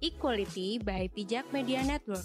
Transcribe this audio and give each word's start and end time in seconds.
Equality 0.00 0.80
by 0.80 1.12
Pijak 1.12 1.44
Media 1.52 1.84
Network. 1.84 2.24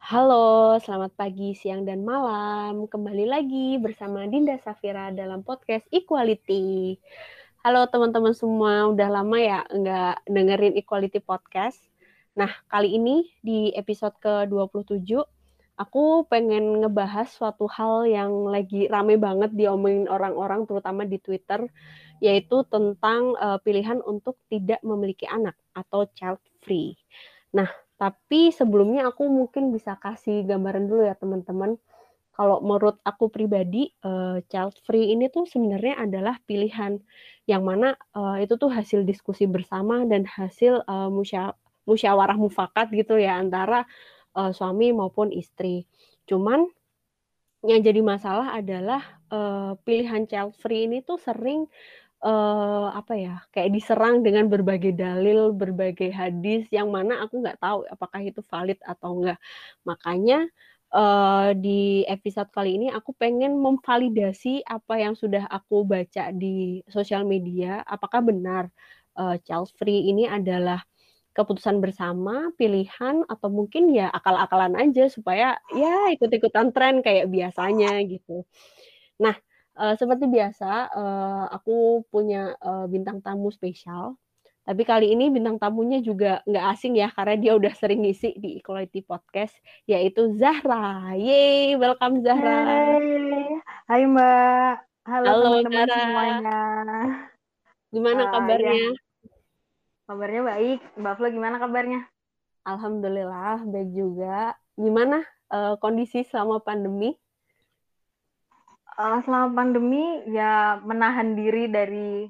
Halo, 0.00 0.80
selamat 0.80 1.12
pagi, 1.12 1.52
siang, 1.52 1.84
dan 1.84 2.08
malam. 2.08 2.88
Kembali 2.88 3.28
lagi 3.28 3.76
bersama 3.76 4.24
Dinda 4.32 4.56
Safira 4.64 5.12
dalam 5.12 5.44
podcast 5.44 5.84
Equality. 5.92 6.96
Halo 7.68 7.84
teman-teman 7.92 8.32
semua, 8.32 8.88
udah 8.96 9.12
lama 9.12 9.36
ya 9.36 9.60
nggak 9.68 10.24
dengerin 10.32 10.80
Equality 10.80 11.20
Podcast. 11.20 11.84
Nah, 12.32 12.48
kali 12.72 12.96
ini 12.96 13.28
di 13.44 13.76
episode 13.76 14.16
ke-27, 14.24 15.33
aku 15.74 16.26
pengen 16.30 16.82
ngebahas 16.82 17.26
suatu 17.26 17.66
hal 17.66 18.06
yang 18.06 18.46
lagi 18.46 18.86
rame 18.86 19.18
banget 19.18 19.50
diomongin 19.54 20.06
orang-orang, 20.06 20.66
terutama 20.70 21.02
di 21.02 21.18
Twitter, 21.18 21.66
yaitu 22.22 22.62
tentang 22.70 23.34
uh, 23.36 23.58
pilihan 23.58 23.98
untuk 24.06 24.38
tidak 24.46 24.78
memiliki 24.86 25.26
anak 25.26 25.58
atau 25.74 26.06
child 26.14 26.38
free. 26.62 26.94
Nah, 27.54 27.68
tapi 27.98 28.54
sebelumnya 28.54 29.10
aku 29.10 29.26
mungkin 29.26 29.74
bisa 29.74 29.98
kasih 29.98 30.46
gambaran 30.46 30.86
dulu 30.86 31.02
ya 31.06 31.18
teman-teman. 31.18 31.78
Kalau 32.34 32.58
menurut 32.58 32.98
aku 33.06 33.30
pribadi, 33.30 33.94
uh, 34.02 34.42
child 34.50 34.74
free 34.82 35.14
ini 35.14 35.30
tuh 35.30 35.46
sebenarnya 35.46 36.02
adalah 36.02 36.34
pilihan 36.42 36.98
yang 37.46 37.62
mana 37.62 37.94
uh, 38.14 38.42
itu 38.42 38.58
tuh 38.58 38.74
hasil 38.74 39.06
diskusi 39.06 39.46
bersama 39.46 40.02
dan 40.02 40.26
hasil 40.26 40.82
uh, 40.86 41.06
musya 41.10 41.54
musyawarah 41.84 42.40
mufakat 42.40 42.88
gitu 42.96 43.20
ya 43.20 43.36
antara 43.36 43.84
uh, 44.34 44.52
suami 44.52 44.90
maupun 44.90 45.30
istri. 45.30 45.86
Cuman 46.28 46.66
yang 47.64 47.80
jadi 47.80 48.04
masalah 48.04 48.52
adalah 48.52 49.00
uh, 49.32 49.72
pilihan 49.88 50.28
child 50.28 50.52
free 50.60 50.84
ini 50.84 51.00
tuh 51.00 51.16
sering 51.16 51.64
uh, 52.20 52.92
apa 52.92 53.14
ya 53.16 53.34
kayak 53.52 53.72
diserang 53.72 54.20
dengan 54.20 54.52
berbagai 54.52 54.92
dalil, 54.92 55.52
berbagai 55.56 56.12
hadis 56.12 56.68
yang 56.68 56.92
mana 56.92 57.24
aku 57.24 57.40
nggak 57.40 57.60
tahu 57.60 57.88
apakah 57.88 58.20
itu 58.20 58.44
valid 58.44 58.76
atau 58.84 59.16
enggak. 59.16 59.40
Makanya 59.88 60.44
uh, 60.92 61.56
di 61.56 62.04
episode 62.04 62.48
kali 62.52 62.76
ini 62.76 62.86
aku 62.92 63.16
pengen 63.16 63.56
memvalidasi 63.56 64.64
apa 64.68 65.00
yang 65.00 65.16
sudah 65.16 65.48
aku 65.48 65.88
baca 65.88 66.32
di 66.36 66.84
sosial 66.92 67.24
media. 67.24 67.80
Apakah 67.88 68.20
benar 68.20 68.68
uh, 69.16 69.36
child 69.40 69.72
free 69.76 70.08
ini 70.10 70.28
adalah 70.28 70.84
keputusan 71.34 71.82
bersama, 71.82 72.54
pilihan, 72.56 73.26
atau 73.26 73.50
mungkin 73.50 73.90
ya 73.90 74.08
akal-akalan 74.14 74.78
aja 74.78 75.10
supaya 75.10 75.58
ya 75.74 76.14
ikut-ikutan 76.14 76.70
tren 76.70 77.02
kayak 77.02 77.28
biasanya 77.28 77.98
gitu. 78.06 78.46
Nah, 79.18 79.34
Uh, 79.74 79.98
seperti 79.98 80.30
biasa, 80.30 80.86
uh, 80.94 81.50
aku 81.50 82.06
punya 82.06 82.54
uh, 82.62 82.86
bintang 82.86 83.18
tamu 83.18 83.50
spesial. 83.50 84.14
Tapi 84.62 84.86
kali 84.86 85.10
ini 85.10 85.34
bintang 85.34 85.58
tamunya 85.58 85.98
juga 85.98 86.46
nggak 86.46 86.66
asing 86.78 86.94
ya, 86.94 87.10
karena 87.10 87.34
dia 87.34 87.52
udah 87.58 87.74
sering 87.74 88.06
ngisi 88.06 88.38
di 88.38 88.62
Equality 88.62 89.02
Podcast, 89.02 89.50
yaitu 89.90 90.30
Zahra. 90.38 91.18
Yeay, 91.18 91.74
welcome 91.74 92.22
Zahra. 92.22 92.54
Hai, 92.70 93.58
Hai 93.90 94.02
Mbak. 94.06 94.74
Halo, 95.10 95.26
Halo 95.26 95.42
teman-teman 95.42 95.88
semuanya. 95.90 96.60
Gimana 97.90 98.22
uh, 98.22 98.30
kabarnya? 98.30 98.94
Ya. 98.94 99.03
Kabarnya 100.04 100.42
baik. 100.44 100.80
Mbak 101.00 101.14
Flo 101.16 101.28
gimana 101.32 101.56
kabarnya? 101.56 102.04
Alhamdulillah, 102.64 103.64
baik 103.64 103.90
juga. 103.92 104.56
Gimana 104.76 105.24
uh, 105.52 105.76
kondisi 105.80 106.24
selama 106.24 106.60
pandemi? 106.60 107.16
uh, 108.98 109.18
selama 109.26 109.48
pandemi 109.54 110.22
ya 110.30 110.78
menahan 110.82 111.34
diri 111.34 111.66
dari 111.70 112.28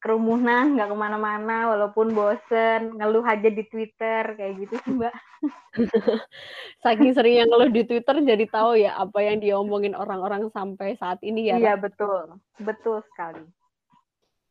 kerumunan 0.00 0.76
nggak 0.76 0.92
ke 0.92 0.96
mana-mana 0.96 1.72
walaupun 1.72 2.14
bosen 2.14 2.94
ngeluh 2.94 3.24
aja 3.26 3.48
di 3.48 3.64
Twitter 3.66 4.38
kayak 4.38 4.54
gitu 4.62 4.74
sih 4.84 4.92
mbak 4.92 5.14
saking 6.84 7.16
sering 7.16 7.42
yang 7.42 7.48
ngeluh 7.50 7.72
di 7.72 7.82
Twitter 7.82 8.14
jadi 8.22 8.44
tahu 8.46 8.78
ya 8.78 8.94
apa 8.94 9.18
yang 9.24 9.42
diomongin 9.42 9.98
orang-orang 9.98 10.46
sampai 10.52 10.94
saat 11.00 11.18
ini 11.26 11.50
ya 11.50 11.56
iya 11.58 11.74
betul 11.74 12.38
betul 12.60 13.02
sekali 13.10 13.42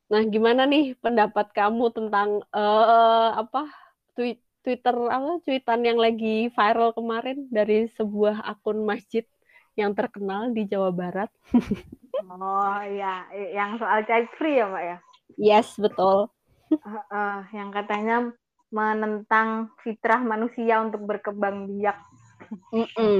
nah 0.05 0.21
gimana 0.21 0.69
nih 0.69 0.93
pendapat 1.01 1.49
kamu 1.49 1.89
tentang 1.89 2.45
uh, 2.53 3.29
apa 3.41 3.65
tweet 4.13 4.37
Twitter 4.65 4.97
apa 4.97 5.41
tweetan 5.45 5.85
yang 5.85 6.01
lagi 6.01 6.49
viral 6.49 6.89
kemarin 6.97 7.45
dari 7.53 7.85
sebuah 7.93 8.41
akun 8.49 8.81
masjid 8.81 9.21
yang 9.77 9.93
terkenal 9.93 10.49
di 10.55 10.65
Jawa 10.65 10.89
Barat. 10.89 11.29
oh 12.25 12.79
iya, 12.81 13.29
yang 13.53 13.77
soal 13.77 14.01
child 14.09 14.25
free 14.39 14.57
ya 14.57 14.65
Mbak 14.65 14.83
ya? 14.83 14.97
Yes, 15.37 15.77
betul. 15.77 16.31
Uh, 16.71 16.97
uh, 17.13 17.39
yang 17.53 17.69
katanya 17.69 18.33
menentang 18.73 19.69
fitrah 19.85 20.23
manusia 20.23 20.81
untuk 20.81 21.05
berkembang 21.05 21.69
biak. 21.69 21.99
Mm 22.73 22.87
-mm. 22.97 23.19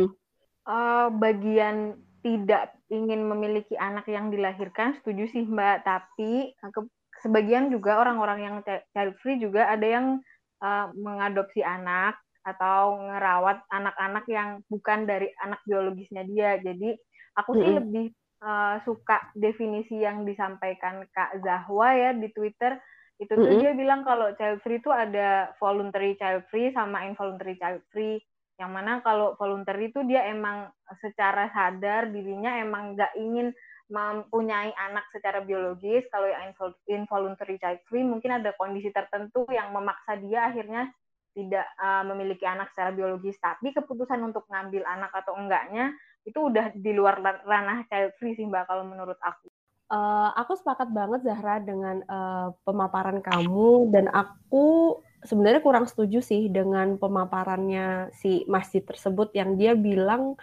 Uh, 0.66 1.08
bagian 1.22 2.00
tidak 2.26 2.74
ingin 2.90 3.22
memiliki 3.30 3.78
anak 3.78 4.10
yang 4.10 4.34
dilahirkan 4.34 4.98
setuju 4.98 5.30
sih 5.30 5.46
Mbak, 5.46 5.86
tapi 5.86 6.58
ke, 6.58 6.82
sebagian 7.22 7.70
juga 7.70 8.02
orang-orang 8.02 8.40
yang 8.42 8.56
child 8.66 9.14
free 9.22 9.38
juga 9.38 9.70
ada 9.70 9.86
yang 9.86 10.18
uh, 10.66 10.90
mengadopsi 10.98 11.62
anak 11.62 12.18
atau 12.42 12.98
ngerawat 12.98 13.62
anak-anak 13.70 14.26
yang 14.26 14.50
bukan 14.74 15.06
dari 15.06 15.30
anak 15.38 15.62
biologisnya 15.70 16.26
dia. 16.26 16.58
Jadi 16.66 16.98
aku 17.38 17.62
sih 17.62 17.62
mm 17.62 17.70
-hmm. 17.70 17.78
lebih 17.78 18.06
uh, 18.42 18.82
suka 18.82 19.22
definisi 19.38 20.02
yang 20.02 20.26
disampaikan 20.26 21.06
Kak 21.14 21.46
Zahwa 21.46 21.94
ya 21.94 22.10
di 22.18 22.34
Twitter. 22.34 22.82
Itu 23.22 23.38
tuh 23.38 23.46
mm 23.46 23.50
-hmm. 23.54 23.62
dia 23.62 23.72
bilang 23.78 24.02
kalau 24.02 24.34
child 24.34 24.66
free 24.66 24.82
itu 24.82 24.90
ada 24.90 25.54
voluntary 25.62 26.18
child 26.18 26.42
free 26.50 26.74
sama 26.74 27.06
involuntary 27.06 27.54
child 27.62 27.86
free. 27.94 28.18
Yang 28.56 28.72
mana 28.72 28.92
kalau 29.04 29.36
voluntary 29.36 29.92
itu 29.92 30.00
dia 30.08 30.28
emang 30.32 30.72
secara 31.04 31.52
sadar 31.52 32.08
dirinya 32.08 32.56
emang 32.60 32.96
nggak 32.96 33.14
ingin 33.20 33.52
mempunyai 33.92 34.74
anak 34.74 35.06
secara 35.12 35.44
biologis. 35.44 36.08
Kalau 36.10 36.26
yang 36.26 36.56
involuntary 36.88 37.60
child 37.60 37.84
free 37.86 38.06
mungkin 38.06 38.40
ada 38.42 38.56
kondisi 38.56 38.90
tertentu 38.90 39.46
yang 39.52 39.76
memaksa 39.76 40.18
dia 40.24 40.50
akhirnya 40.50 40.90
tidak 41.36 41.68
uh, 41.84 42.08
memiliki 42.08 42.48
anak 42.48 42.72
secara 42.72 42.96
biologis, 42.96 43.36
tapi 43.44 43.76
keputusan 43.76 44.24
untuk 44.24 44.48
ngambil 44.48 44.88
anak 44.88 45.12
atau 45.12 45.36
enggaknya 45.36 45.92
itu 46.24 46.40
udah 46.40 46.72
di 46.74 46.92
luar 46.96 47.20
ranah 47.44 47.84
child 47.92 48.16
free 48.18 48.34
sih 48.40 48.48
Mbak 48.48 48.72
kalau 48.72 48.88
menurut 48.88 49.20
aku. 49.20 49.52
Uh, 49.86 50.34
aku 50.34 50.58
sepakat 50.58 50.90
banget 50.90 51.22
Zahra 51.22 51.62
dengan 51.62 52.02
uh, 52.10 52.50
pemaparan 52.66 53.22
kamu 53.22 53.94
dan 53.94 54.10
aku 54.10 54.98
sebenarnya 55.26 55.62
kurang 55.62 55.90
setuju 55.90 56.22
sih 56.22 56.48
dengan 56.48 56.96
pemaparannya 57.02 58.14
si 58.16 58.46
masjid 58.46 58.86
tersebut 58.86 59.34
yang 59.34 59.60
dia 59.60 59.74
bilang 59.74 60.38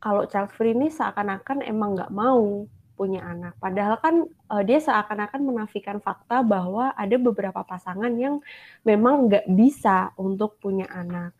kalau 0.00 0.24
child 0.24 0.50
free 0.56 0.72
ini 0.72 0.88
seakan-akan 0.88 1.60
emang 1.62 1.94
nggak 1.94 2.12
mau 2.12 2.64
punya 3.00 3.24
anak. 3.24 3.56
Padahal 3.56 3.96
kan 3.96 4.28
uh, 4.52 4.60
dia 4.60 4.76
seakan-akan 4.76 5.40
menafikan 5.40 6.04
fakta 6.04 6.44
bahwa 6.44 6.92
ada 6.92 7.16
beberapa 7.16 7.64
pasangan 7.64 8.12
yang 8.16 8.44
memang 8.84 9.28
nggak 9.28 9.48
bisa 9.56 10.12
untuk 10.20 10.60
punya 10.60 10.84
anak. 10.92 11.32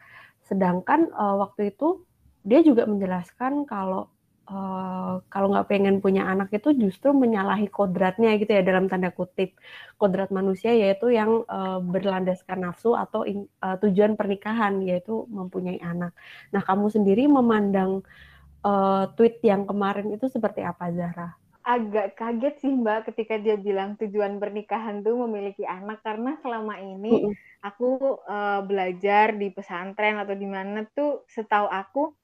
Sedangkan 0.44 1.12
uh, 1.12 1.36
waktu 1.40 1.72
itu 1.76 2.00
dia 2.40 2.64
juga 2.64 2.88
menjelaskan 2.88 3.68
kalau 3.68 4.08
uh, 4.50 5.22
kalau 5.30 5.54
nggak 5.54 5.70
pengen 5.70 6.02
punya 6.02 6.26
anak 6.26 6.50
itu 6.50 6.74
justru 6.74 7.14
menyalahi 7.14 7.70
kodratnya 7.70 8.34
gitu 8.36 8.50
ya 8.50 8.66
dalam 8.66 8.90
tanda 8.90 9.14
kutip 9.14 9.54
kodrat 9.96 10.34
manusia 10.34 10.74
yaitu 10.74 11.14
yang 11.14 11.46
uh, 11.46 11.78
berlandaskan 11.78 12.66
nafsu 12.66 12.98
atau 12.98 13.22
in, 13.22 13.46
uh, 13.62 13.78
tujuan 13.78 14.18
pernikahan 14.18 14.82
yaitu 14.82 15.24
mempunyai 15.30 15.78
anak. 15.80 16.10
Nah 16.50 16.60
kamu 16.66 16.90
sendiri 16.90 17.30
memandang 17.30 18.02
uh, 18.66 19.08
tweet 19.14 19.38
yang 19.46 19.64
kemarin 19.64 20.10
itu 20.10 20.26
seperti 20.26 20.66
apa 20.66 20.90
Zahra? 20.90 21.40
agak 21.60 22.16
kaget 22.16 22.54
sih 22.64 22.72
Mbak 22.72 23.12
ketika 23.12 23.36
dia 23.36 23.54
bilang 23.54 23.94
tujuan 24.00 24.40
pernikahan 24.40 25.04
tuh 25.04 25.14
memiliki 25.28 25.62
anak 25.68 26.00
karena 26.00 26.34
selama 26.40 26.80
ini 26.80 27.36
aku 27.60 28.18
uh, 28.24 28.64
belajar 28.64 29.36
di 29.36 29.52
pesantren 29.52 30.18
atau 30.18 30.34
di 30.34 30.48
mana 30.48 30.88
tuh 30.96 31.22
setahu 31.28 31.68
aku 31.68 32.16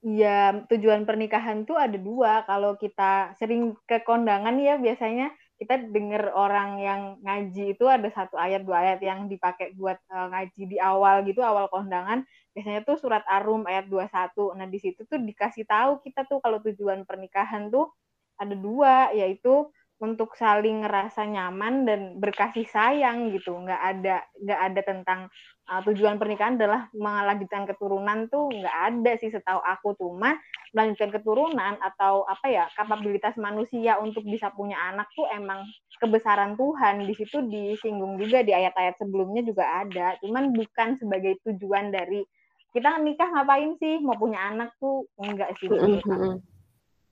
ya 0.00 0.64
tujuan 0.68 1.04
pernikahan 1.04 1.68
tuh 1.68 1.76
ada 1.76 1.96
dua. 2.00 2.44
Kalau 2.48 2.76
kita 2.80 3.36
sering 3.36 3.76
ke 3.84 4.00
kondangan 4.04 4.56
ya 4.56 4.80
biasanya 4.80 5.32
kita 5.60 5.76
dengar 5.92 6.32
orang 6.32 6.80
yang 6.80 7.00
ngaji 7.20 7.76
itu 7.76 7.84
ada 7.84 8.08
satu 8.08 8.40
ayat 8.40 8.64
dua 8.64 8.80
ayat 8.80 9.00
yang 9.04 9.28
dipakai 9.28 9.76
buat 9.76 10.00
uh, 10.08 10.32
ngaji 10.32 10.62
di 10.72 10.76
awal 10.80 11.20
gitu 11.28 11.44
awal 11.44 11.68
kondangan. 11.68 12.24
Biasanya 12.56 12.82
tuh 12.82 12.96
surat 12.98 13.22
Arum 13.28 13.68
ayat 13.68 13.86
21 13.86 14.58
nah 14.58 14.66
di 14.66 14.78
situ 14.80 15.04
tuh 15.06 15.20
dikasih 15.20 15.68
tahu 15.68 16.02
kita 16.02 16.26
tuh 16.26 16.42
kalau 16.42 16.58
tujuan 16.64 17.04
pernikahan 17.06 17.70
tuh 17.70 17.92
ada 18.40 18.56
dua 18.56 19.12
yaitu 19.12 19.68
untuk 20.00 20.32
saling 20.32 20.80
ngerasa 20.80 21.28
nyaman 21.28 21.84
dan 21.84 22.00
berkasih 22.16 22.64
sayang 22.72 23.36
gitu. 23.36 23.52
Nggak 23.52 23.80
ada 23.80 24.16
nggak 24.40 24.60
ada 24.72 24.80
tentang 24.80 25.20
uh, 25.68 25.84
tujuan 25.84 26.16
pernikahan 26.16 26.56
adalah 26.56 26.88
melanjutkan 26.96 27.68
keturunan 27.68 28.24
tuh 28.32 28.48
nggak 28.48 28.76
ada 28.90 29.12
sih 29.20 29.28
setahu 29.28 29.60
aku. 29.60 29.92
Cuma 30.00 30.40
melanjutkan 30.72 31.12
keturunan 31.12 31.76
atau 31.84 32.24
apa 32.24 32.48
ya 32.48 32.64
kapabilitas 32.72 33.36
manusia 33.36 34.00
untuk 34.00 34.24
bisa 34.24 34.48
punya 34.56 34.80
anak 34.88 35.12
tuh 35.12 35.28
emang 35.36 35.68
kebesaran 36.00 36.56
Tuhan. 36.56 37.04
Di 37.04 37.14
situ 37.20 37.44
disinggung 37.44 38.16
juga 38.16 38.40
di 38.40 38.56
ayat-ayat 38.56 38.96
sebelumnya 38.96 39.44
juga 39.44 39.84
ada. 39.84 40.16
Cuman 40.24 40.56
bukan 40.56 40.96
sebagai 40.96 41.36
tujuan 41.44 41.92
dari 41.92 42.24
kita 42.72 42.96
nikah 43.04 43.28
ngapain 43.36 43.76
sih? 43.76 44.00
Mau 44.00 44.16
punya 44.16 44.48
anak 44.48 44.72
tuh? 44.80 45.04
Enggak 45.20 45.52
sih. 45.60 45.68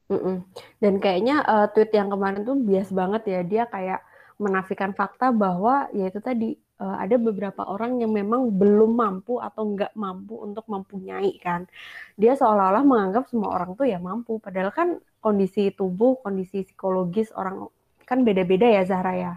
Mm-mm. 0.08 0.40
Dan 0.80 1.00
kayaknya 1.04 1.44
uh, 1.44 1.66
tweet 1.68 1.92
yang 1.92 2.08
kemarin 2.08 2.40
tuh 2.40 2.56
bias 2.56 2.88
banget 2.88 3.22
ya 3.28 3.40
dia 3.44 3.64
kayak 3.68 4.00
menafikan 4.40 4.96
fakta 4.96 5.34
bahwa 5.34 5.92
ya 5.92 6.08
itu 6.08 6.22
tadi 6.22 6.56
uh, 6.80 6.96
ada 6.96 7.20
beberapa 7.20 7.66
orang 7.68 8.00
yang 8.00 8.14
memang 8.14 8.48
belum 8.54 8.96
mampu 8.96 9.36
atau 9.36 9.68
nggak 9.68 9.92
mampu 9.98 10.40
untuk 10.40 10.64
mempunyai 10.64 11.36
kan. 11.42 11.68
Dia 12.16 12.38
seolah-olah 12.38 12.86
menganggap 12.86 13.28
semua 13.28 13.52
orang 13.52 13.76
tuh 13.76 13.84
ya 13.84 14.00
mampu, 14.00 14.40
padahal 14.40 14.72
kan 14.72 14.96
kondisi 15.20 15.74
tubuh, 15.74 16.22
kondisi 16.24 16.64
psikologis 16.64 17.34
orang 17.34 17.68
kan 18.08 18.24
beda-beda 18.24 18.64
ya 18.64 18.82
Zahra 18.88 19.12
ya. 19.12 19.32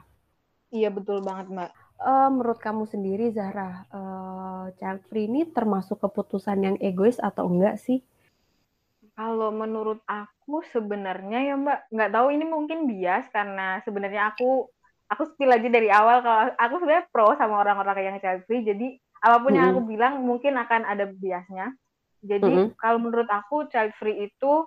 Iya 0.72 0.88
betul 0.88 1.20
banget 1.20 1.52
Mbak. 1.52 1.72
Uh, 2.02 2.30
menurut 2.34 2.58
kamu 2.58 2.88
sendiri 2.88 3.30
Zahra, 3.30 3.86
uh, 3.92 4.72
child 4.80 5.04
free 5.12 5.28
ini 5.28 5.46
termasuk 5.52 6.02
keputusan 6.02 6.58
yang 6.64 6.78
egois 6.80 7.20
atau 7.20 7.46
enggak 7.46 7.78
sih? 7.78 8.00
Kalau 9.22 9.54
menurut 9.54 10.02
aku 10.10 10.66
sebenarnya 10.74 11.46
ya 11.46 11.54
Mbak, 11.54 11.94
nggak 11.94 12.10
tahu 12.10 12.28
ini 12.34 12.46
mungkin 12.50 12.90
bias 12.90 13.30
karena 13.30 13.78
sebenarnya 13.86 14.34
aku 14.34 14.66
aku 15.14 15.24
spill 15.30 15.54
aja 15.54 15.70
dari 15.70 15.94
awal 15.94 16.26
kalau 16.26 16.50
aku 16.58 16.74
sebenarnya 16.82 17.06
pro 17.14 17.38
sama 17.38 17.62
orang-orang 17.62 18.02
yang 18.02 18.18
child 18.18 18.42
free. 18.50 18.66
Jadi 18.66 18.98
apa 19.22 19.38
pun 19.38 19.54
mm 19.54 19.54
-hmm. 19.54 19.58
yang 19.62 19.68
aku 19.78 19.82
bilang 19.86 20.14
mungkin 20.26 20.58
akan 20.58 20.82
ada 20.90 21.06
biasnya. 21.06 21.70
Jadi 22.26 22.50
mm 22.50 22.74
-hmm. 22.74 22.82
kalau 22.82 22.98
menurut 22.98 23.30
aku 23.30 23.70
child 23.70 23.94
free 24.02 24.26
itu 24.26 24.66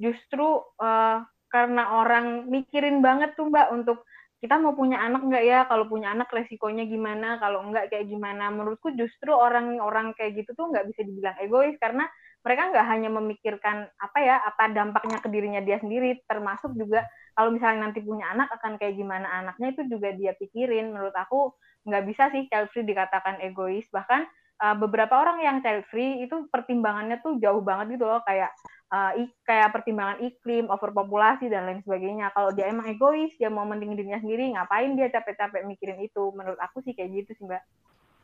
justru 0.00 0.64
uh, 0.80 1.20
karena 1.52 2.00
orang 2.00 2.48
mikirin 2.48 3.04
banget 3.04 3.36
tuh 3.36 3.52
Mbak 3.52 3.68
untuk 3.76 4.08
kita 4.40 4.56
mau 4.56 4.72
punya 4.72 4.96
anak 5.04 5.28
nggak 5.28 5.44
ya 5.44 5.68
kalau 5.68 5.84
punya 5.84 6.16
anak 6.16 6.32
resikonya 6.32 6.88
gimana 6.88 7.36
kalau 7.36 7.60
nggak 7.68 7.92
kayak 7.92 8.08
gimana 8.08 8.48
menurutku 8.48 8.96
justru 8.96 9.36
orang-orang 9.36 10.16
kayak 10.16 10.40
gitu 10.40 10.56
tuh 10.56 10.72
nggak 10.72 10.88
bisa 10.88 11.04
dibilang 11.04 11.36
egois 11.44 11.76
karena 11.76 12.08
mereka 12.40 12.72
nggak 12.72 12.86
hanya 12.88 13.10
memikirkan 13.12 13.88
apa 14.00 14.18
ya 14.20 14.36
apa 14.40 14.72
dampaknya 14.72 15.18
ke 15.20 15.28
dirinya 15.28 15.60
dia 15.60 15.76
sendiri 15.80 16.24
termasuk 16.24 16.72
juga 16.72 17.04
kalau 17.36 17.52
misalnya 17.52 17.88
nanti 17.88 18.00
punya 18.00 18.32
anak 18.32 18.48
akan 18.60 18.80
kayak 18.80 18.96
gimana 18.96 19.28
anaknya 19.44 19.76
itu 19.76 19.82
juga 19.88 20.12
dia 20.16 20.32
pikirin 20.36 20.92
menurut 20.92 21.12
aku 21.14 21.52
nggak 21.84 22.04
bisa 22.08 22.28
sih 22.32 22.48
child 22.48 22.68
free 22.72 22.88
dikatakan 22.88 23.40
egois 23.44 23.84
bahkan 23.92 24.24
uh, 24.60 24.76
beberapa 24.76 25.16
orang 25.16 25.40
yang 25.40 25.56
child 25.64 25.84
free 25.88 26.24
itu 26.24 26.48
pertimbangannya 26.52 27.20
tuh 27.24 27.40
jauh 27.40 27.60
banget 27.64 28.00
gitu 28.00 28.04
loh 28.08 28.20
kayak 28.24 28.52
uh, 28.92 29.12
kayak 29.46 29.72
pertimbangan 29.72 30.18
iklim, 30.20 30.68
overpopulasi 30.68 31.48
dan 31.48 31.66
lain 31.66 31.80
sebagainya. 31.86 32.34
Kalau 32.34 32.50
dia 32.52 32.68
emang 32.68 32.90
egois, 32.90 33.32
dia 33.38 33.48
mau 33.48 33.64
mending 33.64 33.94
dirinya 33.96 34.20
sendiri, 34.20 34.52
ngapain 34.54 34.98
dia 34.98 35.08
capek-capek 35.08 35.64
mikirin 35.64 36.02
itu? 36.02 36.34
Menurut 36.34 36.58
aku 36.58 36.82
sih 36.84 36.92
kayak 36.92 37.24
gitu 37.24 37.30
sih, 37.38 37.44
Mbak. 37.46 37.62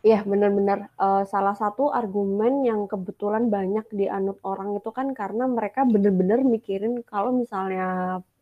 Iya, 0.06 0.22
benar-benar 0.22 0.78
uh, 1.02 1.26
salah 1.26 1.58
satu 1.58 1.90
argumen 1.90 2.62
yang 2.62 2.86
kebetulan 2.86 3.50
banyak 3.50 3.90
dianut 3.90 4.38
orang 4.46 4.78
itu 4.78 4.90
kan 4.94 5.10
karena 5.10 5.50
mereka 5.50 5.82
benar-benar 5.82 6.46
mikirin 6.46 7.02
kalau 7.02 7.34
misalnya 7.34 7.86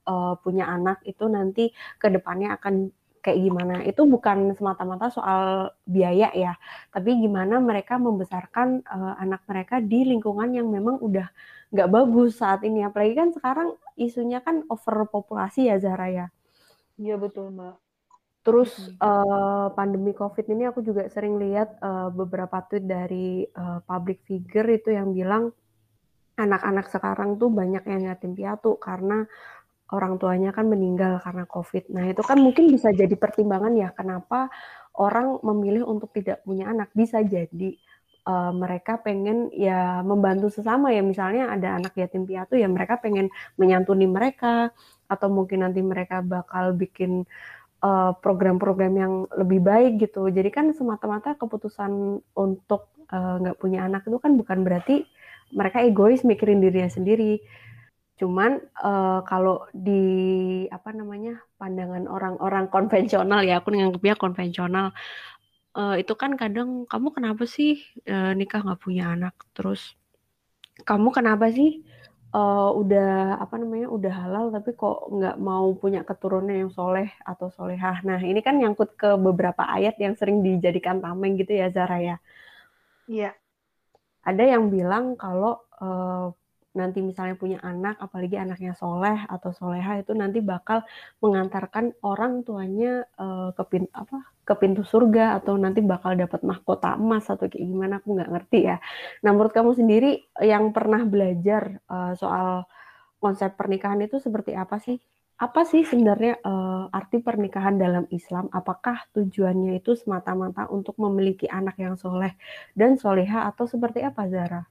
uh, 0.05 0.35
punya 0.45 0.69
anak 0.69 1.01
itu 1.09 1.25
nanti 1.25 1.73
ke 1.97 2.13
depannya 2.13 2.61
akan 2.61 2.93
kayak 3.25 3.41
gimana. 3.41 3.81
Itu 3.81 4.05
bukan 4.05 4.53
semata-mata 4.53 5.09
soal 5.09 5.73
biaya 5.89 6.29
ya, 6.37 6.53
tapi 6.93 7.17
gimana 7.17 7.57
mereka 7.65 7.97
membesarkan 7.97 8.85
uh, 8.85 9.17
anak 9.17 9.41
mereka 9.49 9.81
di 9.81 10.05
lingkungan 10.05 10.53
yang 10.53 10.69
memang 10.69 11.01
udah 11.01 11.33
nggak 11.73 11.89
bagus 11.89 12.45
saat 12.45 12.61
ini. 12.69 12.85
Apalagi 12.85 13.17
kan 13.17 13.33
sekarang 13.33 13.73
isunya 13.97 14.45
kan 14.45 14.69
overpopulasi 14.69 15.73
ya 15.73 15.81
Zahra 15.81 16.13
ya. 16.13 16.27
Iya 17.01 17.17
betul 17.17 17.57
Mbak. 17.57 17.84
Terus 18.45 18.93
uh, 19.01 19.73
pandemi 19.73 20.13
COVID 20.13 20.45
ini 20.53 20.69
aku 20.69 20.85
juga 20.85 21.09
sering 21.09 21.41
lihat 21.41 21.81
uh, 21.81 22.13
beberapa 22.13 22.61
tweet 22.69 22.85
dari 22.85 23.49
uh, 23.49 23.81
public 23.81 24.21
figure 24.29 24.69
itu 24.69 24.93
yang 24.93 25.17
bilang 25.17 25.49
anak-anak 26.37 26.93
sekarang 26.93 27.41
tuh 27.41 27.49
banyak 27.49 27.81
yang 27.89 28.13
yatim 28.13 28.37
piatu 28.37 28.77
karena 28.77 29.25
orang 29.97 30.21
tuanya 30.21 30.53
kan 30.53 30.69
meninggal 30.69 31.25
karena 31.25 31.49
COVID. 31.49 31.89
Nah 31.97 32.05
itu 32.05 32.21
kan 32.21 32.37
mungkin 32.37 32.69
bisa 32.69 32.93
jadi 32.93 33.17
pertimbangan 33.17 33.73
ya 33.81 33.97
kenapa 33.97 34.53
orang 35.01 35.41
memilih 35.41 35.89
untuk 35.89 36.13
tidak 36.13 36.45
punya 36.45 36.69
anak. 36.69 36.93
Bisa 36.93 37.25
jadi 37.25 37.73
uh, 38.29 38.53
mereka 38.53 39.01
pengen 39.01 39.49
ya 39.57 40.05
membantu 40.05 40.53
sesama 40.53 40.93
ya 40.93 41.01
misalnya 41.01 41.49
ada 41.49 41.81
anak 41.81 41.97
yatim 41.97 42.29
piatu 42.29 42.61
ya 42.61 42.69
mereka 42.69 43.01
pengen 43.01 43.33
menyantuni 43.57 44.05
mereka 44.05 44.73
atau 45.09 45.29
mungkin 45.29 45.65
nanti 45.65 45.81
mereka 45.85 46.25
bakal 46.25 46.73
bikin 46.75 47.29
program-program 48.21 48.93
uh, 48.97 49.01
yang 49.01 49.15
lebih 49.37 49.61
baik 49.61 49.93
gitu. 50.01 50.29
Jadi 50.33 50.49
kan 50.49 50.73
semata-mata 50.73 51.37
keputusan 51.37 52.25
untuk 52.33 52.89
eh, 53.13 53.37
nggak 53.45 53.57
uh, 53.57 53.61
punya 53.61 53.85
anak 53.85 54.09
itu 54.09 54.17
kan 54.17 54.41
bukan 54.41 54.65
berarti 54.65 55.05
mereka 55.53 55.85
egois 55.85 56.25
mikirin 56.25 56.65
dirinya 56.65 56.89
sendiri. 56.89 57.45
Cuman 58.17 58.63
uh, 58.81 59.21
kalau 59.29 59.69
di 59.75 60.65
apa 60.71 60.95
namanya 60.97 61.43
pandangan 61.61 62.09
orang-orang 62.09 62.71
konvensional 62.73 63.45
ya, 63.45 63.61
aku 63.61 63.75
nganggapnya 63.75 64.17
konvensional. 64.17 64.97
Uh, 65.75 65.99
itu 65.99 66.15
kan 66.15 66.39
kadang 66.39 66.87
kamu 66.87 67.11
kenapa 67.11 67.45
sih 67.51 67.83
uh, 68.07 68.31
nikah 68.33 68.63
nggak 68.63 68.81
punya 68.81 69.13
anak? 69.13 69.35
Terus 69.53 69.99
kamu 70.87 71.11
kenapa 71.11 71.51
sih 71.51 71.83
uh, 72.35 72.71
udah 72.75 73.39
apa 73.39 73.55
namanya 73.63 73.89
udah 73.89 74.13
halal 74.13 74.47
tapi 74.51 74.75
kok 74.75 75.09
nggak 75.15 75.37
mau 75.39 75.71
punya 75.79 76.03
keturunan 76.03 76.51
yang 76.51 76.73
soleh 76.75 77.09
atau 77.23 77.49
solehah. 77.55 78.03
Nah 78.03 78.19
ini 78.19 78.43
kan 78.43 78.59
nyangkut 78.59 78.99
ke 78.99 79.15
beberapa 79.15 79.63
ayat 79.65 79.95
yang 80.03 80.19
sering 80.19 80.43
dijadikan 80.43 80.99
tameng 80.99 81.39
gitu 81.39 81.55
ya 81.55 81.71
Zara 81.71 81.99
ya. 82.03 82.17
Iya. 83.07 83.31
Ada 84.25 84.57
yang 84.57 84.73
bilang 84.73 85.15
kalau 85.15 85.63
uh, 85.79 86.35
nanti 86.75 86.99
misalnya 87.01 87.39
punya 87.39 87.59
anak, 87.63 87.97
apalagi 88.03 88.35
anaknya 88.35 88.75
soleh 88.75 89.25
atau 89.31 89.51
soleha 89.55 90.03
itu 90.03 90.13
nanti 90.13 90.43
bakal 90.43 90.83
mengantarkan 91.23 91.95
orang 92.03 92.43
tuanya 92.43 93.07
uh, 93.19 93.55
ke 93.55 93.63
pintu 93.71 93.91
apa 93.95 94.35
ke 94.45 94.55
pintu 94.61 94.85
surga 94.85 95.41
atau 95.41 95.57
nanti 95.57 95.81
bakal 95.81 96.13
dapat 96.13 96.45
mahkota 96.45 97.01
emas 97.01 97.25
atau 97.33 97.49
kayak 97.49 97.65
gimana 97.65 97.97
aku 97.99 98.13
nggak 98.13 98.31
ngerti 98.31 98.61
ya. 98.69 98.77
Nah 99.25 99.31
menurut 99.33 99.57
kamu 99.57 99.73
sendiri 99.73 100.21
yang 100.45 100.69
pernah 100.77 101.01
belajar 101.09 101.81
uh, 101.89 102.13
soal 102.13 102.69
konsep 103.25 103.57
pernikahan 103.57 104.05
itu 104.05 104.21
seperti 104.21 104.53
apa 104.53 104.77
sih? 104.77 105.01
Apa 105.41 105.65
sih 105.67 105.83
sebenarnya 105.83 106.45
uh, 106.45 106.93
arti 106.93 107.19
pernikahan 107.25 107.81
dalam 107.81 108.05
Islam? 108.13 108.53
Apakah 108.53 109.09
tujuannya 109.17 109.81
itu 109.81 109.97
semata-mata 109.97 110.69
untuk 110.69 110.95
memiliki 111.01 111.49
anak 111.49 111.81
yang 111.81 111.97
soleh 111.97 112.37
dan 112.77 113.01
soleha 113.01 113.49
atau 113.49 113.65
seperti 113.65 114.05
apa 114.05 114.29
Zara? 114.29 114.63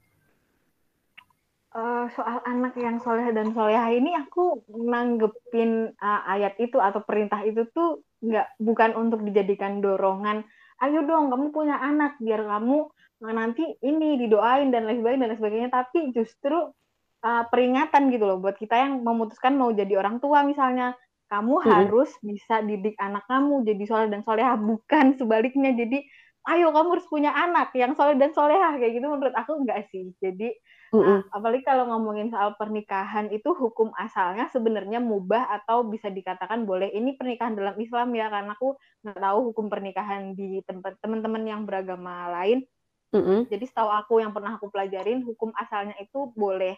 Uh, 1.74 2.06
soal 2.14 2.38
anak 2.46 2.78
yang 2.78 3.02
soleh 3.02 3.34
dan 3.34 3.50
soleha 3.52 3.90
ini 3.90 4.14
aku 4.14 4.62
nanggepin 4.70 5.92
uh, 5.98 6.22
ayat 6.30 6.54
itu 6.62 6.78
atau 6.78 7.02
perintah 7.02 7.42
itu 7.42 7.66
tuh 7.74 8.06
nggak 8.22 8.56
bukan 8.62 8.90
untuk 8.96 9.20
dijadikan 9.26 9.82
dorongan. 9.82 10.46
Ayo 10.82 11.06
dong 11.06 11.30
kamu 11.30 11.54
punya 11.54 11.78
anak 11.78 12.18
biar 12.18 12.46
kamu 12.46 12.88
nanti 13.24 13.62
ini 13.80 14.20
didoain 14.20 14.68
dan 14.68 14.84
lain 14.84 15.00
sebagainya 15.02 15.20
dan 15.22 15.30
lain 15.34 15.40
sebagainya. 15.40 15.70
Tapi 15.70 15.98
justru 16.14 16.58
uh, 17.26 17.44
peringatan 17.50 18.10
gitu 18.14 18.24
loh 18.24 18.38
buat 18.38 18.56
kita 18.56 18.74
yang 18.74 19.02
memutuskan 19.02 19.58
mau 19.58 19.74
jadi 19.74 19.98
orang 19.98 20.22
tua 20.22 20.46
misalnya. 20.46 20.94
Kamu 21.24 21.56
hmm. 21.56 21.66
harus 21.66 22.12
bisa 22.20 22.60
didik 22.62 22.94
anak 23.00 23.24
kamu 23.26 23.64
jadi 23.64 23.84
soleh 23.88 24.08
dan 24.12 24.22
soleha 24.22 24.54
bukan 24.60 25.18
sebaliknya. 25.18 25.72
Jadi 25.72 26.04
ayo 26.52 26.68
kamu 26.70 27.00
harus 27.00 27.08
punya 27.08 27.32
anak 27.32 27.72
yang 27.72 27.96
soleh 27.96 28.14
dan 28.20 28.30
soleha 28.36 28.76
kayak 28.76 28.92
gitu 29.00 29.08
menurut 29.08 29.32
aku 29.32 29.56
enggak 29.56 29.88
sih. 29.88 30.12
Jadi 30.20 30.52
Nah, 31.02 31.20
apalagi 31.34 31.66
kalau 31.66 31.90
ngomongin 31.90 32.30
soal 32.30 32.54
pernikahan 32.54 33.26
itu 33.34 33.50
hukum 33.50 33.90
asalnya 33.98 34.46
sebenarnya 34.54 35.02
mubah 35.02 35.50
atau 35.50 35.82
bisa 35.82 36.06
dikatakan 36.06 36.62
boleh. 36.62 36.92
Ini 36.94 37.18
pernikahan 37.18 37.58
dalam 37.58 37.74
Islam 37.80 38.14
ya, 38.14 38.30
karena 38.30 38.54
aku 38.54 38.78
nggak 39.02 39.18
tahu 39.18 39.38
hukum 39.50 39.66
pernikahan 39.66 40.38
di 40.38 40.62
tempat 40.62 41.00
teman-teman 41.02 41.42
yang 41.42 41.66
beragama 41.66 42.30
lain. 42.30 42.62
Mm-hmm. 43.14 43.46
Jadi 43.46 43.64
setahu 43.70 43.90
aku 43.90 44.14
yang 44.22 44.34
pernah 44.34 44.58
aku 44.58 44.70
pelajarin 44.70 45.22
hukum 45.22 45.54
asalnya 45.54 45.94
itu 46.02 46.34
boleh. 46.34 46.74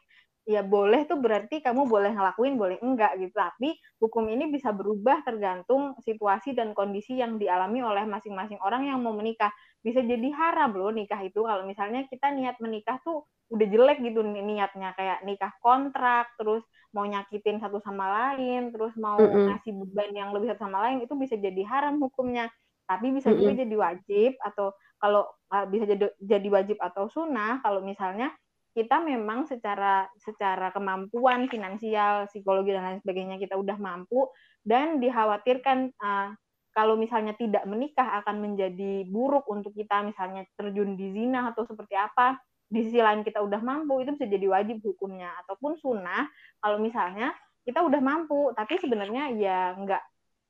Ya 0.47 0.62
boleh 0.62 1.11
tuh 1.11 1.19
berarti 1.19 1.59
kamu 1.59 1.91
boleh 1.91 2.15
ngelakuin 2.15 2.55
boleh 2.55 2.79
enggak 2.79 3.19
gitu. 3.19 3.35
Tapi 3.35 3.75
hukum 3.99 4.31
ini 4.31 4.47
bisa 4.47 4.71
berubah 4.71 5.26
tergantung 5.26 5.99
situasi 6.07 6.55
dan 6.55 6.71
kondisi 6.71 7.19
yang 7.19 7.37
dialami 7.37 7.83
oleh 7.83 8.07
masing-masing 8.07 8.62
orang 8.62 8.87
yang 8.87 9.03
mau 9.03 9.11
menikah. 9.11 9.50
Bisa 9.83 10.07
jadi 10.07 10.31
haram 10.31 10.71
loh 10.79 10.95
nikah 10.95 11.19
itu. 11.26 11.43
Kalau 11.43 11.67
misalnya 11.67 12.07
kita 12.07 12.31
niat 12.31 12.62
menikah 12.62 13.03
tuh 13.03 13.26
udah 13.50 13.67
jelek 13.67 13.99
gitu 14.07 14.23
niatnya. 14.23 14.95
Kayak 14.95 15.26
nikah 15.26 15.50
kontrak 15.59 16.31
terus 16.38 16.62
mau 16.95 17.03
nyakitin 17.03 17.59
satu 17.59 17.83
sama 17.83 18.07
lain 18.07 18.71
terus 18.71 18.95
mau 18.97 19.19
mm 19.19 19.26
-hmm. 19.26 19.45
ngasih 19.50 19.73
beban 19.83 20.11
yang 20.15 20.31
lebih 20.31 20.55
satu 20.55 20.71
sama 20.71 20.79
lain 20.87 21.03
itu 21.03 21.12
bisa 21.19 21.35
jadi 21.35 21.62
haram 21.67 21.99
hukumnya. 21.99 22.47
Tapi 22.87 23.11
bisa 23.11 23.29
mm 23.29 23.35
-hmm. 23.35 23.43
juga 23.43 23.53
jadi 23.67 23.75
wajib 23.75 24.33
atau 24.38 24.71
kalau 25.03 25.26
uh, 25.50 25.67
bisa 25.69 25.85
jadi 25.91 26.07
jadi 26.23 26.49
wajib 26.49 26.79
atau 26.79 27.11
sunnah 27.11 27.61
kalau 27.61 27.83
misalnya 27.83 28.31
kita 28.76 29.00
memang 29.00 29.49
secara 29.49 30.04
secara 30.21 30.68
kemampuan 30.68 31.49
finansial, 31.49 32.28
psikologi 32.28 32.76
dan 32.76 32.85
lain 32.85 33.00
sebagainya 33.00 33.40
kita 33.40 33.56
udah 33.56 33.80
mampu. 33.80 34.28
Dan 34.61 35.00
dikhawatirkan 35.00 35.97
uh, 35.97 36.37
kalau 36.76 37.00
misalnya 37.00 37.33
tidak 37.40 37.64
menikah 37.64 38.21
akan 38.21 38.45
menjadi 38.45 39.09
buruk 39.09 39.49
untuk 39.49 39.73
kita 39.73 40.04
misalnya 40.04 40.45
terjun 40.61 40.92
di 40.92 41.09
zina 41.16 41.56
atau 41.56 41.64
seperti 41.64 41.97
apa. 41.97 42.37
Di 42.68 42.85
sisi 42.85 43.00
lain 43.00 43.25
kita 43.25 43.40
udah 43.40 43.64
mampu 43.64 44.04
itu 44.04 44.12
bisa 44.12 44.28
jadi 44.28 44.45
wajib 44.45 44.85
hukumnya. 44.85 45.33
Ataupun 45.47 45.80
sunnah 45.80 46.28
kalau 46.61 46.76
misalnya 46.76 47.33
kita 47.64 47.80
udah 47.80 48.00
mampu. 48.04 48.52
Tapi 48.52 48.76
sebenarnya 48.76 49.33
ya 49.40 49.73
nggak 49.73 50.02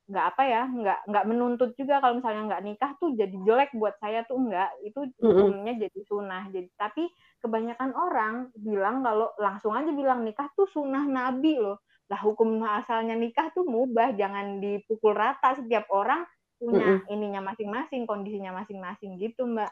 nggak 0.07 0.25
apa 0.33 0.43
ya 0.47 0.63
nggak 0.71 0.99
nggak 1.11 1.25
menuntut 1.27 1.75
juga 1.75 1.99
kalau 1.99 2.23
misalnya 2.23 2.47
nggak 2.47 2.63
nikah 2.63 2.91
tuh 2.95 3.11
jadi 3.11 3.35
jelek 3.43 3.75
buat 3.75 3.99
saya 3.99 4.23
tuh 4.23 4.39
enggak 4.39 4.71
itu 4.87 5.03
mm-hmm. 5.19 5.83
jadi 5.83 5.99
sunnah. 6.07 6.47
Jadi 6.47 6.69
tapi 6.79 7.03
kebanyakan 7.43 7.91
orang 7.91 8.33
bilang 8.55 9.03
kalau 9.03 9.35
langsung 9.35 9.75
aja 9.75 9.91
bilang 9.91 10.23
nikah 10.23 10.47
tuh 10.55 10.65
sunnah 10.71 11.03
nabi 11.03 11.59
loh. 11.59 11.83
Lah 12.07 12.23
hukum 12.23 12.63
asalnya 12.63 13.19
nikah 13.19 13.51
tuh 13.51 13.67
mubah 13.67 14.15
jangan 14.15 14.63
dipukul 14.63 15.11
rata. 15.11 15.59
Setiap 15.59 15.91
orang 15.91 16.23
punya 16.55 17.03
ininya 17.13 17.43
masing-masing 17.43 18.07
kondisinya 18.07 18.55
masing-masing 18.63 19.19
gitu 19.19 19.43
mbak. 19.43 19.69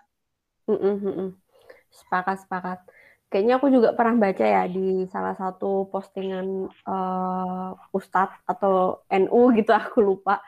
Mm-hmm. 0.65 1.37
sepakat 1.93 2.41
sepakat 2.43 2.79
kayaknya 3.29 3.57
aku 3.57 3.67
juga 3.73 3.91
pernah 3.97 4.15
baca 4.29 4.45
ya 4.45 4.63
di 4.69 5.09
salah 5.09 5.35
satu 5.35 5.89
postingan 5.89 6.69
uh, 6.85 7.71
Ustadz 7.91 8.39
atau 8.45 9.03
NU 9.09 9.41
gitu 9.57 9.71
aku 9.79 10.01
lupa. 10.01 10.41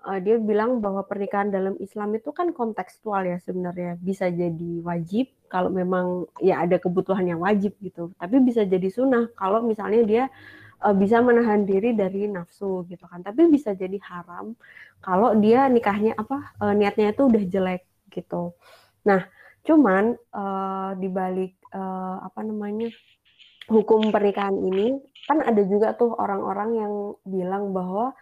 Uh, 0.00 0.16
dia 0.16 0.40
bilang 0.40 0.80
bahwa 0.80 1.04
pernikahan 1.04 1.52
dalam 1.52 1.76
Islam 1.76 2.16
itu 2.16 2.32
kan 2.32 2.56
kontekstual 2.56 3.20
ya 3.28 3.36
sebenarnya. 3.44 4.00
Bisa 4.00 4.32
jadi 4.32 4.80
wajib 4.80 5.28
kalau 5.52 5.68
memang 5.68 6.24
ya 6.40 6.64
ada 6.64 6.80
kebutuhan 6.80 7.28
yang 7.28 7.44
wajib 7.44 7.76
gitu. 7.84 8.08
Tapi 8.16 8.40
bisa 8.40 8.64
jadi 8.64 8.88
sunnah 8.88 9.28
kalau 9.36 9.60
misalnya 9.60 10.00
dia 10.08 10.24
uh, 10.80 10.96
bisa 10.96 11.20
menahan 11.20 11.68
diri 11.68 11.92
dari 11.92 12.24
nafsu 12.32 12.88
gitu 12.88 13.04
kan. 13.04 13.20
Tapi 13.20 13.52
bisa 13.52 13.76
jadi 13.76 14.00
haram 14.08 14.56
kalau 15.04 15.36
dia 15.36 15.68
nikahnya 15.68 16.16
apa 16.16 16.56
uh, 16.64 16.72
niatnya 16.72 17.12
itu 17.12 17.28
udah 17.28 17.44
jelek 17.44 17.84
gitu. 18.08 18.56
Nah 19.04 19.28
cuman 19.66 20.16
uh, 20.32 20.92
dibalik 20.96 21.56
uh, 21.72 22.24
apa 22.24 22.40
namanya 22.42 22.88
hukum 23.70 24.10
pernikahan 24.10 24.56
ini 24.56 24.98
kan 25.28 25.44
ada 25.44 25.62
juga 25.62 25.94
tuh 25.94 26.16
orang-orang 26.16 26.70
yang 26.74 26.94
bilang 27.22 27.70
bahwa 27.70 28.16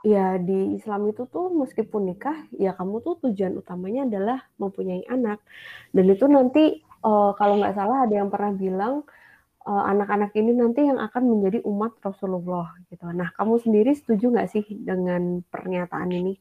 ya 0.00 0.40
di 0.40 0.78
Islam 0.80 1.12
itu 1.12 1.28
tuh 1.28 1.52
meskipun 1.52 2.12
nikah 2.12 2.48
ya 2.56 2.72
kamu 2.72 3.04
tuh 3.04 3.20
tujuan 3.28 3.56
utamanya 3.60 4.08
adalah 4.08 4.38
mempunyai 4.56 5.04
anak 5.10 5.44
dan 5.92 6.06
itu 6.08 6.24
nanti 6.24 6.80
uh, 7.04 7.36
kalau 7.36 7.60
nggak 7.60 7.76
salah 7.76 8.08
ada 8.08 8.14
yang 8.16 8.32
pernah 8.32 8.52
bilang 8.54 8.94
uh, 9.66 9.84
anak-anak 9.92 10.32
ini 10.36 10.56
nanti 10.56 10.88
yang 10.88 10.96
akan 10.96 11.22
menjadi 11.28 11.60
umat 11.68 12.00
Rasulullah 12.00 12.72
gitu. 12.88 13.04
Nah 13.12 13.28
kamu 13.36 13.60
sendiri 13.60 13.92
setuju 13.92 14.32
nggak 14.32 14.48
sih 14.48 14.64
dengan 14.70 15.44
pernyataan 15.52 16.10
ini? 16.12 16.34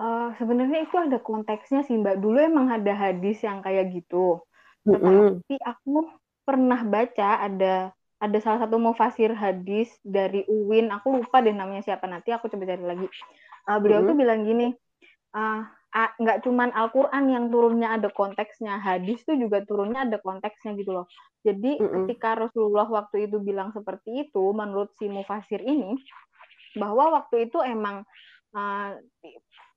Uh, 0.00 0.32
sebenarnya 0.40 0.88
itu 0.88 0.96
ada 0.96 1.20
konteksnya 1.20 1.84
sih 1.84 2.00
mbak. 2.00 2.24
Dulu 2.24 2.40
emang 2.40 2.72
ada 2.72 2.96
hadis 2.96 3.44
yang 3.44 3.60
kayak 3.60 3.92
gitu. 3.92 4.40
Tetapi 4.88 5.60
mm-hmm. 5.60 5.60
aku 5.60 6.08
pernah 6.40 6.80
baca 6.88 7.44
ada 7.44 7.92
ada 8.20 8.38
salah 8.40 8.64
satu 8.64 8.80
mufasir 8.80 9.32
hadis 9.36 9.92
dari 10.00 10.44
Uwin, 10.48 10.88
aku 10.88 11.20
lupa 11.20 11.44
deh 11.44 11.52
namanya 11.52 11.84
siapa 11.84 12.08
nanti 12.08 12.32
aku 12.32 12.48
coba 12.48 12.64
cari 12.68 12.84
lagi. 12.84 13.06
Uh, 13.68 13.76
beliau 13.76 14.00
mm-hmm. 14.00 14.08
tuh 14.08 14.16
bilang 14.16 14.40
gini, 14.48 14.66
uh, 15.36 15.68
nggak 16.20 16.48
cuman 16.48 16.72
Al-Quran 16.72 17.24
yang 17.28 17.44
turunnya 17.52 17.96
ada 17.96 18.08
konteksnya, 18.08 18.80
hadis 18.80 19.20
tuh 19.24 19.36
juga 19.36 19.64
turunnya 19.68 20.08
ada 20.08 20.16
konteksnya 20.16 20.76
gitu 20.80 20.96
loh. 20.96 21.06
Jadi 21.44 21.76
mm-hmm. 21.76 22.08
ketika 22.08 22.40
Rasulullah 22.40 22.88
waktu 22.88 23.28
itu 23.28 23.36
bilang 23.40 23.72
seperti 23.76 24.28
itu, 24.28 24.44
menurut 24.52 24.96
si 24.96 25.12
mufasir 25.12 25.60
ini, 25.60 25.96
bahwa 26.76 27.20
waktu 27.20 27.48
itu 27.48 27.60
emang 27.64 28.04
uh, 28.56 28.96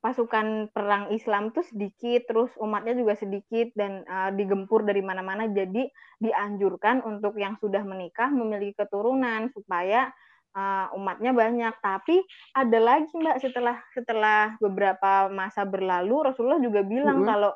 pasukan 0.04 0.68
perang 0.76 1.16
Islam 1.16 1.56
tuh 1.56 1.64
sedikit, 1.64 2.28
terus 2.28 2.52
umatnya 2.60 2.92
juga 2.92 3.16
sedikit 3.16 3.72
dan 3.72 4.04
uh, 4.04 4.36
digempur 4.36 4.84
dari 4.84 5.00
mana-mana. 5.00 5.48
Jadi 5.48 5.88
dianjurkan 6.20 7.08
untuk 7.08 7.40
yang 7.40 7.56
sudah 7.64 7.88
menikah 7.88 8.28
memiliki 8.28 8.84
keturunan 8.84 9.48
supaya 9.56 10.12
uh, 10.60 10.92
umatnya 11.00 11.32
banyak. 11.32 11.72
Tapi 11.80 12.20
ada 12.52 12.80
lagi 12.84 13.16
mbak 13.16 13.40
setelah 13.40 13.80
setelah 13.96 14.60
beberapa 14.60 15.32
masa 15.32 15.64
berlalu 15.64 16.28
Rasulullah 16.28 16.60
juga 16.60 16.84
bilang 16.84 17.24
mm 17.24 17.24
-hmm. 17.24 17.32
kalau 17.32 17.52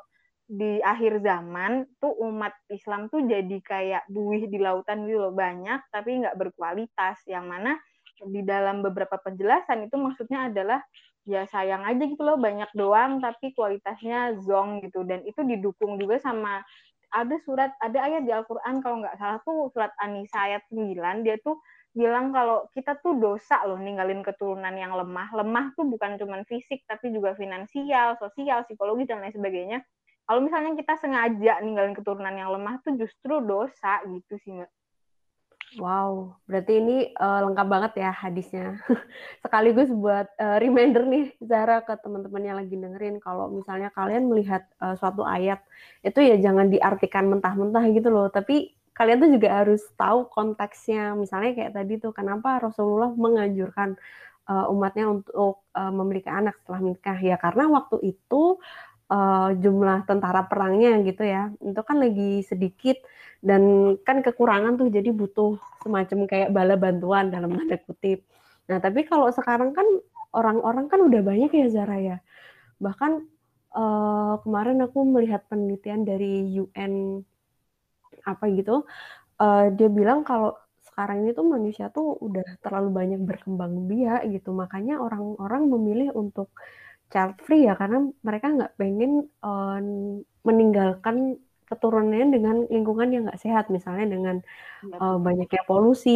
di 0.48 0.80
akhir 0.80 1.20
zaman 1.20 1.84
tuh 2.00 2.16
umat 2.24 2.56
Islam 2.72 3.12
tuh 3.12 3.20
jadi 3.28 3.60
kayak 3.60 4.08
buih 4.08 4.48
di 4.48 4.56
lautan 4.56 5.04
gitu 5.04 5.28
loh 5.28 5.36
banyak 5.36 5.76
tapi 5.92 6.24
nggak 6.24 6.40
berkualitas 6.40 7.20
yang 7.28 7.52
mana 7.52 7.76
di 8.24 8.40
dalam 8.42 8.80
beberapa 8.80 9.20
penjelasan 9.20 9.86
itu 9.86 10.00
maksudnya 10.00 10.48
adalah 10.48 10.80
ya 11.28 11.44
sayang 11.44 11.84
aja 11.84 12.00
gitu 12.08 12.24
loh 12.24 12.40
banyak 12.40 12.72
doang 12.72 13.20
tapi 13.20 13.52
kualitasnya 13.52 14.40
zong 14.40 14.80
gitu 14.80 15.04
dan 15.04 15.20
itu 15.28 15.44
didukung 15.44 16.00
juga 16.00 16.16
sama 16.16 16.64
ada 17.12 17.36
surat 17.44 17.72
ada 17.84 18.00
ayat 18.00 18.24
di 18.24 18.32
Al-Qur'an 18.32 18.80
kalau 18.80 19.04
nggak 19.04 19.16
salah 19.20 19.38
tuh 19.44 19.68
surat 19.72 19.92
An-Nisa 20.00 20.38
ayat 20.40 20.64
9 20.72 21.24
dia 21.24 21.36
tuh 21.44 21.60
bilang 21.96 22.30
kalau 22.30 22.68
kita 22.76 23.00
tuh 23.00 23.16
dosa 23.16 23.64
loh 23.64 23.80
ninggalin 23.80 24.20
keturunan 24.22 24.70
yang 24.76 24.92
lemah. 24.94 25.34
Lemah 25.34 25.74
tuh 25.74 25.88
bukan 25.88 26.14
cuma 26.20 26.44
fisik 26.46 26.84
tapi 26.86 27.10
juga 27.10 27.34
finansial, 27.34 28.14
sosial, 28.20 28.62
psikologis 28.68 29.08
dan 29.10 29.24
lain 29.24 29.34
sebagainya. 29.34 29.78
Kalau 30.28 30.44
misalnya 30.44 30.76
kita 30.76 30.94
sengaja 31.00 31.58
ninggalin 31.64 31.96
keturunan 31.96 32.34
yang 32.36 32.52
lemah 32.52 32.78
tuh 32.84 32.94
justru 33.00 33.40
dosa 33.42 34.04
gitu 34.06 34.36
sih 34.44 34.52
Mbak. 34.54 34.70
Wow, 35.76 36.40
berarti 36.48 36.80
ini 36.80 37.12
uh, 37.20 37.44
lengkap 37.44 37.66
banget 37.68 37.92
ya 38.00 38.08
hadisnya. 38.08 38.80
Sekaligus 39.44 39.92
buat 39.92 40.24
uh, 40.40 40.56
reminder 40.56 41.04
nih 41.04 41.36
Zara 41.44 41.84
ke 41.84 41.92
teman-teman 42.00 42.40
yang 42.40 42.56
lagi 42.56 42.72
dengerin 42.72 43.20
kalau 43.20 43.52
misalnya 43.52 43.92
kalian 43.92 44.32
melihat 44.32 44.64
uh, 44.80 44.96
suatu 44.96 45.28
ayat 45.28 45.60
itu 46.00 46.24
ya 46.24 46.40
jangan 46.40 46.72
diartikan 46.72 47.28
mentah-mentah 47.28 47.84
gitu 47.92 48.08
loh, 48.08 48.32
tapi 48.32 48.72
kalian 48.96 49.20
tuh 49.20 49.30
juga 49.36 49.48
harus 49.60 49.84
tahu 50.00 50.32
konteksnya. 50.32 51.12
Misalnya 51.12 51.52
kayak 51.52 51.72
tadi 51.76 52.00
tuh 52.00 52.16
kenapa 52.16 52.64
Rasulullah 52.64 53.12
menganjurkan 53.12 54.00
umatnya 54.48 55.12
untuk 55.12 55.68
uh, 55.76 55.92
memiliki 55.92 56.32
anak 56.32 56.56
setelah 56.64 56.80
menikah 56.80 57.20
ya 57.20 57.36
karena 57.36 57.68
waktu 57.68 58.16
itu 58.16 58.56
uh, 59.12 59.50
jumlah 59.56 60.04
tentara 60.08 60.44
perangnya 60.46 61.00
gitu 61.04 61.24
ya. 61.24 61.52
Itu 61.60 61.80
kan 61.84 62.00
lagi 62.00 62.44
sedikit 62.44 63.00
dan 63.44 63.94
kan 64.02 64.20
kekurangan 64.20 64.76
tuh 64.80 64.88
jadi 64.90 65.10
butuh 65.14 65.58
semacam 65.84 66.18
kayak 66.26 66.50
bala 66.50 66.74
bantuan 66.76 67.32
dalam 67.32 67.54
tanda 67.56 67.76
kutip. 67.82 68.24
Nah 68.68 68.78
tapi 68.78 69.06
kalau 69.08 69.28
sekarang 69.32 69.72
kan 69.72 69.86
orang-orang 70.34 70.86
kan 70.92 71.00
udah 71.02 71.20
banyak 71.24 71.50
ya 71.52 71.66
Zara 71.72 71.98
ya. 71.98 72.16
Bahkan 72.78 73.12
uh, 73.74 74.34
kemarin 74.44 74.78
aku 74.84 74.98
melihat 75.08 75.44
penelitian 75.48 76.04
dari 76.04 76.44
UN 76.60 77.22
apa 78.28 78.44
gitu 78.52 78.84
uh, 79.40 79.66
dia 79.72 79.88
bilang 79.88 80.26
kalau 80.26 80.58
sekarang 80.84 81.22
ini 81.24 81.30
tuh 81.30 81.46
manusia 81.46 81.86
tuh 81.94 82.18
udah 82.18 82.58
terlalu 82.58 82.90
banyak 82.90 83.20
berkembang 83.22 83.86
biak 83.86 84.26
gitu. 84.34 84.50
Makanya 84.50 84.98
orang-orang 84.98 85.62
memilih 85.70 86.10
untuk 86.10 86.50
child 87.12 87.34
free 87.44 87.62
ya 87.68 87.74
karena 87.80 87.98
mereka 88.26 88.46
nggak 88.56 88.72
pengen 88.80 89.12
uh, 89.46 89.78
meninggalkan 90.48 91.16
keturunannya 91.68 92.26
dengan 92.32 92.56
lingkungan 92.74 93.08
yang 93.12 93.22
nggak 93.28 93.42
sehat. 93.44 93.64
Misalnya 93.68 94.06
dengan 94.14 94.36
uh, 94.96 95.16
banyaknya 95.20 95.62
polusi 95.68 96.10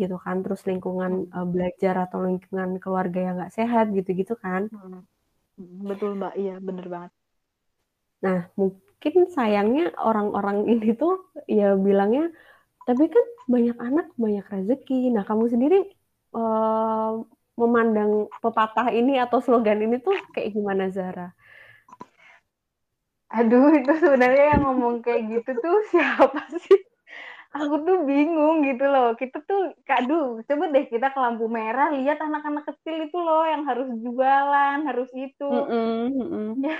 gitu 0.00 0.16
kan 0.24 0.36
terus 0.44 0.60
lingkungan 0.68 1.12
uh, 1.32 1.46
belajar 1.48 1.94
atau 2.04 2.18
lingkungan 2.28 2.76
keluarga 2.82 3.18
yang 3.26 3.34
nggak 3.40 3.54
sehat 3.58 3.84
gitu-gitu 3.96 4.34
kan. 4.44 4.68
Hmm. 4.72 5.02
betul 5.88 6.10
mbak. 6.20 6.32
Iya 6.36 6.54
bener 6.60 6.86
banget. 6.92 7.12
Nah 8.24 8.38
mungkin 8.60 9.14
sayangnya 9.36 9.96
orang-orang 9.96 10.68
ini 10.72 10.88
tuh 11.00 11.12
ya 11.48 11.74
bilangnya 11.86 12.28
tapi 12.88 13.04
kan 13.14 13.26
banyak 13.52 13.76
anak 13.80 14.06
banyak 14.22 14.44
rezeki. 14.54 15.12
Nah 15.14 15.24
kamu 15.28 15.44
sendiri 15.52 15.78
uh, 16.36 17.20
memandang 17.58 18.30
pepatah 18.38 18.88
ini 18.94 19.18
atau 19.18 19.42
slogan 19.42 19.82
ini 19.82 19.98
tuh 19.98 20.14
kayak 20.30 20.54
gimana 20.54 20.88
Zara? 20.94 21.34
Aduh, 23.28 23.76
itu 23.76 23.92
sebenarnya 23.98 24.56
yang 24.56 24.62
ngomong 24.64 25.04
kayak 25.04 25.26
gitu 25.28 25.50
tuh 25.60 25.76
siapa 25.92 26.46
sih? 26.56 26.80
aku 27.56 27.80
tuh 27.80 27.98
bingung 28.04 28.60
gitu 28.60 28.84
loh 28.84 29.16
kita 29.16 29.40
tuh 29.48 29.72
kadu 29.88 30.44
coba 30.44 30.64
deh 30.68 30.84
kita 30.84 31.08
ke 31.08 31.18
lampu 31.18 31.48
merah 31.48 31.88
lihat 31.96 32.20
anak-anak 32.20 32.68
kecil 32.68 33.08
itu 33.08 33.16
loh 33.16 33.48
yang 33.48 33.64
harus 33.64 33.88
jualan 34.04 34.78
harus 34.84 35.08
itu 35.16 35.48
mm 35.48 35.64
-mm, 35.64 36.04
mm 36.12 36.28
-mm. 36.28 36.48
ya 36.60 36.78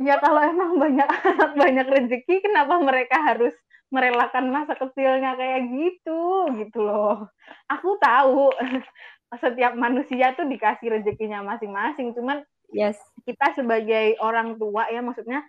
ya 0.00 0.14
kalau 0.24 0.40
emang 0.40 0.80
banyak 0.80 1.04
anak 1.04 1.52
banyak 1.62 1.86
rezeki 1.86 2.40
kenapa 2.40 2.80
mereka 2.80 3.20
harus 3.20 3.52
merelakan 3.92 4.50
masa 4.50 4.74
kecilnya 4.74 5.36
kayak 5.36 5.68
gitu 5.70 6.48
gitu 6.56 6.78
loh 6.80 7.28
aku 7.68 8.00
tahu 8.00 8.50
setiap 9.40 9.72
manusia 9.74 10.34
tuh 10.36 10.46
dikasih 10.46 10.90
rezekinya 11.00 11.42
masing-masing. 11.44 12.12
Cuman 12.14 12.42
yes. 12.74 12.98
kita 13.24 13.54
sebagai 13.54 14.18
orang 14.20 14.58
tua 14.58 14.88
ya 14.90 15.00
maksudnya 15.00 15.42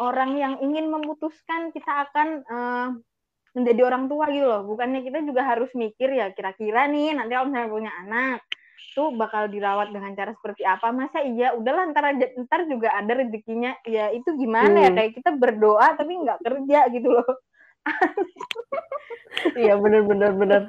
orang 0.00 0.38
yang 0.40 0.54
ingin 0.64 0.88
memutuskan 0.88 1.74
kita 1.76 2.08
akan 2.08 2.28
uh, 2.48 2.88
menjadi 3.52 3.80
orang 3.86 4.06
tua 4.06 4.30
gitu 4.30 4.46
loh. 4.46 4.62
Bukannya 4.64 5.04
kita 5.04 5.20
juga 5.26 5.44
harus 5.44 5.70
mikir 5.76 6.14
ya 6.14 6.32
kira-kira 6.32 6.86
nih 6.88 7.18
nanti 7.18 7.34
kalau 7.34 7.46
misalnya 7.50 7.70
punya 7.70 7.92
anak 8.06 8.40
tuh 8.90 9.14
bakal 9.14 9.46
dirawat 9.46 9.92
dengan 9.92 10.16
cara 10.16 10.32
seperti 10.34 10.62
apa? 10.64 10.90
Masa 10.90 11.20
iya? 11.22 11.52
Udahlah 11.52 11.90
ntar 11.92 12.16
aja 12.16 12.26
ntar 12.46 12.64
juga 12.66 12.94
ada 12.94 13.12
rezekinya. 13.12 13.76
Ya 13.84 14.08
itu 14.14 14.34
gimana 14.38 14.88
ya? 14.88 14.90
hmm. 14.90 14.96
ya 14.96 14.98
kayak 14.98 15.12
kita 15.20 15.30
berdoa 15.36 15.88
tapi 15.98 16.12
nggak 16.16 16.40
kerja 16.42 16.80
gitu 16.94 17.08
loh. 17.10 17.32
Iya 19.56 19.78
bener 19.78 20.04
bener 20.04 20.32
bener 20.36 20.62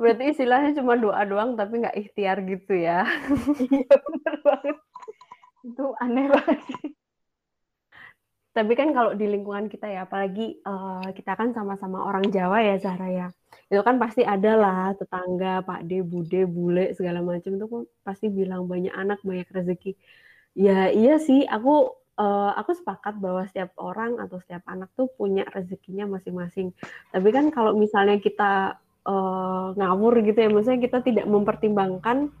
berarti 0.00 0.24
istilahnya 0.34 0.70
cuma 0.78 0.94
doa 0.98 1.22
doang 1.22 1.54
tapi 1.58 1.82
nggak 1.82 1.96
ikhtiar 1.98 2.42
gitu 2.46 2.72
ya 2.74 3.06
iya 3.70 3.94
bener 3.94 4.34
banget 4.42 4.76
itu 5.64 5.84
aneh 6.02 6.26
banget 6.28 6.60
sih 6.68 6.94
tapi 8.54 8.78
kan 8.78 8.94
kalau 8.94 9.18
di 9.18 9.26
lingkungan 9.26 9.66
kita 9.66 9.90
ya, 9.90 10.06
apalagi 10.06 10.62
uh, 10.62 11.10
kita 11.10 11.34
kan 11.34 11.50
sama-sama 11.50 12.06
orang 12.06 12.30
Jawa 12.30 12.62
ya 12.62 12.78
Zahra 12.78 13.10
ya, 13.10 13.26
itu 13.66 13.82
kan 13.82 13.98
pasti 13.98 14.22
ada 14.22 14.54
lah 14.54 14.94
tetangga, 14.94 15.66
Pak 15.66 15.82
De, 15.90 16.06
Bude, 16.06 16.46
Bule 16.46 16.94
segala 16.94 17.18
macam 17.18 17.58
itu 17.58 17.66
pasti 18.06 18.30
bilang 18.30 18.70
banyak 18.70 18.94
anak 18.94 19.18
banyak 19.26 19.50
rezeki. 19.50 19.98
Ya 20.54 20.86
iya 20.94 21.18
sih, 21.18 21.42
aku 21.50 21.98
uh, 22.14 22.54
aku 22.54 22.78
sepakat 22.78 23.18
bahwa 23.18 23.42
setiap 23.50 23.74
orang 23.74 24.22
atau 24.22 24.38
setiap 24.38 24.62
anak 24.70 24.86
tuh 24.94 25.10
punya 25.10 25.42
rezekinya 25.50 26.06
masing-masing. 26.06 26.70
Tapi 27.10 27.28
kan 27.34 27.50
kalau 27.50 27.74
misalnya 27.74 28.22
kita 28.22 28.78
uh, 29.04 29.72
ngawur 29.76 30.20
gitu 30.24 30.38
ya, 30.38 30.48
maksudnya 30.52 30.80
kita 30.80 30.98
tidak 31.04 31.26
mempertimbangkan 31.28 32.32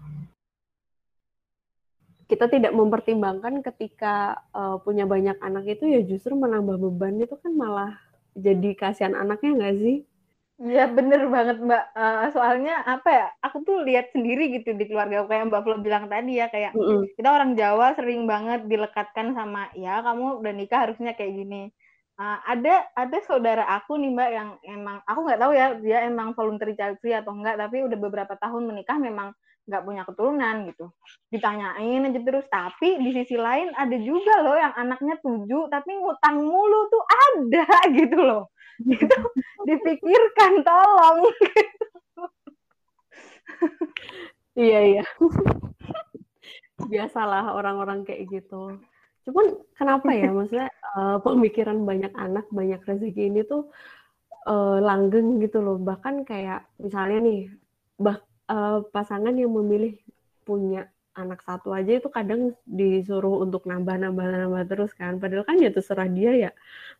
kita 2.24 2.48
tidak 2.48 2.72
mempertimbangkan 2.72 3.60
ketika 3.60 4.40
uh, 4.56 4.80
punya 4.80 5.04
banyak 5.04 5.36
anak 5.44 5.76
itu 5.76 5.84
ya 5.86 6.00
justru 6.02 6.32
menambah 6.32 6.80
beban 6.80 7.20
itu 7.20 7.36
kan 7.36 7.52
malah 7.52 8.00
jadi 8.34 8.74
kasihan 8.74 9.14
anaknya 9.14 9.50
nggak 9.54 9.76
sih? 9.78 9.96
Iya 10.54 10.86
bener 10.86 11.26
banget 11.28 11.58
mbak. 11.60 11.84
Uh, 11.98 12.30
soalnya 12.30 12.78
apa 12.86 13.08
ya? 13.10 13.26
Aku 13.42 13.66
tuh 13.66 13.82
lihat 13.82 14.14
sendiri 14.14 14.54
gitu 14.54 14.70
di 14.74 14.86
keluarga 14.86 15.26
kayak 15.26 15.50
mbak 15.50 15.62
Flo 15.66 15.76
bilang 15.82 16.06
tadi 16.06 16.38
ya 16.38 16.46
kayak 16.46 16.72
mm 16.72 16.80
-hmm. 16.80 17.00
kita 17.18 17.28
orang 17.28 17.50
Jawa 17.58 17.86
sering 17.98 18.22
banget 18.24 18.66
dilekatkan 18.70 19.34
sama 19.34 19.70
ya 19.74 19.98
kamu 20.02 20.38
udah 20.40 20.52
nikah 20.54 20.80
harusnya 20.86 21.12
kayak 21.18 21.34
gini. 21.34 21.62
Uh, 22.14 22.38
ada 22.46 22.86
ada 22.94 23.18
saudara 23.26 23.66
aku 23.74 23.98
nih 23.98 24.14
mbak 24.14 24.30
yang 24.30 24.50
emang 24.70 25.02
aku 25.02 25.26
nggak 25.26 25.40
tahu 25.42 25.50
ya 25.50 25.74
dia 25.82 26.06
emang 26.06 26.30
voluntary 26.38 26.78
child 26.78 26.94
free 27.02 27.10
atau 27.10 27.34
enggak 27.34 27.58
tapi 27.58 27.82
udah 27.82 27.98
beberapa 27.98 28.38
tahun 28.38 28.70
menikah 28.70 29.02
memang 29.02 29.34
nggak 29.66 29.82
punya 29.82 30.02
keturunan 30.06 30.56
gitu. 30.70 30.86
Ditanyain 31.32 32.06
aja 32.06 32.20
terus 32.22 32.46
tapi 32.46 33.02
di 33.02 33.10
sisi 33.18 33.34
lain 33.34 33.74
ada 33.74 33.96
juga 33.98 34.46
loh 34.46 34.54
yang 34.54 34.74
anaknya 34.78 35.18
tujuh 35.26 35.66
tapi 35.66 35.90
ngutang 35.90 36.38
mulu 36.38 36.86
tuh 36.86 37.02
ada 37.02 37.66
gitu 37.98 38.18
loh. 38.22 38.46
Itu 38.86 39.16
dipikirkan 39.66 40.62
tolong. 40.62 41.18
Iya 44.54 44.78
iya. 44.86 45.04
Biasalah 46.92 47.58
orang-orang 47.58 48.06
kayak 48.06 48.30
gitu 48.30 48.78
cuman 49.24 49.46
kenapa 49.74 50.08
ya 50.12 50.28
maksudnya 50.36 50.68
uh, 50.96 51.18
pemikiran 51.20 51.82
banyak 51.82 52.12
anak 52.14 52.46
banyak 52.52 52.80
rezeki 52.84 53.32
ini 53.32 53.40
tuh 53.44 53.72
uh, 54.46 54.78
langgeng 54.80 55.40
gitu 55.40 55.64
loh 55.64 55.80
bahkan 55.80 56.22
kayak 56.22 56.68
misalnya 56.76 57.18
nih 57.24 57.40
bah 57.96 58.20
uh, 58.52 58.84
pasangan 58.92 59.32
yang 59.34 59.52
memilih 59.52 59.96
punya 60.44 60.88
anak 61.14 61.40
satu 61.46 61.70
aja 61.70 62.02
itu 62.02 62.10
kadang 62.10 62.52
disuruh 62.66 63.46
untuk 63.46 63.64
nambah-nambah-nambah 63.70 64.62
terus 64.66 64.90
kan. 64.98 65.22
Padahal 65.22 65.46
kan 65.46 65.56
ya 65.62 65.70
terserah 65.70 66.10
dia 66.10 66.32
ya. 66.34 66.50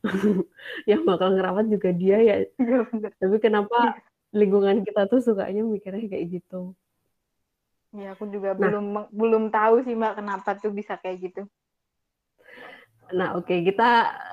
yang 0.90 1.02
bakal 1.02 1.35
ngerawat 1.35 1.66
juga 1.66 1.90
dia 1.90 2.23
ya. 2.23 2.37
ya 3.02 3.11
Tapi 3.19 3.37
kenapa 3.43 3.75
iya. 3.75 4.38
lingkungan 4.38 4.87
kita 4.87 5.11
tuh 5.11 5.19
sukanya 5.19 5.66
mikirnya 5.66 6.07
kayak 6.07 6.40
gitu. 6.40 6.73
Ya 7.95 8.14
aku 8.14 8.26
juga 8.31 8.54
nah, 8.54 8.71
belum 8.71 8.87
belum 9.11 9.45
tahu 9.54 9.87
sih 9.87 9.94
Mbak 9.94 10.14
kenapa 10.22 10.51
tuh 10.59 10.70
bisa 10.70 10.94
kayak 10.99 11.31
gitu. 11.31 11.42
Nah 13.12 13.37
oke 13.37 13.45
okay, 13.45 13.59
kita 13.67 13.88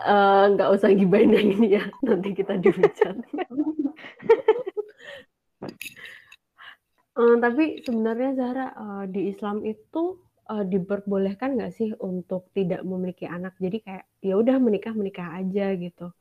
eh, 0.08 0.44
nggak 0.56 0.70
uh, 0.70 0.76
usah 0.78 0.90
gibain 0.96 1.34
yang 1.34 1.52
ini 1.60 1.68
ya. 1.76 1.84
Nanti 2.06 2.32
kita 2.32 2.56
dihujat. 2.56 3.16
Uh, 7.12 7.36
tapi 7.44 7.84
sebenarnya 7.84 8.40
Zahra, 8.40 8.68
uh, 8.72 9.04
di 9.04 9.28
Islam 9.28 9.68
itu, 9.68 10.16
uh, 10.48 10.64
diperbolehkan 10.64 11.60
nggak 11.60 11.74
sih 11.76 11.92
untuk 12.00 12.48
tidak 12.56 12.88
memiliki 12.88 13.28
anak? 13.28 13.60
Jadi 13.60 13.84
kayak, 13.84 14.06
ya 14.24 14.40
udah 14.40 14.56
menikah, 14.64 14.96
menikah 14.96 15.28
aja 15.36 15.76
gitu. 15.76 16.16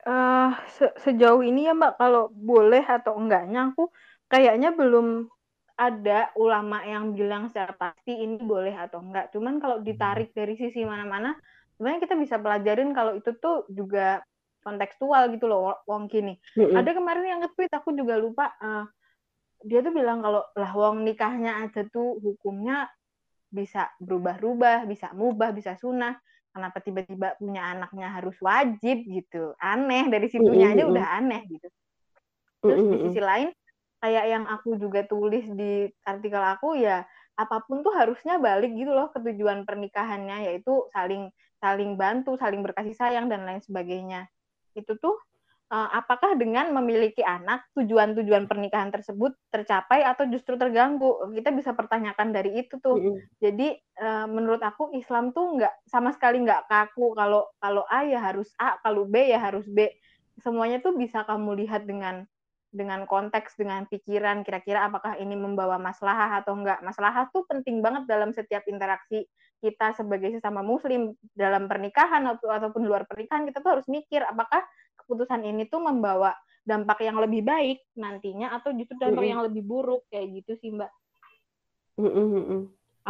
Uh, 0.00 0.54
se 0.72 0.86
sejauh 1.02 1.44
ini 1.44 1.68
ya 1.68 1.76
Mbak, 1.76 1.98
kalau 2.00 2.32
boleh 2.32 2.80
atau 2.80 3.20
enggaknya 3.20 3.68
aku 3.68 3.92
kayaknya 4.32 4.72
belum 4.72 5.28
ada 5.80 6.28
ulama 6.36 6.84
yang 6.84 7.16
bilang 7.16 7.48
secara 7.48 7.72
pasti 7.72 8.12
ini 8.12 8.36
boleh 8.36 8.76
atau 8.76 9.00
enggak. 9.00 9.32
Cuman 9.32 9.56
kalau 9.56 9.80
ditarik 9.80 10.36
dari 10.36 10.52
sisi 10.52 10.84
mana-mana, 10.84 11.32
sebenarnya 11.80 12.04
kita 12.04 12.14
bisa 12.20 12.36
pelajarin 12.36 12.92
kalau 12.92 13.16
itu 13.16 13.32
tuh 13.40 13.64
juga 13.72 14.20
kontekstual 14.60 15.32
gitu 15.32 15.48
loh 15.48 15.80
Wong 15.88 16.12
kini. 16.12 16.36
Mm-hmm. 16.52 16.76
Ada 16.76 16.90
kemarin 16.92 17.24
yang 17.24 17.40
nge-tweet 17.40 17.72
aku 17.72 17.96
juga 17.96 18.20
lupa 18.20 18.52
uh, 18.60 18.84
dia 19.64 19.80
tuh 19.80 19.92
bilang 19.96 20.20
kalau 20.20 20.44
lah 20.52 20.72
Wong 20.76 21.00
nikahnya 21.00 21.64
aja 21.64 21.80
tuh 21.88 22.20
hukumnya 22.20 22.84
bisa 23.48 23.88
berubah-ubah, 24.04 24.84
bisa 24.84 25.16
mubah, 25.16 25.56
bisa 25.56 25.80
sunah. 25.80 26.20
Kenapa 26.52 26.84
tiba-tiba 26.84 27.40
punya 27.40 27.72
anaknya 27.72 28.20
harus 28.20 28.36
wajib 28.44 29.00
gitu? 29.08 29.56
Aneh 29.56 30.12
dari 30.12 30.28
situnya 30.28 30.76
mm-hmm. 30.76 30.84
aja 30.84 30.92
udah 30.92 31.06
aneh 31.24 31.42
gitu. 31.48 31.68
Terus 32.60 32.76
mm-hmm. 32.84 32.92
di 32.92 32.96
sisi 33.08 33.20
lain 33.24 33.48
kayak 34.00 34.24
yang 34.32 34.44
aku 34.48 34.80
juga 34.80 35.04
tulis 35.04 35.44
di 35.52 35.88
artikel 36.08 36.40
aku 36.40 36.76
ya 36.80 37.04
apa 37.36 37.64
pun 37.64 37.80
tuh 37.80 37.92
harusnya 37.96 38.36
balik 38.36 38.72
gitu 38.76 38.92
loh 38.92 39.08
ke 39.12 39.20
tujuan 39.20 39.64
pernikahannya 39.64 40.50
yaitu 40.50 40.84
saling 40.92 41.32
saling 41.60 41.94
bantu, 41.94 42.34
saling 42.40 42.64
berkasih 42.64 42.96
sayang 42.96 43.28
dan 43.28 43.44
lain 43.44 43.60
sebagainya. 43.60 44.26
Itu 44.72 44.96
tuh 44.96 45.16
uh, 45.68 45.88
apakah 45.92 46.34
dengan 46.40 46.72
memiliki 46.72 47.20
anak 47.20 47.68
tujuan-tujuan 47.76 48.48
pernikahan 48.48 48.88
tersebut 48.88 49.36
tercapai 49.52 50.02
atau 50.02 50.24
justru 50.32 50.56
terganggu? 50.56 51.20
Kita 51.36 51.52
bisa 51.52 51.76
pertanyakan 51.76 52.32
dari 52.32 52.64
itu 52.64 52.80
tuh. 52.80 52.96
Mm-hmm. 52.96 53.16
jadi 53.38 53.68
uh, 54.00 54.26
menurut 54.26 54.64
aku 54.64 54.96
Islam 54.96 55.36
tuh 55.36 55.60
nggak 55.60 55.84
sama 55.86 56.10
sekali 56.16 56.40
nggak 56.42 56.66
kaku 56.66 57.12
kalau 57.12 57.46
kalau 57.60 57.84
A 57.86 58.08
ya 58.08 58.18
harus 58.18 58.48
A 58.56 58.80
kalau 58.80 59.04
B 59.04 59.30
ya 59.30 59.38
harus 59.38 59.68
B. 59.68 59.86
Semuanya 60.40 60.80
tuh 60.80 60.96
bisa 60.96 61.28
kamu 61.28 61.64
lihat 61.64 61.84
dengan 61.84 62.24
dengan 62.70 63.02
konteks 63.04 63.58
dengan 63.58 63.82
pikiran 63.90 64.46
kira-kira 64.46 64.86
apakah 64.86 65.18
ini 65.18 65.34
membawa 65.34 65.76
masalah 65.76 66.38
atau 66.38 66.54
enggak 66.54 66.78
masalah 66.86 67.26
tuh 67.34 67.42
penting 67.50 67.82
banget 67.82 68.06
dalam 68.06 68.30
setiap 68.30 68.62
interaksi 68.70 69.26
kita 69.60 69.92
sebagai 69.98 70.38
sesama 70.38 70.62
muslim 70.62 71.12
dalam 71.34 71.66
pernikahan 71.66 72.24
atau 72.30 72.48
ataupun 72.48 72.86
luar 72.86 73.04
pernikahan 73.10 73.44
kita 73.44 73.60
tuh 73.60 73.78
harus 73.78 73.86
mikir 73.90 74.22
apakah 74.22 74.62
keputusan 75.02 75.42
ini 75.42 75.66
tuh 75.66 75.82
membawa 75.82 76.32
dampak 76.64 77.02
yang 77.02 77.18
lebih 77.18 77.42
baik 77.42 77.82
nantinya 77.98 78.54
atau 78.54 78.70
justru 78.72 78.94
dampak 78.96 79.12
mm 79.12 79.20
-hmm. 79.20 79.32
yang 79.34 79.42
lebih 79.42 79.62
buruk 79.66 80.06
kayak 80.08 80.30
gitu 80.40 80.52
sih 80.62 80.70
mbak. 80.70 80.92
Mm 81.98 82.08
-hmm. 82.08 82.60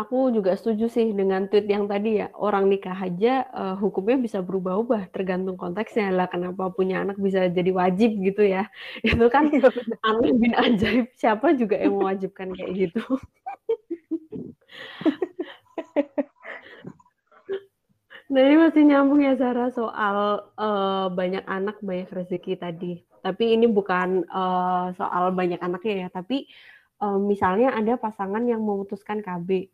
Aku 0.01 0.33
juga 0.33 0.57
setuju 0.57 0.89
sih 0.89 1.13
dengan 1.13 1.45
tweet 1.45 1.69
yang 1.69 1.85
tadi 1.85 2.25
ya. 2.25 2.33
Orang 2.33 2.73
nikah 2.73 2.97
aja 2.97 3.45
uh, 3.53 3.77
hukumnya 3.77 4.17
bisa 4.17 4.41
berubah-ubah 4.41 5.13
tergantung 5.13 5.61
konteksnya. 5.61 6.09
Lah 6.09 6.25
kenapa 6.25 6.73
punya 6.73 7.05
anak 7.05 7.21
bisa 7.21 7.53
jadi 7.53 7.69
wajib 7.69 8.17
gitu 8.17 8.41
ya? 8.41 8.65
Itu 9.05 9.29
kan 9.29 9.53
iya, 9.53 9.69
aneh 10.01 10.33
bin 10.33 10.57
ajaib. 10.57 11.13
Siapa 11.21 11.53
juga 11.53 11.77
yang 11.77 12.01
mewajibkan 12.01 12.57
kayak 12.57 12.73
gitu. 12.89 13.05
Nah 18.31 18.47
ini 18.47 18.63
masih 18.63 18.87
nyambung 18.87 19.27
ya 19.27 19.35
Sarah 19.35 19.75
soal 19.75 20.47
uh, 20.55 21.11
banyak 21.11 21.43
anak 21.51 21.83
banyak 21.83 22.07
rezeki 22.15 22.63
tadi. 22.63 23.03
Tapi 23.27 23.59
ini 23.59 23.67
bukan 23.67 24.23
uh, 24.31 24.95
soal 24.95 25.35
banyak 25.35 25.59
anaknya 25.59 26.07
ya, 26.07 26.09
tapi 26.15 26.47
uh, 27.03 27.19
misalnya 27.19 27.75
ada 27.75 27.99
pasangan 27.99 28.47
yang 28.47 28.63
memutuskan 28.63 29.19
KB, 29.19 29.67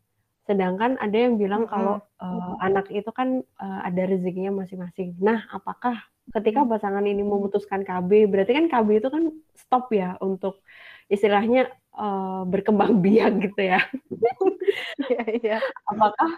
sedangkan 0.47 0.95
ada 1.03 1.17
yang 1.19 1.35
bilang 1.37 1.67
kalau 1.67 1.99
uh, 2.23 2.55
anak 2.63 2.87
itu 2.95 3.11
kan 3.11 3.43
uh, 3.59 3.81
ada 3.83 4.07
rezekinya 4.07 4.63
masing-masing. 4.63 5.19
Nah, 5.19 5.43
apakah 5.51 5.99
ketika 6.31 6.63
hmm. 6.63 6.71
pasangan 6.71 7.03
ini 7.03 7.27
memutuskan 7.27 7.83
KB, 7.83 8.31
berarti 8.31 8.55
kan 8.55 8.67
KB 8.71 8.89
itu 9.03 9.09
kan 9.11 9.35
stop 9.59 9.91
ya 9.91 10.15
untuk 10.23 10.63
istilahnya 11.11 11.67
uh, 11.99 12.47
berkembang 12.47 12.99
biak 13.05 13.33
gitu 13.43 13.63
ya. 13.75 13.83
Iya, 14.97 15.25
iya. 15.41 15.59
Apakah 15.89 16.31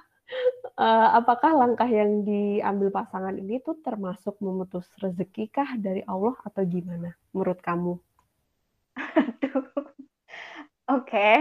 uh, 0.79 1.09
apakah 1.18 1.57
langkah 1.59 1.88
yang 1.88 2.23
diambil 2.23 2.92
pasangan 2.92 3.35
ini 3.35 3.59
tuh 3.59 3.81
termasuk 3.83 4.38
memutus 4.38 4.87
rezeki 5.01 5.51
kah 5.51 5.75
dari 5.75 6.05
Allah 6.07 6.37
atau 6.47 6.62
gimana 6.62 7.16
menurut 7.35 7.59
kamu? 7.59 7.99
Aduh. 9.18 9.64
Oke. 10.87 11.09
Okay. 11.09 11.38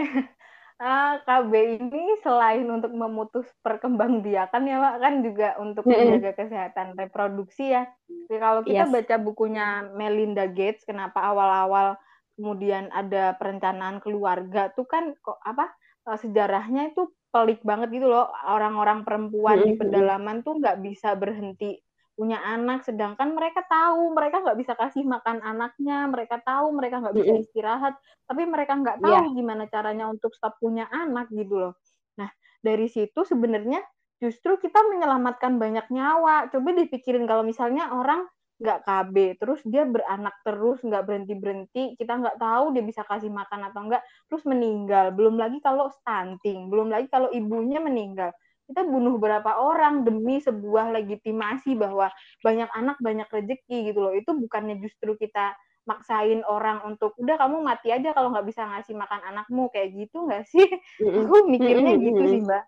Uh, 0.77 1.17
KB 1.25 1.81
ini 1.81 2.21
selain 2.21 2.69
untuk 2.69 2.93
memutus 2.93 3.49
perkembangbiakan 3.65 4.61
ya 4.61 4.77
Pak 4.77 4.95
kan 5.01 5.13
juga 5.25 5.57
untuk 5.57 5.83
mm 5.83 5.89
-hmm. 5.89 6.05
menjaga 6.05 6.31
kesehatan 6.37 6.87
reproduksi 6.93 7.73
ya. 7.73 7.89
Jadi 8.05 8.37
kalau 8.37 8.61
kita 8.61 8.85
yes. 8.85 8.93
baca 8.93 9.15
bukunya 9.17 9.89
Melinda 9.97 10.45
Gates 10.45 10.85
kenapa 10.85 11.25
awal-awal 11.25 11.97
kemudian 12.37 12.93
ada 12.93 13.33
perencanaan 13.41 13.97
keluarga 14.05 14.69
tuh 14.77 14.85
kan 14.85 15.17
kok 15.17 15.41
apa 15.41 15.73
uh, 16.05 16.17
sejarahnya 16.21 16.93
itu 16.93 17.09
pelik 17.33 17.65
banget 17.65 17.97
gitu 17.97 18.13
loh 18.13 18.29
orang-orang 18.45 19.01
perempuan 19.01 19.57
mm 19.57 19.61
-hmm. 19.65 19.69
di 19.73 19.79
pedalaman 19.81 20.37
tuh 20.45 20.61
nggak 20.61 20.77
bisa 20.85 21.17
berhenti 21.17 21.81
punya 22.17 22.41
anak 22.41 22.82
sedangkan 22.82 23.38
mereka 23.38 23.62
tahu 23.69 24.10
mereka 24.10 24.41
nggak 24.41 24.58
bisa 24.58 24.73
kasih 24.73 25.06
makan 25.06 25.38
anaknya 25.45 26.10
mereka 26.10 26.41
tahu 26.41 26.73
mereka 26.73 26.97
nggak 27.06 27.13
bisa 27.13 27.34
istirahat 27.45 27.93
tapi 28.25 28.49
mereka 28.49 28.73
nggak 28.73 28.97
tahu 28.97 29.13
yeah. 29.13 29.38
gimana 29.38 29.69
caranya 29.69 30.10
untuk 30.10 30.34
stop 30.34 30.58
punya 30.58 30.89
anak 30.89 31.30
gitu 31.30 31.62
loh. 31.62 31.73
Nah 32.17 32.34
dari 32.65 32.89
situ 32.89 33.21
sebenarnya 33.21 33.86
justru 34.17 34.58
kita 34.58 34.82
menyelamatkan 34.89 35.62
banyak 35.62 35.93
nyawa. 35.93 36.49
Coba 36.49 36.73
dipikirin 36.73 37.30
kalau 37.30 37.45
misalnya 37.45 37.93
orang 37.93 38.25
nggak 38.58 38.89
KB 38.89 39.15
terus 39.38 39.62
dia 39.69 39.86
beranak 39.86 40.34
terus 40.41 40.82
nggak 40.82 41.06
berhenti 41.06 41.38
berhenti 41.38 41.84
kita 41.93 42.17
nggak 42.17 42.41
tahu 42.41 42.73
dia 42.73 42.82
bisa 42.82 43.06
kasih 43.06 43.30
makan 43.30 43.69
atau 43.69 43.86
enggak 43.86 44.01
terus 44.25 44.41
meninggal. 44.49 45.13
Belum 45.13 45.38
lagi 45.38 45.62
kalau 45.62 45.93
stunting 46.01 46.73
belum 46.73 46.89
lagi 46.89 47.06
kalau 47.13 47.30
ibunya 47.30 47.77
meninggal 47.77 48.34
kita 48.67 48.84
bunuh 48.84 49.15
berapa 49.15 49.58
orang 49.63 50.03
demi 50.03 50.43
sebuah 50.43 50.91
legitimasi 50.91 51.80
bahwa 51.80 52.12
banyak 52.43 52.67
anak 52.75 52.99
banyak 52.99 53.25
rezeki 53.32 53.91
gitu 53.91 53.99
loh. 54.03 54.13
Itu 54.13 54.36
bukannya 54.36 54.84
justru 54.84 55.15
kita 55.15 55.56
maksain 55.88 56.43
orang 56.43 56.84
untuk 56.84 57.15
udah 57.15 57.39
kamu 57.39 57.63
mati 57.63 57.95
aja 57.95 58.12
kalau 58.12 58.36
nggak 58.36 58.43
bisa 58.43 58.67
ngasih 58.67 58.93
makan 58.99 59.23
anakmu. 59.23 59.71
Kayak 59.71 60.06
gitu 60.06 60.27
nggak 60.27 60.43
sih? 60.51 60.67
Aku 60.99 61.47
mikirnya 61.47 61.95
gitu 61.95 62.21
sih 62.27 62.41
mbak. 62.43 62.63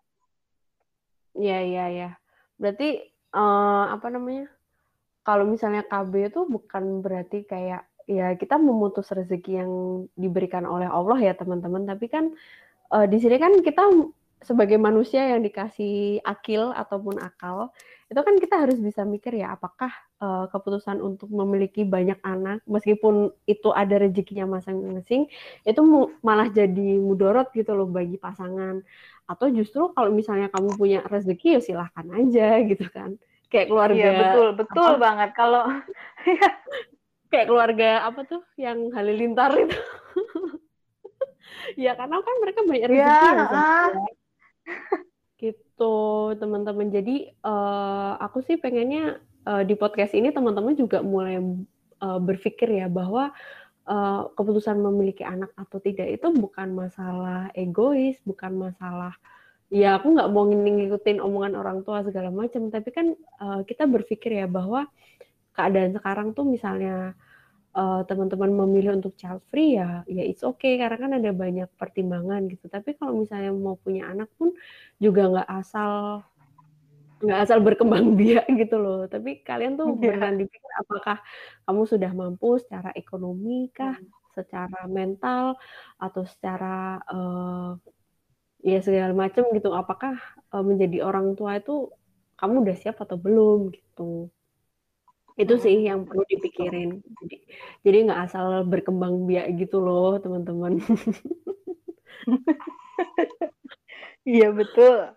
Iya 1.35 1.59
iya 1.67 1.85
iya. 1.91 2.09
Berarti 2.55 3.03
uh, 3.35 3.91
apa 3.91 4.07
namanya? 4.07 4.47
Kalau 5.27 5.43
misalnya 5.45 5.83
KB 5.83 6.31
itu 6.31 6.47
bukan 6.47 7.03
berarti 7.03 7.43
kayak 7.43 7.83
ya 8.09 8.33
kita 8.39 8.55
memutus 8.57 9.11
rezeki 9.11 9.51
yang 9.61 9.71
diberikan 10.15 10.63
oleh 10.63 10.87
Allah 10.87 11.19
ya 11.19 11.35
teman-teman. 11.35 11.83
Tapi 11.83 12.07
kan 12.07 12.31
uh, 12.95 13.05
di 13.05 13.19
sini 13.19 13.35
kan 13.35 13.59
kita 13.59 13.83
sebagai 14.39 14.79
manusia 14.79 15.35
yang 15.35 15.43
dikasih 15.43 16.23
akil 16.23 16.71
ataupun 16.71 17.19
akal, 17.19 17.75
itu 18.09 18.19
kan 18.23 18.35
kita 18.41 18.55
harus 18.65 18.79
bisa 18.79 19.05
mikir 19.05 19.37
ya 19.37 19.53
apakah 19.53 19.91
uh, 20.23 20.49
keputusan 20.49 20.97
untuk 20.97 21.29
memiliki 21.29 21.85
banyak 21.85 22.17
anak 22.25 22.63
meskipun 22.65 23.29
itu 23.45 23.69
ada 23.69 24.01
rezekinya 24.01 24.57
masing-masing 24.57 25.29
itu 25.61 25.81
malah 26.25 26.49
jadi 26.49 26.97
mudorot 26.97 27.53
gitu 27.53 27.75
loh 27.75 27.85
bagi 27.85 28.17
pasangan. 28.17 28.81
Atau 29.29 29.53
justru 29.53 29.93
kalau 29.93 30.09
misalnya 30.09 30.49
kamu 30.49 30.73
punya 30.73 30.99
rezeki 31.05 31.59
ya 31.59 31.61
silahkan 31.61 32.07
aja 32.09 32.63
gitu 32.65 32.87
kan. 32.89 33.19
Kayak 33.51 33.67
keluarga 33.69 34.01
iya, 34.01 34.19
betul 34.23 34.47
betul 34.57 34.91
apa, 34.95 35.01
banget. 35.03 35.29
Kalau 35.37 35.63
kayak 37.31 37.45
keluarga 37.45 37.89
apa 38.09 38.21
tuh 38.25 38.41
yang 38.57 38.89
halilintar 38.95 39.51
itu? 39.59 39.77
Ya 41.77 41.93
karena 41.93 42.17
kan 42.21 42.35
mereka 42.41 42.61
banyak 42.65 42.87
rezeki 42.89 43.03
ya, 43.03 43.33
ya, 43.35 43.45
uh, 43.45 43.89
gitu 45.41 45.95
teman-teman. 46.35 46.91
Jadi 46.91 47.31
uh, 47.47 48.19
aku 48.19 48.43
sih 48.43 48.59
pengennya 48.59 49.23
uh, 49.47 49.63
di 49.63 49.73
podcast 49.79 50.11
ini 50.13 50.35
teman-teman 50.35 50.75
juga 50.75 50.99
mulai 50.99 51.39
uh, 52.03 52.19
berpikir 52.19 52.83
ya 52.83 52.91
bahwa 52.91 53.31
uh, 53.87 54.21
keputusan 54.35 54.77
memiliki 54.79 55.23
anak 55.23 55.55
atau 55.55 55.79
tidak 55.79 56.11
itu 56.11 56.27
bukan 56.35 56.75
masalah 56.75 57.47
egois 57.55 58.19
bukan 58.27 58.69
masalah 58.69 59.15
ya 59.69 60.01
aku 60.01 60.17
nggak 60.17 60.29
mau 60.33 60.49
ngikutin 60.49 61.21
omongan 61.21 61.53
orang 61.55 61.77
tua 61.85 62.03
segala 62.03 62.33
macam. 62.33 62.67
Tapi 62.67 62.89
kan 62.91 63.07
uh, 63.39 63.61
kita 63.63 63.85
berpikir 63.85 64.43
ya 64.43 64.47
bahwa 64.49 64.89
keadaan 65.53 65.95
sekarang 65.95 66.35
tuh 66.35 66.43
misalnya 66.43 67.13
uh, 67.79 68.01
teman-teman 68.03 68.51
memilih 68.51 68.99
untuk 68.99 69.15
child 69.15 69.39
free 69.47 69.79
ya 69.79 70.03
ya 70.05 70.23
it's 70.27 70.43
okay 70.43 70.75
karena 70.75 70.97
kan 70.99 71.11
ada 71.15 71.31
banyak 71.31 71.69
pertimbangan 71.79 72.51
gitu 72.51 72.67
tapi 72.67 72.99
kalau 72.99 73.23
misalnya 73.23 73.55
mau 73.55 73.79
punya 73.79 74.11
anak 74.11 74.27
pun 74.35 74.51
juga 74.99 75.31
nggak 75.31 75.49
asal 75.63 76.21
nggak 77.19 77.39
asal 77.39 77.59
berkembang 77.63 78.15
biak 78.19 78.47
gitu 78.51 78.75
loh 78.79 79.07
tapi 79.07 79.39
kalian 79.43 79.79
tuh 79.79 79.95
yeah. 79.95 79.99
beneran 79.99 80.35
dipikir 80.39 80.71
apakah 80.83 81.17
kamu 81.63 81.81
sudah 81.87 82.11
mampu 82.11 82.59
secara 82.59 82.91
ekonomi 82.95 83.71
kah 83.71 83.95
hmm. 83.95 84.35
secara 84.35 84.87
mental 84.87 85.55
atau 85.99 86.23
secara 86.27 86.99
uh, 87.07 87.75
ya 88.59 88.79
segala 88.83 89.15
macam 89.15 89.47
gitu 89.55 89.71
apakah 89.71 90.19
uh, 90.51 90.63
menjadi 90.63 91.07
orang 91.07 91.35
tua 91.39 91.59
itu 91.59 91.87
kamu 92.39 92.63
udah 92.63 92.75
siap 92.75 92.99
atau 93.03 93.19
belum 93.19 93.71
gitu 93.71 94.31
itu 95.39 95.53
sih 95.55 95.75
hmm. 95.79 95.87
yang 95.87 95.99
perlu 96.03 96.23
dipikirin. 96.27 96.99
Jadi 97.23 97.37
jadi 97.87 97.97
nggak 98.11 98.21
asal 98.27 98.67
berkembang 98.67 99.23
biak 99.23 99.55
gitu 99.55 99.79
loh, 99.79 100.19
teman-teman. 100.19 100.83
Iya, 104.29 104.53
betul. 104.53 105.15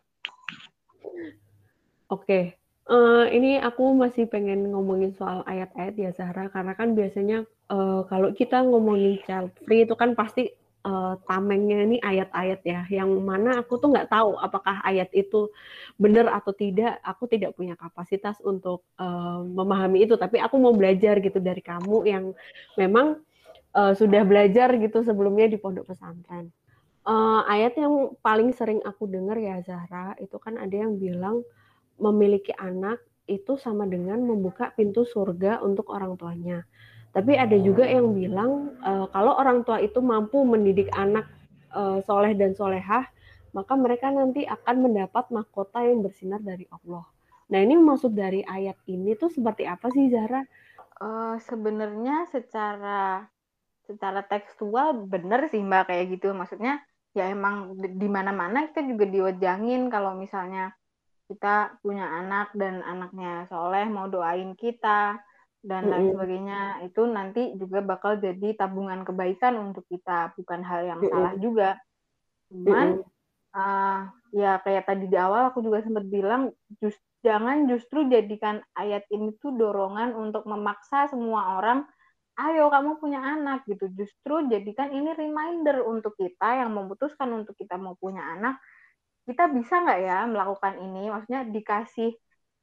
Oke, 2.08 2.56
uh, 2.88 3.24
ini 3.28 3.60
aku 3.60 3.92
masih 3.92 4.24
pengen 4.24 4.72
ngomongin 4.72 5.12
soal 5.16 5.44
ayat-ayat 5.44 5.94
ya, 5.96 6.10
Zahra, 6.16 6.48
karena 6.48 6.72
kan 6.76 6.96
biasanya, 6.96 7.44
uh, 7.72 8.08
kalau 8.08 8.32
kita 8.32 8.64
ngomongin 8.64 9.20
child 9.24 9.52
free 9.64 9.84
itu 9.84 9.92
kan 9.96 10.16
pasti 10.16 10.52
uh, 10.84 11.14
tamengnya 11.26 11.82
ini 11.86 11.96
ayat-ayat 12.02 12.60
ya, 12.66 12.80
yang 12.90 13.10
mana 13.22 13.62
aku 13.62 13.78
tuh 13.78 13.90
nggak 13.90 14.10
tahu 14.10 14.38
apakah 14.38 14.82
ayat 14.82 15.08
itu 15.14 15.50
benar 15.96 16.30
atau 16.30 16.52
tidak. 16.54 16.98
Aku 17.02 17.26
tidak 17.30 17.54
punya 17.54 17.78
kapasitas 17.78 18.38
untuk 18.42 18.86
uh, 18.98 19.42
memahami 19.42 20.06
itu, 20.06 20.14
tapi 20.18 20.38
aku 20.42 20.58
mau 20.58 20.74
belajar 20.74 21.18
gitu 21.22 21.38
dari 21.38 21.62
kamu 21.62 21.96
yang 22.06 22.24
memang 22.78 23.22
uh, 23.74 23.92
sudah 23.96 24.22
belajar 24.26 24.74
gitu 24.76 25.02
sebelumnya 25.02 25.48
di 25.48 25.58
pondok 25.58 25.90
pesantren. 25.90 26.50
Uh, 27.02 27.42
ayat 27.50 27.74
yang 27.74 28.14
paling 28.22 28.54
sering 28.54 28.78
aku 28.86 29.10
dengar 29.10 29.34
ya 29.34 29.58
Zahra, 29.66 30.14
itu 30.22 30.38
kan 30.38 30.54
ada 30.54 30.70
yang 30.70 30.94
bilang 31.02 31.42
memiliki 31.98 32.54
anak 32.54 33.02
itu 33.26 33.58
sama 33.58 33.86
dengan 33.86 34.22
membuka 34.22 34.70
pintu 34.74 35.02
surga 35.06 35.62
untuk 35.62 35.90
orang 35.90 36.14
tuanya. 36.14 36.62
Tapi 37.12 37.36
ada 37.36 37.56
juga 37.60 37.84
yang 37.84 38.16
bilang 38.16 38.72
uh, 38.80 39.04
kalau 39.12 39.36
orang 39.36 39.68
tua 39.68 39.84
itu 39.84 40.00
mampu 40.00 40.40
mendidik 40.48 40.88
anak 40.96 41.28
uh, 41.76 42.00
soleh 42.08 42.32
dan 42.32 42.56
solehah, 42.56 43.04
maka 43.52 43.76
mereka 43.76 44.08
nanti 44.08 44.48
akan 44.48 44.88
mendapat 44.88 45.28
mahkota 45.28 45.84
yang 45.84 46.00
bersinar 46.00 46.40
dari 46.40 46.64
Allah. 46.72 47.04
Nah 47.52 47.58
ini 47.60 47.76
maksud 47.76 48.16
dari 48.16 48.40
ayat 48.40 48.80
ini 48.88 49.12
tuh 49.12 49.28
seperti 49.28 49.68
apa 49.68 49.92
sih 49.92 50.08
Zahra? 50.08 50.40
Uh, 50.96 51.36
Sebenarnya 51.44 52.24
secara 52.32 53.28
secara 53.84 54.24
tekstual 54.24 55.04
benar 55.04 55.52
sih 55.52 55.60
Mbak 55.60 55.92
kayak 55.92 56.04
gitu. 56.16 56.32
Maksudnya 56.32 56.80
ya 57.12 57.28
emang 57.28 57.76
di 57.76 58.08
mana-mana 58.08 58.72
kita 58.72 58.88
juga 58.88 59.04
diwejangin 59.04 59.92
kalau 59.92 60.16
misalnya 60.16 60.72
kita 61.28 61.76
punya 61.84 62.08
anak 62.08 62.56
dan 62.56 62.80
anaknya 62.84 63.44
soleh 63.52 63.84
mau 63.88 64.08
doain 64.08 64.56
kita 64.56 65.20
dan 65.62 65.86
lain 65.86 66.10
sebagainya 66.10 66.82
itu 66.82 67.02
nanti 67.06 67.54
juga 67.54 67.78
bakal 67.86 68.18
jadi 68.18 68.58
tabungan 68.58 69.06
kebaikan 69.06 69.54
untuk 69.62 69.86
kita 69.86 70.34
bukan 70.34 70.60
hal 70.66 70.80
yang 70.82 71.00
salah 71.06 71.34
juga. 71.38 71.78
Cuman 72.50 72.98
uh, 73.54 74.10
ya 74.34 74.58
kayak 74.58 74.90
tadi 74.90 75.06
di 75.06 75.14
awal 75.14 75.54
aku 75.54 75.62
juga 75.62 75.86
sempat 75.86 76.02
bilang 76.10 76.50
just, 76.82 76.98
jangan 77.22 77.70
justru 77.70 78.10
jadikan 78.10 78.58
ayat 78.74 79.06
ini 79.14 79.38
tuh 79.38 79.54
dorongan 79.54 80.18
untuk 80.18 80.42
memaksa 80.50 81.06
semua 81.06 81.62
orang 81.62 81.86
ayo 82.42 82.66
kamu 82.66 82.98
punya 82.98 83.22
anak 83.22 83.62
gitu. 83.70 83.86
Justru 83.94 84.50
jadikan 84.50 84.90
ini 84.90 85.14
reminder 85.14 85.86
untuk 85.86 86.18
kita 86.18 86.58
yang 86.58 86.74
memutuskan 86.74 87.30
untuk 87.30 87.54
kita 87.54 87.78
mau 87.78 87.94
punya 87.94 88.34
anak 88.34 88.58
kita 89.22 89.46
bisa 89.54 89.78
nggak 89.78 90.00
ya 90.02 90.18
melakukan 90.26 90.74
ini? 90.82 91.06
Maksudnya 91.06 91.46
dikasih 91.46 92.10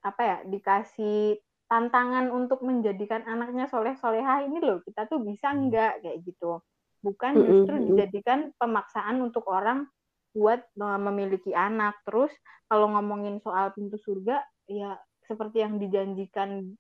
apa 0.04 0.22
ya 0.24 0.38
dikasih 0.48 1.40
tantangan 1.70 2.34
untuk 2.34 2.66
menjadikan 2.66 3.22
anaknya 3.30 3.70
soleh 3.70 3.94
solehah 4.02 4.42
ini 4.42 4.58
loh 4.58 4.82
kita 4.82 5.06
tuh 5.06 5.22
bisa 5.22 5.54
nggak? 5.54 6.02
Kayak 6.02 6.18
gitu. 6.26 6.60
Bukan 7.00 7.32
justru 7.40 7.76
dijadikan 7.88 8.52
pemaksaan 8.60 9.22
untuk 9.22 9.48
orang 9.48 9.88
buat 10.34 10.66
memiliki 10.76 11.54
anak. 11.56 12.02
Terus 12.04 12.34
kalau 12.68 12.92
ngomongin 12.92 13.40
soal 13.40 13.72
pintu 13.72 14.02
surga 14.02 14.42
ya 14.68 14.98
seperti 15.30 15.62
yang 15.62 15.78
dijanjikan 15.78 16.74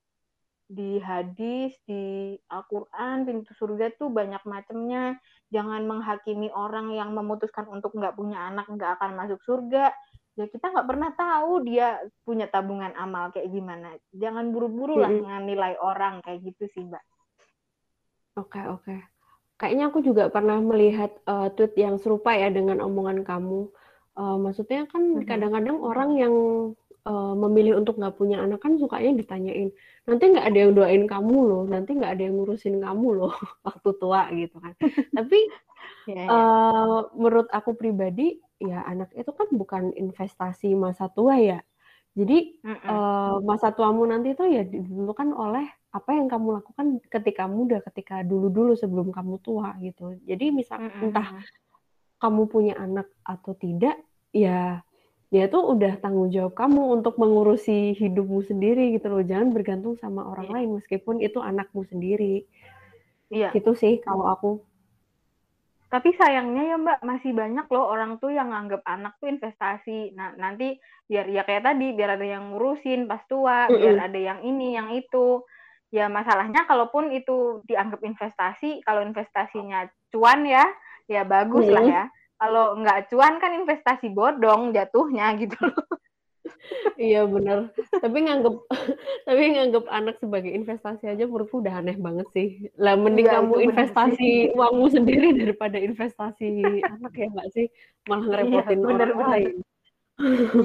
di 0.69 1.01
hadis, 1.01 1.73
di 1.89 2.37
Al-Quran, 2.45 3.25
pintu 3.25 3.57
surga 3.57 3.89
tuh 3.97 4.13
banyak 4.13 4.41
macamnya. 4.45 5.17
Jangan 5.49 5.85
menghakimi 5.89 6.53
orang 6.53 6.93
yang 6.93 7.13
memutuskan 7.13 7.65
untuk 7.69 7.97
nggak 7.97 8.13
punya 8.13 8.37
anak 8.53 8.69
nggak 8.69 9.01
akan 9.01 9.17
masuk 9.17 9.41
surga. 9.45 9.89
Ya 10.39 10.47
kita 10.47 10.71
nggak 10.71 10.87
pernah 10.87 11.11
tahu 11.19 11.67
dia 11.67 11.99
punya 12.23 12.47
tabungan 12.47 12.95
amal 12.95 13.35
kayak 13.35 13.51
gimana. 13.51 13.91
Jangan 14.15 14.55
buru-buru 14.55 14.95
lah 14.95 15.11
mm 15.11 15.27
-hmm. 15.27 15.43
nilai 15.43 15.75
orang 15.83 16.23
kayak 16.23 16.47
gitu 16.47 16.63
sih, 16.71 16.87
Mbak. 16.87 17.03
Oke, 18.39 18.55
okay, 18.55 18.63
oke. 18.71 18.83
Okay. 18.87 18.99
Kayaknya 19.59 19.85
aku 19.91 19.99
juga 19.99 20.23
pernah 20.31 20.55
melihat 20.63 21.11
uh, 21.27 21.51
tweet 21.51 21.75
yang 21.75 21.99
serupa 21.99 22.31
ya 22.31 22.47
dengan 22.47 22.79
omongan 22.79 23.27
kamu. 23.27 23.67
Uh, 24.15 24.39
maksudnya 24.39 24.87
kan 24.87 25.27
kadang-kadang 25.27 25.75
mm 25.75 25.83
-hmm. 25.83 25.91
orang 25.91 26.09
yang 26.15 26.33
uh, 27.03 27.33
memilih 27.35 27.79
untuk 27.79 27.99
nggak 27.99 28.15
punya 28.15 28.39
anak 28.43 28.59
kan 28.59 28.75
sukanya 28.75 29.15
ditanyain 29.15 29.69
nanti 30.05 30.23
nggak 30.29 30.47
ada 30.49 30.57
yang 30.57 30.71
doain 30.75 31.03
kamu 31.05 31.37
loh 31.45 31.63
nanti 31.69 31.95
nggak 31.95 32.11
ada 32.17 32.23
yang 32.27 32.35
ngurusin 32.37 32.77
kamu 32.81 33.07
loh 33.15 33.33
waktu 33.67 33.89
tua 33.97 34.21
gitu 34.33 34.57
kan 34.59 34.73
tapi 35.17 35.39
yeah, 36.09 36.25
yeah. 36.25 36.29
Uh, 36.29 36.99
menurut 37.15 37.47
aku 37.53 37.77
pribadi 37.77 38.41
ya 38.59 38.83
anak 38.83 39.11
itu 39.15 39.31
kan 39.31 39.47
bukan 39.55 39.95
investasi 39.95 40.75
masa 40.75 41.07
tua 41.11 41.39
ya 41.39 41.59
jadi 42.17 42.59
mm 42.59 42.75
-mm. 42.83 42.89
Uh, 42.89 43.37
masa 43.45 43.71
tuamu 43.71 44.03
nanti 44.03 44.35
itu 44.35 44.43
ya 44.43 44.65
ditentukan 44.65 45.31
oleh 45.31 45.65
apa 45.89 46.11
yang 46.13 46.27
kamu 46.29 46.61
lakukan 46.61 47.01
ketika 47.07 47.47
muda, 47.49 47.81
ketika 47.81 48.21
dulu-dulu 48.21 48.77
sebelum 48.77 49.09
kamu 49.09 49.41
tua 49.41 49.73
gitu. 49.81 50.17
Jadi 50.25 50.51
misal 50.53 50.83
mm 50.83 50.89
-hmm. 50.89 51.03
entah 51.09 51.27
kamu 52.19 52.41
punya 52.51 52.75
anak 52.75 53.07
atau 53.23 53.55
tidak, 53.55 53.97
ya 54.35 54.83
dia 55.29 55.45
tuh 55.45 55.61
udah 55.77 56.01
tanggung 56.01 56.33
jawab 56.33 56.57
kamu 56.57 56.99
untuk 56.99 57.21
mengurusi 57.21 57.93
hidupmu 57.93 58.41
sendiri 58.49 58.97
gitu 58.97 59.13
loh 59.13 59.21
jangan 59.21 59.53
bergantung 59.53 59.93
sama 60.01 60.25
orang 60.25 60.49
iya. 60.49 60.53
lain 60.57 60.69
meskipun 60.81 61.21
itu 61.21 61.37
anakmu 61.37 61.85
sendiri 61.85 62.49
iya 63.29 63.53
gitu 63.53 63.77
sih 63.77 64.01
kalau 64.01 64.25
aku 64.25 64.65
tapi 65.89 66.13
sayangnya 66.15 66.63
ya 66.73 66.77
mbak 66.77 66.99
masih 67.01 67.33
banyak 67.33 67.65
loh 67.73 67.89
orang 67.89 68.21
tuh 68.21 68.29
yang 68.29 68.53
nganggap 68.53 68.85
anak 68.85 69.17
tuh 69.17 69.27
investasi 69.29 70.13
nah 70.13 70.31
nanti 70.37 70.77
biar 71.09 71.25
ya 71.25 71.41
kayak 71.43 71.65
tadi 71.65 71.97
biar 71.97 72.15
ada 72.15 72.25
yang 72.25 72.53
ngurusin 72.53 73.09
pas 73.09 73.25
tua 73.25 73.65
mm 73.65 73.73
-mm. 73.73 73.79
biar 73.81 73.97
ada 74.05 74.19
yang 74.19 74.39
ini 74.45 74.77
yang 74.77 74.93
itu 74.93 75.41
ya 75.89 76.05
masalahnya 76.05 76.69
kalaupun 76.69 77.09
itu 77.09 77.65
dianggap 77.65 78.05
investasi 78.05 78.85
kalau 78.85 79.01
investasinya 79.01 79.89
cuan 80.13 80.45
ya 80.45 80.69
ya 81.09 81.25
bagus 81.25 81.65
mm 81.65 81.73
-hmm. 81.73 81.77
lah 81.81 81.85
ya 81.89 82.03
kalau 82.39 82.79
nggak 82.79 83.11
cuan 83.11 83.35
kan 83.43 83.51
investasi 83.51 84.15
bodong 84.15 84.71
jatuhnya 84.71 85.35
gitu 85.35 85.59
loh. 85.59 85.85
Iya 86.99 87.25
benar. 87.25 87.71
Tapi 87.75 88.17
nganggep 88.27 88.55
tapi 89.27 89.41
nganggep 89.55 89.85
anak 89.89 90.15
sebagai 90.19 90.51
investasi 90.51 91.09
aja 91.09 91.23
menurutku 91.25 91.63
udah 91.63 91.81
aneh 91.81 91.97
banget 91.97 92.27
sih. 92.35 92.47
Lah 92.77 92.99
mending 92.99 93.27
ya, 93.27 93.41
kamu 93.41 93.71
investasi 93.71 94.53
uangmu 94.53 94.87
sendiri 94.91 95.33
daripada 95.41 95.77
investasi 95.79 96.79
anak 96.83 97.13
ya 97.15 97.27
nggak 97.31 97.49
sih? 97.55 97.67
Malah 98.07 98.19
iya, 98.19 98.29
ngerepotin 98.29 98.77
iya, 98.77 98.85
bener, 98.85 99.09
orang 99.15 99.29
lain. 99.29 99.55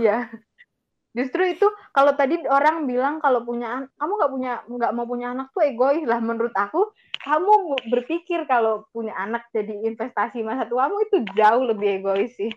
Iya. 0.00 0.18
Justru 1.14 1.46
itu 1.46 1.66
kalau 1.94 2.10
tadi 2.18 2.42
orang 2.50 2.90
bilang 2.90 3.22
kalau 3.22 3.46
punya 3.46 3.86
kamu 4.02 4.12
nggak 4.18 4.32
punya 4.34 4.52
nggak 4.66 4.92
mau 4.98 5.06
punya 5.06 5.26
anak 5.30 5.54
tuh 5.54 5.62
egois 5.62 6.02
lah 6.02 6.18
menurut 6.18 6.50
aku 6.58 6.90
kamu 7.22 7.78
berpikir 7.86 8.50
kalau 8.50 8.82
punya 8.90 9.14
anak 9.14 9.46
jadi 9.54 9.78
investasi 9.86 10.42
masa 10.42 10.66
tuamu 10.66 10.98
itu 11.06 11.22
jauh 11.38 11.62
lebih 11.70 12.02
egois 12.02 12.34
sih. 12.34 12.50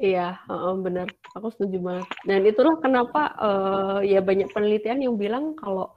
Iya, 0.00 0.40
uh, 0.48 0.76
benar. 0.80 1.08
Aku 1.36 1.52
setuju 1.52 1.78
banget. 1.80 2.08
Dan 2.24 2.40
itulah 2.48 2.80
kenapa 2.80 3.32
uh, 3.36 3.98
ya 4.00 4.24
banyak 4.24 4.48
penelitian 4.50 5.04
yang 5.04 5.14
bilang 5.20 5.52
kalau 5.56 5.92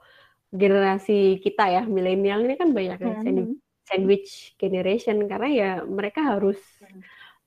generasi 0.52 1.42
kita 1.42 1.64
ya 1.68 1.82
milenial 1.84 2.44
ini 2.44 2.54
kan 2.54 2.70
banyak 2.70 2.98
-hmm. 3.02 3.58
sandwich 3.82 4.54
generation 4.56 5.26
karena 5.26 5.48
ya 5.50 5.70
mereka 5.84 6.22
harus 6.22 6.58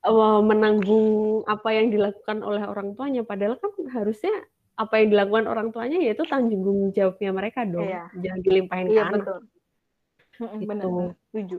uh, 0.05 0.41
menanggung 0.43 1.41
apa 1.47 1.69
yang 1.75 1.91
dilakukan 1.91 2.43
oleh 2.43 2.63
orang 2.63 2.95
tuanya 2.95 3.23
padahal 3.23 3.59
kan 3.59 3.71
harusnya 3.91 4.31
apa 4.79 5.03
yang 5.03 5.11
dilakukan 5.11 5.45
orang 5.51 5.67
tuanya 5.75 5.99
yaitu 5.99 6.23
tanggung 6.23 6.95
jawabnya 6.95 7.31
mereka 7.35 7.67
dong 7.67 7.83
iya. 7.83 8.07
jangan 8.15 8.39
dilimpahin 8.39 8.87
iya, 8.87 9.03
ke 9.03 9.11
betul. 9.11 9.39
anak 10.39 10.55
gitu. 10.55 10.67
benar 10.71 10.87
setuju 11.27 11.57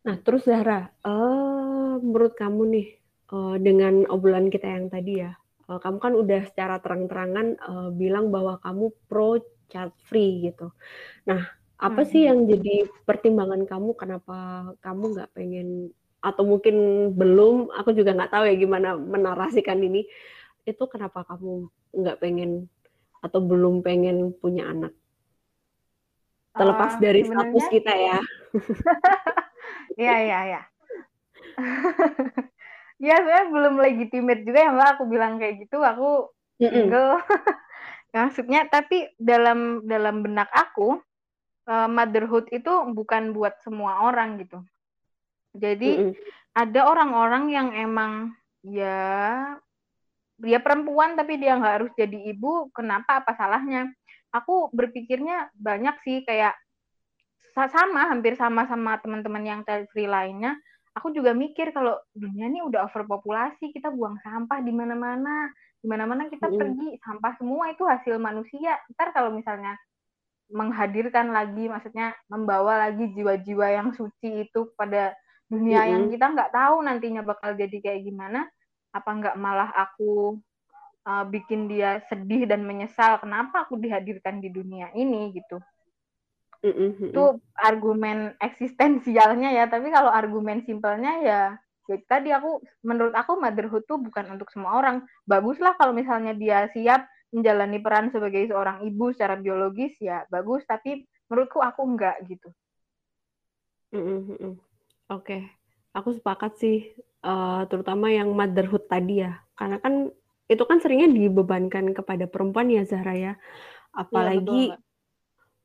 nah 0.00 0.16
terus 0.20 0.42
Zahra 0.44 0.92
uh, 1.04 1.96
menurut 2.00 2.36
kamu 2.36 2.62
nih 2.76 2.86
uh, 3.32 3.56
dengan 3.58 4.06
obrolan 4.10 4.50
kita 4.52 4.66
yang 4.66 4.86
tadi 4.90 5.24
ya 5.24 5.32
uh, 5.70 5.78
kamu 5.78 5.98
kan 6.02 6.12
udah 6.18 6.40
secara 6.50 6.82
terang-terangan 6.82 7.46
uh, 7.62 7.88
bilang 7.94 8.34
bahwa 8.34 8.58
kamu 8.60 8.90
pro 9.06 9.38
child 9.70 9.94
free 10.10 10.50
gitu. 10.50 10.74
Nah 11.30 11.46
apa 11.80 12.02
hmm. 12.04 12.10
sih 12.10 12.26
yang 12.26 12.44
jadi 12.44 12.90
pertimbangan 13.06 13.62
kamu? 13.64 13.94
Kenapa 13.94 14.70
kamu 14.82 15.04
nggak 15.16 15.30
pengen 15.32 15.94
atau 16.20 16.44
mungkin 16.44 16.76
belum 17.16 17.72
aku 17.72 17.96
juga 17.96 18.12
nggak 18.12 18.32
tahu 18.34 18.44
ya 18.50 18.54
gimana 18.58 18.98
menarasikan 18.98 19.78
ini. 19.78 20.04
Itu 20.66 20.90
kenapa 20.90 21.22
kamu 21.24 21.70
nggak 21.96 22.18
pengen 22.18 22.68
atau 23.22 23.40
belum 23.40 23.80
pengen 23.80 24.34
punya 24.36 24.68
anak? 24.68 24.92
Terlepas 26.50 26.98
uh, 26.98 27.00
dari 27.00 27.22
status 27.22 27.64
kita 27.70 27.94
ya. 27.94 28.18
Iya 30.00 30.16
iya 30.24 30.38
iya 30.48 30.62
ya 33.00 33.16
saya 33.16 33.48
belum 33.48 33.80
legitimate 33.80 34.44
juga 34.44 34.58
ya 34.60 34.70
mbak 34.76 34.88
aku 34.96 35.04
bilang 35.08 35.40
kayak 35.40 35.64
gitu 35.64 35.80
aku 35.80 36.28
single 36.60 37.16
mm 37.16 37.26
-mm. 37.32 37.54
maksudnya 38.12 38.60
tapi 38.68 39.08
dalam 39.16 39.88
dalam 39.88 40.20
benak 40.20 40.52
aku 40.52 41.00
uh, 41.66 41.88
motherhood 41.88 42.46
itu 42.52 42.70
bukan 42.92 43.32
buat 43.32 43.56
semua 43.64 44.04
orang 44.04 44.44
gitu 44.44 44.60
jadi 45.56 45.90
mm 45.96 46.02
-hmm. 46.12 46.14
ada 46.54 46.80
orang-orang 46.86 47.44
yang 47.48 47.68
emang 47.72 48.36
ya 48.60 49.56
dia 50.40 50.58
perempuan 50.58 51.14
tapi 51.14 51.36
dia 51.36 51.54
nggak 51.60 51.74
harus 51.84 51.92
jadi 51.92 52.32
ibu, 52.32 52.72
kenapa 52.72 53.20
apa 53.20 53.36
salahnya? 53.36 53.92
Aku 54.32 54.72
berpikirnya 54.72 55.52
banyak 55.52 56.00
sih 56.00 56.24
kayak 56.24 56.56
sama 57.52 58.08
hampir 58.08 58.40
sama 58.40 58.64
sama 58.64 58.96
teman-teman 59.04 59.44
yang 59.44 59.60
free 59.92 60.08
lainnya. 60.08 60.56
Aku 61.00 61.16
juga 61.16 61.32
mikir 61.32 61.72
kalau 61.72 61.96
dunia 62.12 62.52
ini 62.52 62.60
udah 62.60 62.84
overpopulasi, 62.92 63.72
kita 63.72 63.88
buang 63.88 64.20
sampah 64.20 64.60
di 64.60 64.68
mana-mana, 64.68 65.48
di 65.80 65.88
mana-mana 65.88 66.28
kita 66.28 66.52
mm. 66.52 66.56
pergi, 66.60 66.88
sampah 67.00 67.32
semua 67.40 67.72
itu 67.72 67.88
hasil 67.88 68.20
manusia. 68.20 68.76
Ntar 68.92 69.16
kalau 69.16 69.32
misalnya 69.32 69.80
menghadirkan 70.52 71.32
lagi, 71.32 71.72
maksudnya 71.72 72.12
membawa 72.28 72.84
lagi 72.84 73.08
jiwa-jiwa 73.16 73.66
yang 73.72 73.88
suci 73.96 74.44
itu 74.44 74.68
pada 74.76 75.16
dunia 75.50 75.82
mm-hmm. 75.82 75.92
yang 75.92 76.04
kita 76.14 76.26
nggak 76.30 76.52
tahu 76.54 76.76
nantinya 76.86 77.22
bakal 77.26 77.50
jadi 77.58 77.76
kayak 77.82 78.06
gimana 78.06 78.46
apa 78.94 79.10
nggak 79.10 79.36
malah 79.36 79.70
aku 79.74 80.38
uh, 81.10 81.24
bikin 81.26 81.66
dia 81.66 81.98
sedih 82.06 82.46
dan 82.46 82.62
menyesal 82.62 83.18
kenapa 83.18 83.66
aku 83.66 83.74
dihadirkan 83.82 84.38
di 84.38 84.46
dunia 84.54 84.94
ini 84.94 85.34
gitu 85.34 85.58
mm-hmm. 86.64 87.12
itu 87.12 87.24
argumen 87.56 88.36
eksistensialnya 88.40 89.52
ya 89.52 89.64
tapi 89.68 89.88
kalau 89.92 90.12
argumen 90.12 90.64
simpelnya 90.64 91.12
ya 91.24 91.42
ya 91.90 91.96
tadi 92.06 92.30
aku 92.30 92.62
menurut 92.86 93.16
aku 93.16 93.34
motherhood 93.40 93.82
tuh 93.90 93.98
bukan 93.98 94.38
untuk 94.38 94.46
semua 94.54 94.78
orang. 94.78 95.02
Baguslah 95.26 95.74
kalau 95.74 95.90
misalnya 95.90 96.38
dia 96.38 96.70
siap 96.70 97.02
menjalani 97.34 97.82
peran 97.82 98.14
sebagai 98.14 98.46
seorang 98.46 98.86
ibu 98.86 99.10
secara 99.14 99.38
biologis 99.38 99.94
ya 100.02 100.26
bagus 100.30 100.62
tapi 100.66 101.06
menurutku 101.30 101.58
aku 101.62 101.82
enggak 101.86 102.18
gitu. 102.26 102.50
Mm-hmm. 103.90 104.54
Oke, 105.10 105.42
aku 105.90 106.14
sepakat 106.14 106.54
sih, 106.62 106.94
uh, 107.26 107.66
terutama 107.66 108.10
yang 108.14 108.30
motherhood 108.30 108.86
tadi 108.86 109.26
ya, 109.26 109.42
karena 109.58 109.82
kan 109.82 110.14
itu 110.46 110.62
kan 110.66 110.78
seringnya 110.78 111.10
dibebankan 111.10 111.90
kepada 111.90 112.30
perempuan 112.30 112.70
ya 112.70 112.86
Zahra 112.86 113.14
ya, 113.18 113.32
apalagi, 113.90 114.70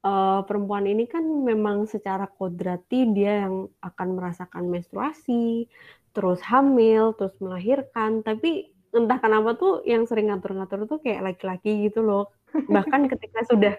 uh, 0.06 0.46
perempuan 0.46 0.86
ini 0.86 1.10
kan 1.10 1.26
memang 1.26 1.90
secara 1.90 2.30
kodrati 2.30 3.10
dia 3.10 3.50
yang 3.50 3.66
akan 3.82 4.08
merasakan 4.14 4.70
menstruasi, 4.70 5.66
terus 6.14 6.40
hamil, 6.46 7.18
terus 7.18 7.34
melahirkan, 7.42 8.22
tapi 8.22 8.70
entah 8.96 9.20
kenapa 9.20 9.58
tuh 9.60 9.84
yang 9.84 10.08
sering 10.08 10.32
ngatur-ngatur 10.32 10.88
tuh 10.88 11.00
kayak 11.04 11.34
laki-laki 11.34 11.90
gitu 11.90 12.06
loh. 12.06 12.32
Bahkan 12.76 13.12
ketika 13.12 13.44
sudah 13.50 13.74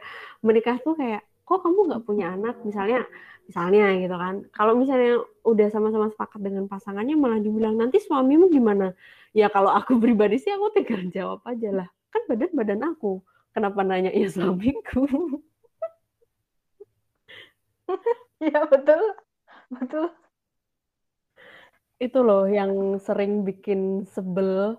menikah 0.45 0.77
tuh 0.83 0.99
kayak, 0.99 1.25
"Kok 1.49 1.65
kamu 1.65 1.81
nggak 1.89 2.05
punya 2.05 2.37
anak?" 2.37 2.61
Misalnya 2.67 3.07
misalnya 3.49 3.97
gitu 3.97 4.17
kan. 4.19 4.45
Kalau 4.53 4.77
misalnya 4.77 5.23
udah 5.47 5.69
sama-sama 5.73 6.13
sepakat 6.13 6.43
dengan 6.43 6.67
pasangannya 6.69 7.17
malah 7.17 7.41
dibilang 7.41 7.79
nanti 7.79 8.03
suamimu 8.03 8.53
gimana? 8.53 8.93
Ya 9.33 9.49
kalau 9.49 9.73
aku 9.73 9.97
pribadi 10.05 10.37
sih 10.43 10.53
aku 10.53 10.75
tinggal 10.77 11.09
jawab 11.09 11.41
aja 11.49 11.71
lah. 11.73 11.89
Kan 12.13 12.23
badan 12.29 12.53
badan 12.53 12.81
aku. 12.85 13.25
Kenapa 13.57 13.81
nanya 13.81 14.13
ya 14.13 14.29
suamiku 14.29 15.09
ya 18.53 18.61
betul. 18.67 19.03
Betul. 19.71 20.07
Itu 21.97 22.19
loh 22.21 22.45
yang 22.47 23.01
sering 23.01 23.43
bikin 23.47 24.05
sebel. 24.05 24.79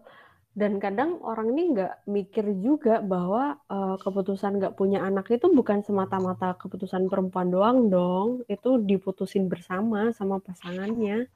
Dan 0.57 0.81
kadang 0.81 1.21
orang 1.21 1.53
ini 1.53 1.63
nggak 1.77 2.09
mikir 2.09 2.45
juga 2.65 2.97
bahwa 3.05 3.61
uh, 3.69 3.93
keputusan 4.01 4.57
nggak 4.57 4.73
punya 4.73 5.05
anak 5.05 5.29
itu 5.29 5.53
bukan 5.53 5.85
semata-mata 5.85 6.57
keputusan 6.57 7.05
perempuan 7.11 7.53
doang 7.53 7.93
dong. 7.93 8.41
Itu 8.49 8.81
diputusin 8.81 9.45
bersama 9.49 10.09
sama 10.17 10.41
pasangannya. 10.41 11.29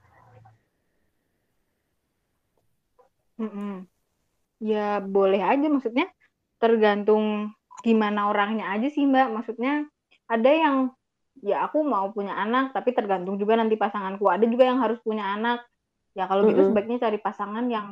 Mm 3.41 3.49
-mm. 3.49 3.73
ya 4.61 5.01
boleh 5.01 5.41
aja 5.41 5.67
maksudnya. 5.69 6.09
Tergantung 6.61 7.53
gimana 7.85 8.29
orangnya 8.29 8.73
aja 8.73 8.89
sih 8.89 9.05
mbak. 9.05 9.29
Maksudnya 9.33 9.85
ada 10.29 10.49
yang 10.49 10.77
ya 11.41 11.65
aku 11.65 11.81
mau 11.81 12.13
punya 12.13 12.37
anak 12.37 12.71
tapi 12.71 12.93
tergantung 12.93 13.35
juga 13.41 13.57
nanti 13.57 13.75
pasanganku. 13.75 14.29
Ada 14.29 14.45
juga 14.45 14.69
yang 14.69 14.79
harus 14.79 15.01
punya 15.01 15.25
anak. 15.33 15.65
Ya 16.13 16.29
kalau 16.29 16.45
mm 16.45 16.47
-hmm. 16.47 16.57
gitu 16.57 16.69
sebaiknya 16.71 16.97
cari 17.01 17.19
pasangan 17.19 17.65
yang 17.67 17.87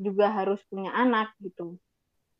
juga 0.00 0.32
harus 0.32 0.60
punya 0.66 0.90
anak 0.96 1.36
gitu. 1.38 1.76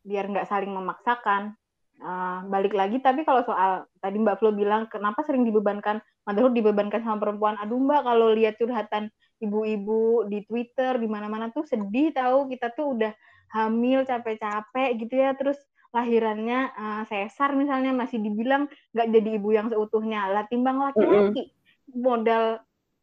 Biar 0.03 0.27
nggak 0.27 0.49
saling 0.49 0.73
memaksakan. 0.73 1.55
Uh, 1.95 2.43
balik 2.51 2.75
lagi 2.75 2.99
tapi 2.99 3.23
kalau 3.23 3.47
soal 3.47 3.87
tadi 4.03 4.19
Mbak 4.19 4.43
Flo 4.43 4.51
bilang 4.51 4.91
kenapa 4.91 5.23
sering 5.23 5.47
dibebankan? 5.47 6.03
Motherhood 6.27 6.57
dibebankan 6.57 7.05
sama 7.07 7.23
perempuan. 7.23 7.55
Aduh 7.61 7.79
Mbak 7.79 8.01
kalau 8.03 8.35
lihat 8.35 8.59
curhatan 8.59 9.13
ibu-ibu 9.39 10.27
di 10.27 10.43
Twitter 10.49 10.99
di 10.99 11.07
mana-mana 11.07 11.53
tuh 11.55 11.63
sedih 11.69 12.11
tahu 12.11 12.51
kita 12.51 12.73
tuh 12.75 12.99
udah 12.99 13.13
hamil 13.55 14.03
capek-capek 14.03 14.91
gitu 15.07 15.15
ya. 15.15 15.37
Terus 15.39 15.61
lahirannya 15.95 16.75
uh, 16.75 17.03
sesar 17.07 17.55
misalnya 17.55 17.95
masih 17.95 18.19
dibilang 18.19 18.67
nggak 18.91 19.09
jadi 19.15 19.31
ibu 19.39 19.49
yang 19.55 19.71
seutuhnya 19.71 20.27
lah 20.27 20.45
timbang 20.51 20.83
laki-laki 20.83 21.47
mm 21.47 21.51
-hmm. 21.55 22.03
modal 22.03 22.45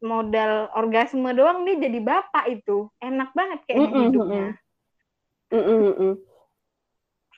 modal 0.03 0.67
orgasme 0.75 1.31
doang 1.31 1.63
nih 1.63 1.79
jadi 1.79 1.99
bapak 2.03 2.45
itu 2.51 2.91
enak 2.99 3.31
banget 3.31 3.59
kayak 3.69 3.79
mm 3.79 3.87
-mm, 3.87 4.03
hidupnya. 4.09 4.47
Mm 5.53 5.63
-mm, 5.63 6.13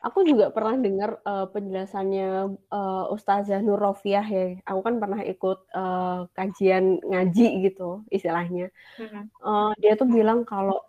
Aku 0.03 0.19
juga 0.27 0.51
pernah 0.51 0.75
dengar 0.75 1.15
uh, 1.23 1.47
penjelasannya 1.47 2.59
uh, 2.67 3.05
Ustazah 3.15 3.63
Nur 3.63 3.79
Rofiah 3.79 4.23
ya. 4.23 4.59
Aku 4.67 4.83
kan 4.83 4.99
pernah 4.99 5.23
ikut 5.23 5.63
uh, 5.71 6.27
kajian 6.35 6.99
ngaji 6.99 7.71
gitu 7.71 8.03
istilahnya. 8.11 8.67
Mm 8.99 9.07
-hmm. 9.07 9.23
uh, 9.39 9.71
dia 9.79 9.95
tuh 9.95 10.11
bilang 10.11 10.43
kalau 10.43 10.83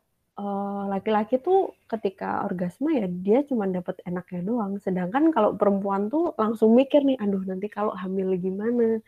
laki-laki 0.90 1.38
uh, 1.38 1.42
tuh 1.46 1.60
ketika 1.86 2.42
orgasme 2.42 2.90
ya 2.90 3.06
dia 3.06 3.46
cuma 3.46 3.70
dapat 3.70 4.02
enaknya 4.02 4.42
doang. 4.42 4.82
Sedangkan 4.82 5.30
kalau 5.30 5.54
perempuan 5.54 6.10
tuh 6.10 6.34
langsung 6.34 6.74
mikir 6.74 7.06
nih, 7.06 7.18
aduh 7.22 7.42
nanti 7.46 7.70
kalau 7.70 7.94
hamil 7.94 8.34
gimana, 8.34 8.98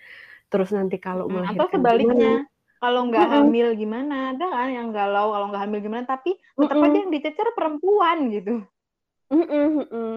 terus 0.47 0.71
nanti 0.71 1.03
kalau 1.03 1.27
melahirkan 1.27 1.67
atau 1.67 1.75
sebaliknya. 1.75 2.33
Gimana? 2.47 2.55
kalau 2.77 3.09
nggak 3.09 3.25
mm-hmm. 3.25 3.43
hamil 3.43 3.69
gimana 3.75 4.15
ada 4.37 4.47
kan 4.53 4.69
yang 4.69 4.89
galau 4.93 5.33
kalau 5.33 5.47
nggak 5.51 5.63
hamil 5.65 5.81
gimana 5.81 6.05
tapi 6.05 6.37
tetap 6.37 6.77
mm-hmm. 6.77 6.87
aja 6.93 6.99
yang 7.01 7.13
dicecer 7.13 7.49
perempuan 7.57 8.19
gitu 8.31 8.55
mm-hmm. 9.33 10.17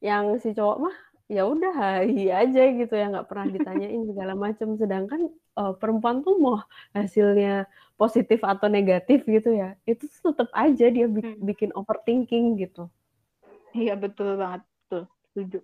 yang 0.00 0.24
si 0.40 0.56
cowok 0.56 0.88
mah 0.88 0.96
ya 1.28 1.44
udah 1.44 1.72
hai 1.76 2.32
aja 2.42 2.62
gitu 2.72 2.94
ya 2.96 3.12
nggak 3.12 3.28
pernah 3.28 3.46
ditanyain 3.52 4.02
segala 4.08 4.32
macam 4.32 4.74
sedangkan 4.80 5.28
uh, 5.60 5.76
perempuan 5.76 6.24
tuh 6.24 6.40
mau 6.40 6.56
hasilnya 6.96 7.68
positif 8.00 8.40
atau 8.40 8.66
negatif 8.72 9.28
gitu 9.28 9.52
ya 9.52 9.76
itu 9.84 10.08
tetap 10.08 10.48
aja 10.56 10.88
dia 10.88 11.06
mm. 11.06 11.44
bikin 11.44 11.70
overthinking 11.76 12.56
gitu 12.56 12.88
iya 13.76 13.92
betul 13.92 14.40
banget 14.40 14.64
betul 14.64 15.02
setuju 15.30 15.60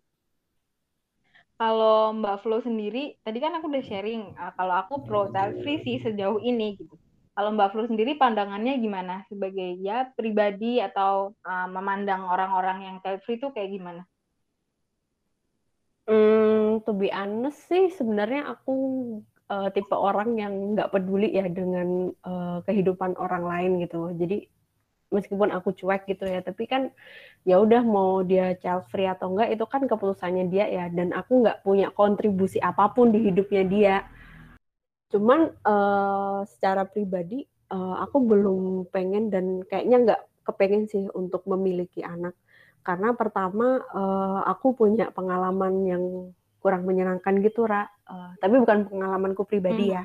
kalau 1.55 2.11
Mbak 2.18 2.42
Flo 2.42 2.59
sendiri, 2.66 3.14
tadi 3.22 3.38
kan 3.38 3.55
aku 3.55 3.70
udah 3.70 3.85
sharing, 3.87 4.35
uh, 4.35 4.50
kalau 4.59 4.74
aku 4.74 5.07
pro 5.07 5.31
child 5.31 5.62
free 5.62 5.79
sih 5.87 6.03
sejauh 6.03 6.42
ini 6.42 6.74
gitu. 6.74 6.98
Kalau 7.31 7.55
Mbak 7.55 7.70
Flo 7.70 7.87
sendiri 7.87 8.18
pandangannya 8.18 8.74
gimana 8.83 9.22
sebagai 9.31 9.79
ya 9.79 10.11
pribadi 10.18 10.83
atau 10.83 11.31
uh, 11.46 11.68
memandang 11.70 12.27
orang-orang 12.27 12.90
yang 12.90 12.96
child 13.07 13.22
free 13.22 13.38
itu 13.38 13.55
kayak 13.55 13.70
gimana? 13.70 14.03
Hmm, 16.05 16.85
to 16.85 16.93
be 16.93 17.09
honest 17.09 17.64
sih 17.64 17.88
sebenarnya 17.88 18.53
aku 18.53 18.73
uh, 19.49 19.73
tipe 19.73 19.97
orang 19.97 20.37
yang 20.37 20.77
nggak 20.77 20.93
peduli 20.93 21.33
ya 21.33 21.49
dengan 21.49 22.12
uh, 22.29 22.61
kehidupan 22.69 23.17
orang 23.17 23.45
lain 23.49 23.71
gitu. 23.81 24.12
Jadi 24.12 24.45
meskipun 25.09 25.49
aku 25.55 25.73
cuek 25.73 26.11
gitu 26.11 26.27
ya 26.27 26.43
tapi 26.43 26.67
kan 26.67 26.90
ya 27.49 27.57
udah 27.62 27.81
mau 27.87 28.21
dia 28.27 28.53
child 28.61 28.85
free 28.90 29.09
atau 29.09 29.33
enggak 29.33 29.57
itu 29.57 29.64
kan 29.64 29.83
keputusannya 29.88 30.45
dia 30.53 30.69
ya. 30.69 30.85
Dan 30.93 31.17
aku 31.17 31.40
nggak 31.40 31.64
punya 31.64 31.88
kontribusi 31.88 32.61
apa 32.61 32.93
pun 32.93 33.09
di 33.09 33.25
hidupnya 33.25 33.62
dia. 33.64 33.97
Cuman 35.09 35.57
uh, 35.64 36.45
secara 36.45 36.85
pribadi 36.85 37.49
uh, 37.73 37.97
aku 38.05 38.21
belum 38.29 38.93
pengen 38.93 39.33
dan 39.33 39.64
kayaknya 39.64 39.97
nggak 40.05 40.23
kepengen 40.45 40.85
sih 40.85 41.09
untuk 41.17 41.49
memiliki 41.49 42.05
anak 42.05 42.37
karena 42.85 43.16
pertama 43.16 43.81
uh, 43.90 44.44
aku 44.44 44.77
punya 44.77 45.09
pengalaman 45.11 45.75
yang 45.88 46.05
kurang 46.61 46.85
menyenangkan 46.85 47.40
gitu 47.40 47.64
ra 47.64 47.88
uh, 48.09 48.37
tapi 48.38 48.61
bukan 48.61 48.88
pengalamanku 48.88 49.42
pribadi 49.49 49.90
hmm. 49.90 49.94
ya 49.97 50.05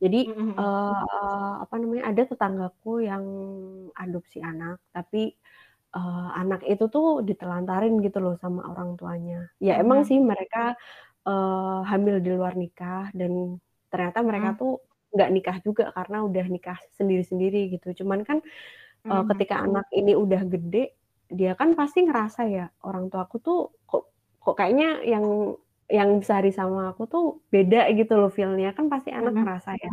jadi 0.00 0.32
-hmm. 0.32 0.56
uh, 0.56 1.54
apa 1.60 1.76
namanya 1.76 2.08
ada 2.08 2.22
tetanggaku 2.24 3.04
yang 3.04 3.24
adopsi 3.92 4.40
anak, 4.40 4.80
tapi 4.96 5.36
uh, 5.92 6.32
anak 6.40 6.64
itu 6.64 6.88
tuh 6.88 7.20
ditelantarin 7.20 8.00
gitu 8.00 8.18
loh 8.24 8.34
sama 8.40 8.64
orang 8.64 8.96
tuanya. 8.96 9.52
Ya 9.60 9.76
mm. 9.76 9.82
emang 9.84 10.00
sih 10.08 10.16
mereka 10.16 10.72
uh, 11.28 11.84
hamil 11.84 12.24
di 12.24 12.32
luar 12.32 12.56
nikah 12.56 13.12
dan 13.12 13.60
ternyata 13.92 14.24
mereka 14.24 14.56
mm. 14.56 14.58
tuh 14.58 14.80
nggak 15.12 15.30
nikah 15.36 15.56
juga 15.60 15.84
karena 15.92 16.24
udah 16.24 16.46
nikah 16.48 16.80
sendiri-sendiri 16.96 17.76
gitu. 17.76 18.00
Cuman 18.00 18.24
kan 18.24 18.40
uh, 19.04 19.24
ketika 19.36 19.60
anak 19.60 19.84
ini 19.92 20.16
udah 20.16 20.48
gede, 20.48 20.96
dia 21.30 21.54
kan 21.54 21.78
pasti 21.78 22.02
ngerasa 22.02 22.40
ya 22.50 22.66
orang 22.82 23.06
tua 23.06 23.22
aku 23.24 23.38
tuh 23.38 23.58
kok 23.86 24.10
kok 24.42 24.54
kayaknya 24.58 25.00
yang 25.06 25.54
yang 25.90 26.22
sehari 26.22 26.54
sama 26.54 26.94
aku 26.94 27.02
tuh 27.10 27.24
beda 27.50 27.90
gitu 27.98 28.14
loh 28.14 28.30
feelnya. 28.30 28.70
Kan 28.74 28.86
pasti 28.86 29.10
anak 29.10 29.30
mm 29.30 29.34
-hmm. 29.34 29.38
ngerasa 29.42 29.70
ya. 29.78 29.92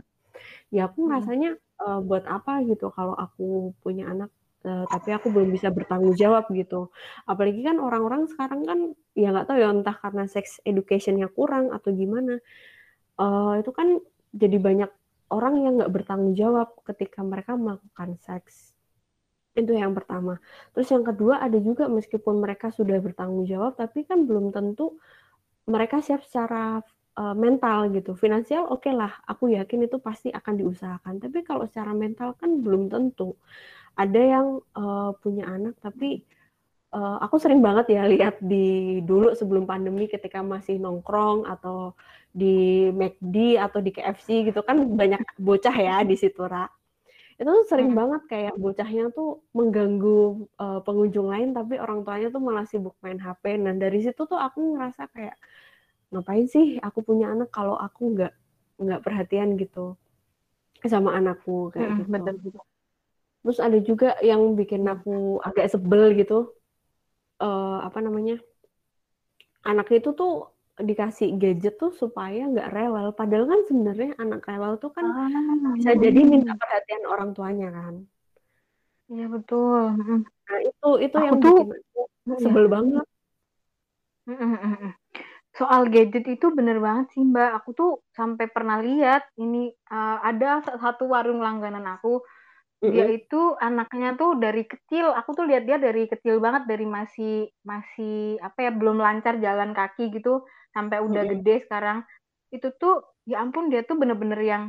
Ya 0.69 0.82
aku 0.89 1.10
ngerasanya 1.10 1.58
uh, 1.82 2.00
buat 2.06 2.23
apa 2.30 2.62
gitu 2.69 2.93
kalau 2.93 3.17
aku 3.17 3.73
punya 3.82 4.13
anak 4.13 4.30
uh, 4.65 4.86
tapi 4.93 5.10
aku 5.17 5.34
belum 5.34 5.50
bisa 5.50 5.73
bertanggung 5.73 6.13
jawab 6.13 6.45
gitu. 6.54 6.93
Apalagi 7.26 7.65
kan 7.65 7.82
orang-orang 7.82 8.30
sekarang 8.30 8.62
kan 8.65 8.80
ya 9.17 9.34
nggak 9.34 9.50
tahu 9.50 9.58
ya 9.58 9.73
entah 9.73 9.97
karena 9.97 10.23
sex 10.30 10.62
educationnya 10.62 11.28
kurang 11.34 11.73
atau 11.73 11.89
gimana 11.89 12.38
uh, 13.17 13.58
itu 13.58 13.73
kan 13.73 13.97
jadi 14.38 14.58
banyak 14.62 14.91
orang 15.34 15.54
yang 15.65 15.73
nggak 15.82 15.91
bertanggung 15.91 16.38
jawab 16.38 16.71
ketika 16.86 17.26
mereka 17.26 17.58
melakukan 17.58 18.15
seks 18.21 18.76
itu 19.58 19.74
yang 19.74 19.98
pertama. 19.98 20.38
Terus 20.78 20.88
yang 20.93 21.02
kedua 21.02 21.41
ada 21.41 21.58
juga 21.58 21.89
meskipun 21.89 22.38
mereka 22.38 22.70
sudah 22.70 23.02
bertanggung 23.02 23.50
jawab, 23.50 23.74
tapi 23.74 24.06
kan 24.06 24.30
belum 24.30 24.54
tentu 24.54 24.96
mereka 25.67 26.00
siap 26.06 26.22
secara 26.24 26.80
uh, 27.17 27.36
mental 27.36 27.89
gitu. 27.91 28.13
Finansial 28.13 28.70
oke 28.70 28.86
okay 28.86 28.93
lah, 28.93 29.12
aku 29.26 29.52
yakin 29.52 29.89
itu 29.89 29.98
pasti 29.98 30.30
akan 30.30 30.54
diusahakan. 30.62 31.13
Tapi 31.20 31.41
kalau 31.41 31.65
secara 31.65 31.91
mental 31.98 32.38
kan 32.38 32.62
belum 32.62 32.88
tentu. 32.93 33.34
Ada 33.98 34.22
yang 34.22 34.48
uh, 34.78 35.12
punya 35.17 35.50
anak 35.50 35.74
tapi 35.82 36.22
uh, 36.93 37.17
aku 37.26 37.36
sering 37.41 37.60
banget 37.65 37.98
ya 37.98 38.06
lihat 38.06 38.38
di 38.38 39.00
dulu 39.02 39.34
sebelum 39.34 39.65
pandemi 39.65 40.06
ketika 40.06 40.46
masih 40.46 40.78
nongkrong 40.78 41.50
atau 41.50 41.98
di 42.30 42.88
McD 42.93 43.58
atau 43.58 43.80
di 43.82 43.89
KFC 43.89 44.54
gitu 44.54 44.62
kan 44.62 44.78
banyak 44.93 45.22
bocah 45.41 45.74
ya 45.74 46.06
di 46.06 46.13
situ 46.13 46.46
Ra. 46.46 46.70
Itu 47.38 47.50
tuh 47.54 47.65
sering 47.69 47.93
hmm. 47.93 48.00
banget 48.02 48.21
kayak 48.26 48.54
bocahnya 48.58 49.13
tuh 49.13 49.45
mengganggu 49.54 50.50
uh, 50.58 50.82
pengunjung 50.82 51.30
lain 51.30 51.54
tapi 51.54 51.78
orang 51.78 52.02
tuanya 52.02 52.34
tuh 52.34 52.41
malah 52.41 52.65
sibuk 52.65 52.97
main 53.06 53.21
HP. 53.21 53.62
Dan 53.62 53.78
dari 53.78 54.02
situ 54.02 54.26
tuh 54.26 54.38
aku 54.38 54.73
ngerasa 54.73 55.06
kayak 55.13 55.38
ngapain 56.10 56.50
sih 56.50 56.82
aku 56.82 57.04
punya 57.04 57.30
anak 57.30 57.54
kalau 57.54 57.78
aku 57.78 58.15
nggak 58.15 58.34
nggak 58.80 59.04
perhatian 59.04 59.60
gitu 59.60 60.00
sama 60.86 61.13
anakku 61.13 61.69
kayak 61.69 61.93
hmm, 61.93 61.97
gitu. 62.02 62.10
Betul, 62.10 62.36
betul. 62.41 62.65
Terus 63.45 63.60
ada 63.62 63.80
juga 63.80 64.10
yang 64.26 64.58
bikin 64.58 64.84
aku 64.89 65.38
agak 65.45 65.69
sebel 65.69 66.17
gitu. 66.17 66.52
Uh, 67.38 67.86
apa 67.86 68.02
namanya? 68.02 68.41
Anak 69.62 69.93
itu 69.93 70.10
tuh 70.17 70.57
dikasih 70.77 71.37
gadget 71.41 71.81
tuh 71.81 71.93
supaya 71.93 72.45
nggak 72.47 72.71
rewel. 72.73 73.09
Padahal 73.13 73.45
kan 73.49 73.61
sebenarnya 73.65 74.13
anak 74.21 74.45
rewel 74.45 74.77
tuh 74.77 74.93
kan 74.93 75.05
ah, 75.09 75.73
bisa 75.77 75.97
jadi 75.97 76.19
minta 76.21 76.53
perhatian 76.53 77.03
orang 77.09 77.33
tuanya 77.33 77.69
kan. 77.73 77.95
Iya 79.07 79.25
betul. 79.31 79.95
Nah 79.97 80.59
itu 80.63 80.89
itu 81.01 81.15
aku 81.17 81.25
yang 81.25 81.37
tuh, 81.41 81.57
bikin 81.65 81.75
iya. 82.27 82.37
sebel 82.39 82.65
ya. 82.67 82.71
banget 82.71 83.05
soal 85.57 85.89
gadget 85.89 86.25
itu 86.29 86.53
bener 86.53 86.77
banget 86.77 87.09
sih 87.17 87.25
Mbak. 87.25 87.51
Aku 87.63 87.69
tuh 87.73 87.91
sampai 88.13 88.45
pernah 88.51 88.77
lihat 88.77 89.25
ini 89.41 89.73
uh, 89.89 90.21
ada 90.21 90.61
satu 90.61 91.09
warung 91.09 91.41
langganan 91.41 91.83
aku. 91.87 92.21
Dia 92.77 93.09
mm-hmm. 93.09 93.17
itu 93.25 93.41
anaknya 93.57 94.13
tuh 94.13 94.37
dari 94.37 94.61
kecil. 94.69 95.09
Aku 95.17 95.33
tuh 95.33 95.49
lihat 95.49 95.65
dia 95.65 95.81
dari 95.81 96.05
kecil 96.05 96.37
banget 96.37 96.69
dari 96.69 96.85
masih 96.85 97.49
masih 97.65 98.38
apa 98.38 98.69
ya 98.69 98.71
belum 98.75 99.01
lancar 99.01 99.41
jalan 99.41 99.73
kaki 99.73 100.13
gitu 100.13 100.45
sampai 100.78 101.01
udah 101.01 101.25
mm-hmm. 101.25 101.41
gede 101.41 101.55
sekarang. 101.65 102.05
Itu 102.53 102.69
tuh 102.78 103.17
ya 103.25 103.41
ampun 103.41 103.73
dia 103.73 103.82
tuh 103.82 103.97
bener-bener 103.97 104.38
yang 104.45 104.63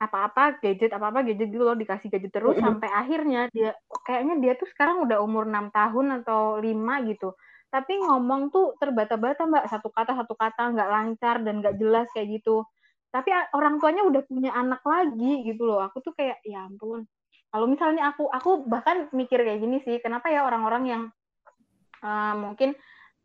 apa-apa 0.00 0.64
gadget 0.64 0.96
apa-apa 0.96 1.20
gadget 1.28 1.52
gitu 1.52 1.60
loh 1.60 1.76
dikasih 1.76 2.08
gadget 2.08 2.32
terus 2.32 2.56
mm 2.56 2.64
-hmm. 2.64 2.66
sampai 2.72 2.88
akhirnya 2.88 3.40
dia 3.52 3.76
kayaknya 4.08 4.40
dia 4.40 4.52
tuh 4.56 4.64
sekarang 4.72 5.04
udah 5.04 5.20
umur 5.20 5.44
enam 5.44 5.68
tahun 5.68 6.24
atau 6.24 6.56
lima 6.56 7.04
gitu 7.04 7.36
tapi 7.68 8.00
ngomong 8.00 8.48
tuh 8.48 8.74
terbata-bata 8.80 9.44
mbak 9.44 9.68
satu 9.68 9.92
kata 9.92 10.16
satu 10.16 10.34
kata 10.34 10.72
nggak 10.72 10.88
lancar 10.88 11.44
dan 11.44 11.60
nggak 11.60 11.76
jelas 11.76 12.08
kayak 12.16 12.40
gitu 12.40 12.64
tapi 13.12 13.28
orang 13.52 13.76
tuanya 13.76 14.02
udah 14.08 14.22
punya 14.24 14.50
anak 14.56 14.80
lagi 14.88 15.44
gitu 15.44 15.68
loh 15.68 15.84
aku 15.84 16.00
tuh 16.00 16.16
kayak 16.16 16.40
ya 16.48 16.64
ampun 16.64 17.04
kalau 17.52 17.68
misalnya 17.68 18.08
aku 18.08 18.24
aku 18.32 18.64
bahkan 18.64 19.06
mikir 19.12 19.44
kayak 19.44 19.60
gini 19.60 19.84
sih 19.84 20.00
kenapa 20.00 20.32
ya 20.32 20.48
orang-orang 20.48 20.84
yang 20.88 21.02
uh, 22.00 22.34
mungkin 22.40 22.72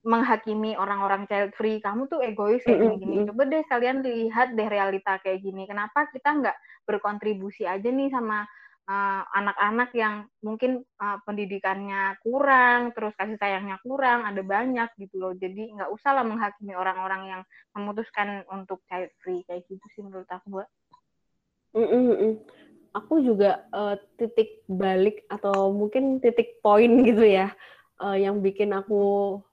menghakimi 0.05 0.77
orang-orang 0.77 1.25
child 1.25 1.51
free. 1.57 1.81
Kamu 1.81 2.05
tuh 2.05 2.21
egois 2.21 2.61
kayak 2.61 2.77
gini 2.77 2.95
gini 3.01 3.15
coba 3.25 3.43
deh 3.49 3.65
kalian 3.65 4.05
lihat 4.05 4.53
deh 4.53 4.69
realita 4.69 5.17
kayak 5.19 5.41
gini. 5.41 5.65
Kenapa 5.65 6.05
kita 6.13 6.29
nggak 6.29 6.57
berkontribusi 6.85 7.65
aja 7.65 7.89
nih 7.89 8.13
sama 8.13 8.45
eh, 8.85 9.21
anak-anak 9.33 9.89
uh, 9.89 9.97
yang 9.97 10.15
mungkin 10.45 10.85
uh, 11.01 11.17
pendidikannya 11.25 12.21
kurang 12.21 12.93
terus 12.93 13.17
kasih 13.17 13.41
sayangnya 13.41 13.81
kurang 13.81 14.29
ada 14.29 14.45
banyak 14.45 14.93
gitu 15.01 15.17
loh. 15.17 15.33
Jadi 15.33 15.73
nggak 15.73 15.89
usah 15.89 16.21
lah 16.21 16.23
menghakimi 16.23 16.77
orang-orang 16.77 17.21
yang 17.25 17.41
memutuskan 17.73 18.45
untuk 18.53 18.85
child 18.85 19.09
free. 19.25 19.41
Kayak 19.49 19.65
gitu 19.65 19.85
sih 19.97 20.05
menurut 20.05 20.29
aku 20.29 20.61
mbak. 20.61 20.69
Mm 21.75 21.91
-mm. 21.91 22.33
aku 22.95 23.19
juga 23.19 23.67
uh, 23.75 23.99
titik 24.15 24.63
balik 24.71 25.27
atau 25.27 25.75
mungkin 25.75 26.23
titik 26.23 26.63
poin 26.63 26.87
gitu 27.03 27.27
ya 27.27 27.51
uh, 27.99 28.15
yang 28.15 28.39
bikin 28.39 28.71
aku 28.71 29.43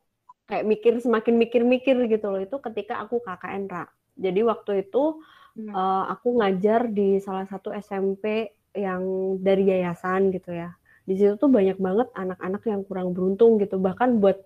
kayak 0.53 0.69
mikir 0.69 1.01
semakin 1.01 1.41
mikir-mikir 1.41 1.97
gitu 2.13 2.29
loh 2.29 2.45
itu 2.45 2.61
ketika 2.61 3.01
aku 3.01 3.25
KKN 3.25 3.73
Ra. 3.73 3.89
Jadi 4.21 4.45
waktu 4.45 4.85
itu 4.85 5.25
hmm. 5.57 5.73
uh, 5.73 6.13
aku 6.13 6.37
ngajar 6.45 6.93
di 6.93 7.17
salah 7.25 7.49
satu 7.49 7.73
SMP 7.73 8.53
yang 8.77 9.01
dari 9.41 9.73
yayasan 9.73 10.29
gitu 10.29 10.53
ya. 10.53 10.77
Di 11.09 11.17
situ 11.17 11.41
tuh 11.41 11.49
banyak 11.49 11.81
banget 11.81 12.13
anak-anak 12.13 12.63
yang 12.69 12.85
kurang 12.85 13.17
beruntung 13.17 13.57
gitu. 13.57 13.81
Bahkan 13.81 14.21
buat 14.21 14.45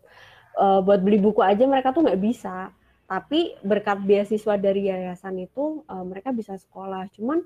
uh, 0.63 0.79
buat 0.87 1.03
beli 1.03 1.19
buku 1.19 1.43
aja 1.43 1.67
mereka 1.67 1.91
tuh 1.91 2.07
nggak 2.07 2.23
bisa. 2.23 2.71
Tapi 3.11 3.59
berkat 3.67 4.07
beasiswa 4.07 4.55
dari 4.55 4.87
yayasan 4.87 5.43
itu 5.43 5.83
uh, 5.91 6.07
mereka 6.07 6.31
bisa 6.31 6.55
sekolah. 6.55 7.11
Cuman 7.19 7.43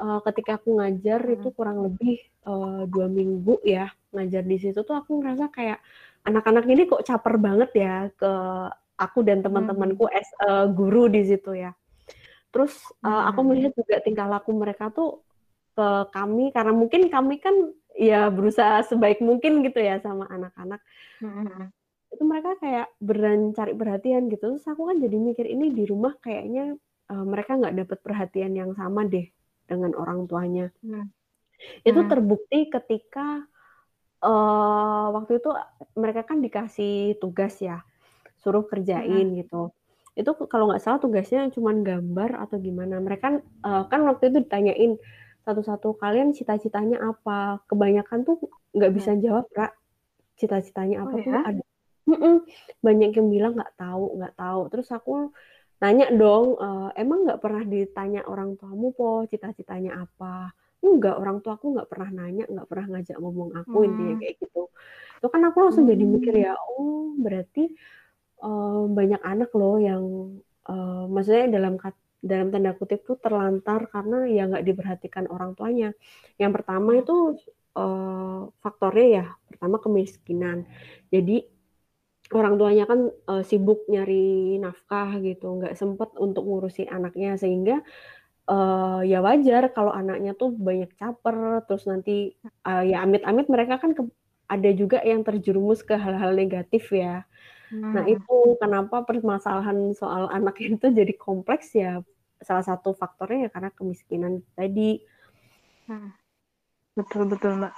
uh, 0.00 0.24
ketika 0.24 0.56
aku 0.56 0.80
ngajar 0.80 1.20
hmm. 1.20 1.36
itu 1.36 1.48
kurang 1.52 1.84
lebih 1.84 2.16
uh, 2.48 2.88
dua 2.88 3.12
minggu 3.12 3.60
ya 3.60 3.92
ngajar 4.16 4.42
di 4.42 4.56
situ 4.56 4.80
tuh 4.80 4.96
aku 4.96 5.20
ngerasa 5.20 5.52
kayak 5.52 5.78
anak-anak 6.24 6.64
ini 6.68 6.84
kok 6.84 7.04
caper 7.04 7.40
banget 7.40 7.70
ya 7.76 7.94
ke 8.12 8.32
aku 9.00 9.24
dan 9.24 9.40
teman-temanku 9.40 10.04
hmm. 10.04 10.16
as 10.16 10.28
uh, 10.44 10.66
guru 10.68 11.08
di 11.08 11.24
situ 11.24 11.56
ya. 11.56 11.72
Terus 12.52 12.76
uh, 13.00 13.30
aku 13.30 13.40
melihat 13.46 13.72
juga 13.72 14.02
tingkah 14.04 14.28
laku 14.28 14.52
mereka 14.52 14.92
tuh 14.92 15.24
ke 15.72 15.88
kami 16.12 16.52
karena 16.52 16.76
mungkin 16.76 17.08
kami 17.08 17.40
kan 17.40 17.54
ya 17.96 18.28
berusaha 18.28 18.84
sebaik 18.84 19.24
mungkin 19.24 19.64
gitu 19.64 19.80
ya 19.80 20.02
sama 20.04 20.28
anak-anak. 20.28 20.82
Hmm. 21.24 21.72
Itu 22.10 22.26
mereka 22.26 22.58
kayak 22.60 22.90
beran 23.00 23.56
cari 23.56 23.72
perhatian 23.72 24.28
gitu. 24.28 24.58
Terus 24.58 24.66
aku 24.68 24.90
kan 24.92 25.00
jadi 25.00 25.16
mikir 25.16 25.46
ini 25.46 25.72
di 25.72 25.88
rumah 25.88 26.12
kayaknya 26.20 26.76
uh, 27.08 27.24
mereka 27.24 27.56
nggak 27.56 27.86
dapat 27.86 27.98
perhatian 28.04 28.52
yang 28.52 28.76
sama 28.76 29.06
deh 29.08 29.24
dengan 29.64 29.94
orang 29.96 30.26
tuanya. 30.26 30.68
Hmm. 30.84 31.08
Itu 31.86 32.04
terbukti 32.08 32.68
ketika 32.72 33.46
uh, 34.24 35.06
waktu 35.16 35.40
itu 35.40 35.50
mereka 35.96 36.22
kan 36.24 36.38
dikasih 36.44 37.18
tugas 37.20 37.58
ya, 37.60 37.82
suruh 38.40 38.64
kerjain 38.64 39.32
hmm. 39.32 39.36
gitu. 39.44 39.72
Itu 40.16 40.36
kalau 40.48 40.68
nggak 40.70 40.82
salah 40.82 41.00
tugasnya 41.00 41.48
cuma 41.52 41.72
gambar 41.72 42.48
atau 42.48 42.56
gimana. 42.60 43.00
Mereka 43.00 43.22
kan, 43.22 43.34
uh, 43.64 43.84
kan 43.88 44.00
waktu 44.04 44.32
itu 44.32 44.44
ditanyain 44.44 44.92
satu-satu 45.44 45.96
kalian 45.96 46.36
cita-citanya 46.36 47.00
apa. 47.00 47.64
Kebanyakan 47.66 48.28
tuh 48.28 48.36
nggak 48.76 48.92
bisa 48.92 49.16
jawab, 49.16 49.48
Ra. 49.56 49.72
Cita-citanya 50.36 51.04
apa 51.04 51.16
oh, 51.16 51.20
tuh 51.20 51.32
ya? 51.32 51.42
ada. 51.44 51.62
banyak 52.86 53.10
yang 53.14 53.28
bilang 53.30 53.52
nggak 53.54 53.76
tahu, 53.78 54.18
nggak 54.18 54.34
tahu. 54.34 54.60
Terus 54.72 54.88
aku 54.90 55.30
nanya 55.80 56.12
dong, 56.12 56.58
uh, 56.60 56.90
emang 56.98 57.24
nggak 57.24 57.40
pernah 57.40 57.64
ditanya 57.64 58.26
orang 58.28 58.58
tuamu 58.60 58.92
po 58.92 59.24
cita-citanya 59.30 60.04
apa? 60.04 60.52
Enggak 60.80 61.14
orang 61.20 61.44
tua 61.44 61.60
aku 61.60 61.76
nggak 61.76 61.88
pernah 61.88 62.10
nanya 62.10 62.44
nggak 62.48 62.68
pernah 62.68 62.86
ngajak 62.96 63.16
ngomong 63.20 63.50
aku 63.52 63.76
hmm. 63.80 63.88
intinya 63.88 64.14
kayak 64.20 64.34
gitu 64.40 64.62
itu 65.20 65.26
kan 65.28 65.42
aku 65.44 65.56
langsung 65.60 65.84
hmm. 65.84 65.92
jadi 65.92 66.04
mikir 66.08 66.34
ya 66.40 66.52
oh 66.56 67.12
berarti 67.20 67.64
uh, 68.40 68.84
banyak 68.88 69.20
anak 69.20 69.50
loh 69.52 69.76
yang 69.76 70.02
uh, 70.68 71.04
maksudnya 71.04 71.60
dalam 71.60 71.76
dalam 72.20 72.46
tanda 72.52 72.72
kutip 72.76 73.04
tuh 73.04 73.16
terlantar 73.20 73.88
karena 73.88 74.28
ya 74.28 74.48
nggak 74.48 74.64
diperhatikan 74.64 75.24
orang 75.28 75.52
tuanya 75.56 75.92
yang 76.40 76.52
pertama 76.52 76.96
hmm. 76.96 77.00
itu 77.04 77.16
uh, 77.76 78.48
faktornya 78.64 79.06
ya 79.08 79.26
pertama 79.52 79.76
kemiskinan 79.80 80.64
jadi 81.12 81.44
orang 82.30 82.54
tuanya 82.56 82.84
kan 82.86 83.10
uh, 83.26 83.42
sibuk 83.42 83.84
nyari 83.90 84.56
nafkah 84.62 85.18
gitu 85.18 85.60
nggak 85.60 85.74
sempet 85.74 86.14
untuk 86.16 86.46
ngurusin 86.46 86.86
anaknya 86.86 87.34
sehingga 87.34 87.82
uh, 88.50 89.00
ya 89.06 89.22
wajar 89.22 89.70
kalau 89.70 89.94
anaknya 89.94 90.34
tuh 90.34 90.50
banyak 90.50 90.90
caper, 90.98 91.62
terus 91.70 91.86
nanti 91.86 92.34
uh, 92.66 92.82
ya 92.82 93.06
amit-amit 93.06 93.46
mereka 93.46 93.78
kan 93.78 93.94
ke, 93.94 94.02
ada 94.50 94.70
juga 94.74 94.98
yang 95.06 95.22
terjerumus 95.22 95.86
ke 95.86 95.94
hal-hal 95.94 96.34
negatif 96.34 96.90
ya. 96.90 97.22
Hmm. 97.70 97.94
Nah 97.94 98.04
itu 98.10 98.58
kenapa 98.58 99.06
permasalahan 99.06 99.94
soal 99.94 100.26
anak 100.34 100.58
itu 100.66 100.90
jadi 100.90 101.14
kompleks 101.14 101.70
ya 101.78 102.02
salah 102.40 102.64
satu 102.64 102.96
faktornya 102.96 103.46
ya 103.46 103.50
karena 103.54 103.70
kemiskinan 103.70 104.42
tadi. 104.58 104.98
Hmm. 105.86 106.10
Betul 106.98 107.30
betul 107.30 107.62
mbak. 107.62 107.74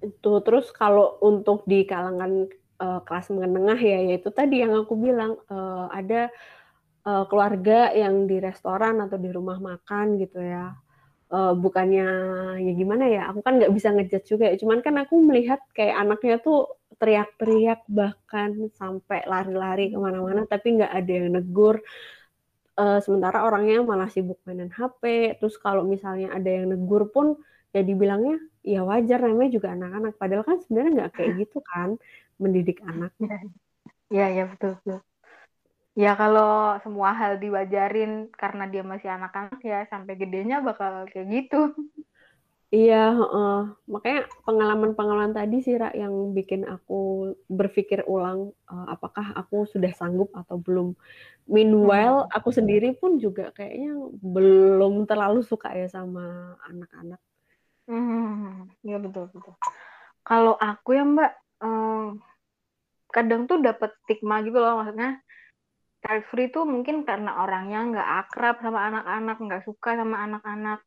Itu 0.00 0.40
terus 0.40 0.72
kalau 0.72 1.20
untuk 1.20 1.68
di 1.68 1.84
kalangan 1.84 2.48
uh, 2.80 3.00
kelas 3.04 3.28
menengah 3.28 3.76
ya 3.76 4.00
yaitu 4.12 4.32
tadi 4.32 4.64
yang 4.64 4.72
aku 4.72 4.96
bilang 4.96 5.36
uh, 5.52 5.92
ada 5.92 6.32
uh, 7.04 7.24
keluarga 7.28 7.92
yang 7.92 8.24
di 8.24 8.40
restoran 8.40 9.00
atau 9.04 9.16
di 9.20 9.30
rumah 9.30 9.60
makan 9.60 10.16
gitu 10.20 10.40
ya. 10.40 10.74
Uh, 11.34 11.56
bukannya 11.56 12.06
ya 12.62 12.72
gimana 12.78 13.10
ya 13.10 13.26
aku 13.32 13.40
kan 13.42 13.58
nggak 13.58 13.72
bisa 13.72 13.88
ngejat 13.94 14.22
juga 14.28 14.44
ya. 14.52 14.56
Cuman 14.60 14.80
kan 14.84 14.94
aku 15.00 15.14
melihat 15.24 15.60
kayak 15.76 15.96
anaknya 16.00 16.36
tuh 16.40 16.68
teriak-teriak 17.00 17.84
bahkan 17.90 18.70
sampai 18.78 19.26
lari-lari 19.26 19.90
ke 19.90 19.98
mana-mana 19.98 20.46
tapi 20.46 20.80
nggak 20.80 20.92
ada 20.92 21.12
yang 21.12 21.28
negur. 21.34 21.80
Uh, 22.74 22.98
sementara 22.98 23.46
orangnya 23.46 23.86
malah 23.86 24.10
sibuk 24.10 24.42
mainin 24.42 24.66
HP 24.66 25.36
terus 25.38 25.54
kalau 25.62 25.86
misalnya 25.86 26.34
ada 26.34 26.50
yang 26.50 26.74
negur 26.74 27.06
pun 27.06 27.38
ya 27.70 27.86
dibilangnya 27.86 28.42
ya 28.66 28.82
wajar 28.82 29.22
namanya 29.22 29.50
juga 29.54 29.74
anak-anak. 29.74 30.12
Padahal 30.18 30.42
kan 30.46 30.56
sebenarnya 30.62 30.90
nggak 31.02 31.12
kayak 31.14 31.30
gitu 31.46 31.58
kan 31.62 31.98
mendidik 32.38 32.82
anak 32.82 33.14
ya 34.10 34.26
ya 34.36 34.44
betul 34.50 34.78
betul 34.82 35.13
Ya 35.94 36.18
kalau 36.18 36.74
semua 36.82 37.14
hal 37.14 37.38
diwajarin 37.38 38.26
karena 38.34 38.66
dia 38.66 38.82
masih 38.82 39.14
anak-anak 39.14 39.62
ya 39.62 39.86
sampai 39.86 40.18
gedenya 40.18 40.58
bakal 40.58 41.06
kayak 41.06 41.30
gitu. 41.30 41.70
Iya, 42.74 43.14
uh, 43.14 43.70
makanya 43.86 44.26
pengalaman-pengalaman 44.42 45.30
tadi 45.30 45.62
sih 45.62 45.78
Ra 45.78 45.94
yang 45.94 46.34
bikin 46.34 46.66
aku 46.66 47.30
berpikir 47.46 48.02
ulang 48.10 48.50
uh, 48.66 48.86
apakah 48.90 49.30
aku 49.38 49.62
sudah 49.70 49.94
sanggup 49.94 50.34
atau 50.34 50.58
belum. 50.58 50.98
Meanwhile, 51.46 52.26
hmm. 52.26 52.34
aku 52.34 52.50
sendiri 52.50 52.98
pun 52.98 53.22
juga 53.22 53.54
kayaknya 53.54 53.94
belum 54.18 55.06
terlalu 55.06 55.46
suka 55.46 55.70
ya 55.70 55.86
sama 55.86 56.58
anak-anak. 56.66 57.22
Hmm, 57.86 58.66
ya 58.82 58.98
betul 58.98 59.30
betul. 59.30 59.54
Kalau 60.26 60.58
aku 60.58 60.98
ya 60.98 61.04
Mbak, 61.06 61.32
um, 61.62 62.18
kadang 63.14 63.46
tuh 63.46 63.62
dapat 63.62 63.94
stigma 64.02 64.42
gitu 64.42 64.58
loh, 64.58 64.82
maksudnya 64.82 65.22
child 66.04 66.24
free 66.28 66.52
tuh 66.52 66.68
mungkin 66.68 67.08
karena 67.08 67.40
orangnya 67.40 67.80
nggak 67.88 68.08
akrab 68.28 68.56
sama 68.60 68.92
anak-anak, 68.92 69.36
nggak 69.40 69.62
suka 69.64 69.96
sama 69.96 70.20
anak-anak. 70.28 70.84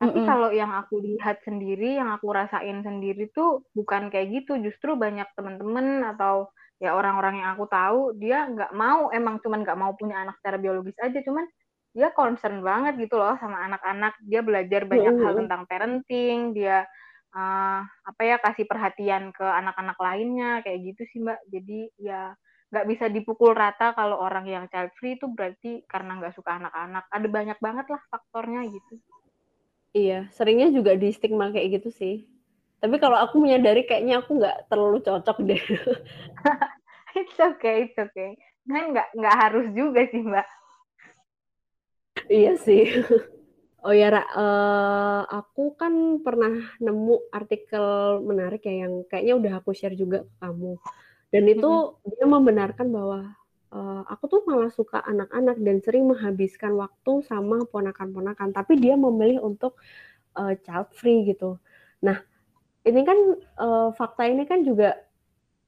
Tapi 0.00 0.10
mm 0.10 0.24
-hmm. 0.24 0.28
kalau 0.28 0.50
yang 0.50 0.72
aku 0.72 1.04
lihat 1.04 1.44
sendiri, 1.44 2.00
yang 2.00 2.10
aku 2.10 2.32
rasain 2.32 2.80
sendiri 2.80 3.28
tuh 3.36 3.68
bukan 3.76 4.08
kayak 4.08 4.32
gitu. 4.32 4.56
Justru 4.58 4.96
banyak 4.96 5.28
temen-temen 5.36 6.02
atau 6.16 6.48
ya 6.80 6.96
orang-orang 6.96 7.44
yang 7.44 7.54
aku 7.54 7.68
tahu 7.68 8.16
dia 8.16 8.48
nggak 8.48 8.72
mau, 8.72 9.12
emang 9.12 9.38
cuman 9.44 9.62
nggak 9.62 9.78
mau 9.78 9.92
punya 9.94 10.24
anak 10.24 10.40
secara 10.40 10.56
biologis 10.56 10.96
aja, 10.98 11.20
cuman 11.22 11.44
dia 11.94 12.10
concern 12.10 12.58
banget 12.64 12.98
gitu 12.98 13.20
loh 13.20 13.36
sama 13.38 13.60
anak-anak. 13.68 14.16
Dia 14.24 14.40
belajar 14.40 14.88
banyak 14.88 15.12
mm 15.12 15.20
-hmm. 15.20 15.26
hal 15.28 15.34
tentang 15.44 15.62
parenting, 15.68 16.40
dia 16.56 16.88
uh, 17.36 17.80
apa 17.84 18.22
ya 18.24 18.36
kasih 18.40 18.64
perhatian 18.64 19.30
ke 19.30 19.44
anak-anak 19.44 19.98
lainnya 20.00 20.64
kayak 20.64 20.80
gitu 20.82 21.02
sih 21.12 21.18
mbak. 21.20 21.38
Jadi 21.52 21.92
ya 22.00 22.32
nggak 22.74 22.90
bisa 22.90 23.06
dipukul 23.06 23.54
rata 23.54 23.94
kalau 23.94 24.18
orang 24.18 24.50
yang 24.50 24.66
child 24.66 24.90
free 24.98 25.14
itu 25.14 25.30
berarti 25.30 25.86
karena 25.86 26.18
nggak 26.18 26.34
suka 26.34 26.58
anak-anak. 26.58 27.06
Ada 27.06 27.26
banyak 27.30 27.58
banget 27.62 27.86
lah 27.86 28.02
faktornya 28.10 28.66
gitu. 28.66 28.98
Iya, 29.94 30.26
seringnya 30.34 30.74
juga 30.74 30.98
di 30.98 31.14
stigma 31.14 31.54
kayak 31.54 31.78
gitu 31.78 31.94
sih. 31.94 32.26
Tapi 32.82 32.98
kalau 32.98 33.14
aku 33.14 33.38
menyadari 33.38 33.86
kayaknya 33.86 34.18
aku 34.18 34.42
nggak 34.42 34.66
terlalu 34.66 34.98
cocok 35.06 35.38
deh. 35.46 35.62
it's 37.18 37.38
okay, 37.38 37.86
it's 37.86 37.94
okay. 37.94 38.34
Kan 38.66 38.90
nggak 38.90 39.08
nggak 39.14 39.36
harus 39.38 39.70
juga 39.70 40.02
sih 40.10 40.18
mbak. 40.26 40.46
iya 42.26 42.58
sih. 42.58 42.90
Oh 43.84 43.92
ya, 43.92 44.08
Ra, 44.08 44.24
uh, 44.24 45.28
aku 45.28 45.76
kan 45.76 46.16
pernah 46.24 46.56
nemu 46.80 47.28
artikel 47.28 48.16
menarik 48.24 48.64
ya 48.64 48.88
yang 48.88 49.04
kayaknya 49.04 49.34
udah 49.36 49.52
aku 49.60 49.76
share 49.76 49.92
juga 49.92 50.24
ke 50.24 50.32
kamu. 50.40 50.80
Dan 51.34 51.50
itu 51.50 51.66
mm-hmm. 51.66 52.10
dia 52.14 52.26
membenarkan 52.30 52.86
bahwa 52.94 53.34
uh, 53.74 54.06
aku 54.06 54.30
tuh 54.30 54.40
malah 54.46 54.70
suka 54.70 55.02
anak-anak 55.02 55.58
dan 55.58 55.82
sering 55.82 56.06
menghabiskan 56.06 56.78
waktu 56.78 57.26
sama 57.26 57.66
ponakan-ponakan, 57.66 58.54
tapi 58.54 58.78
dia 58.78 58.94
memilih 58.94 59.42
untuk 59.42 59.74
uh, 60.38 60.54
child 60.62 60.94
free 60.94 61.26
gitu. 61.26 61.58
Nah, 62.06 62.22
ini 62.86 63.02
kan 63.02 63.18
uh, 63.58 63.90
fakta 63.98 64.30
ini 64.30 64.46
kan 64.46 64.62
juga 64.62 64.94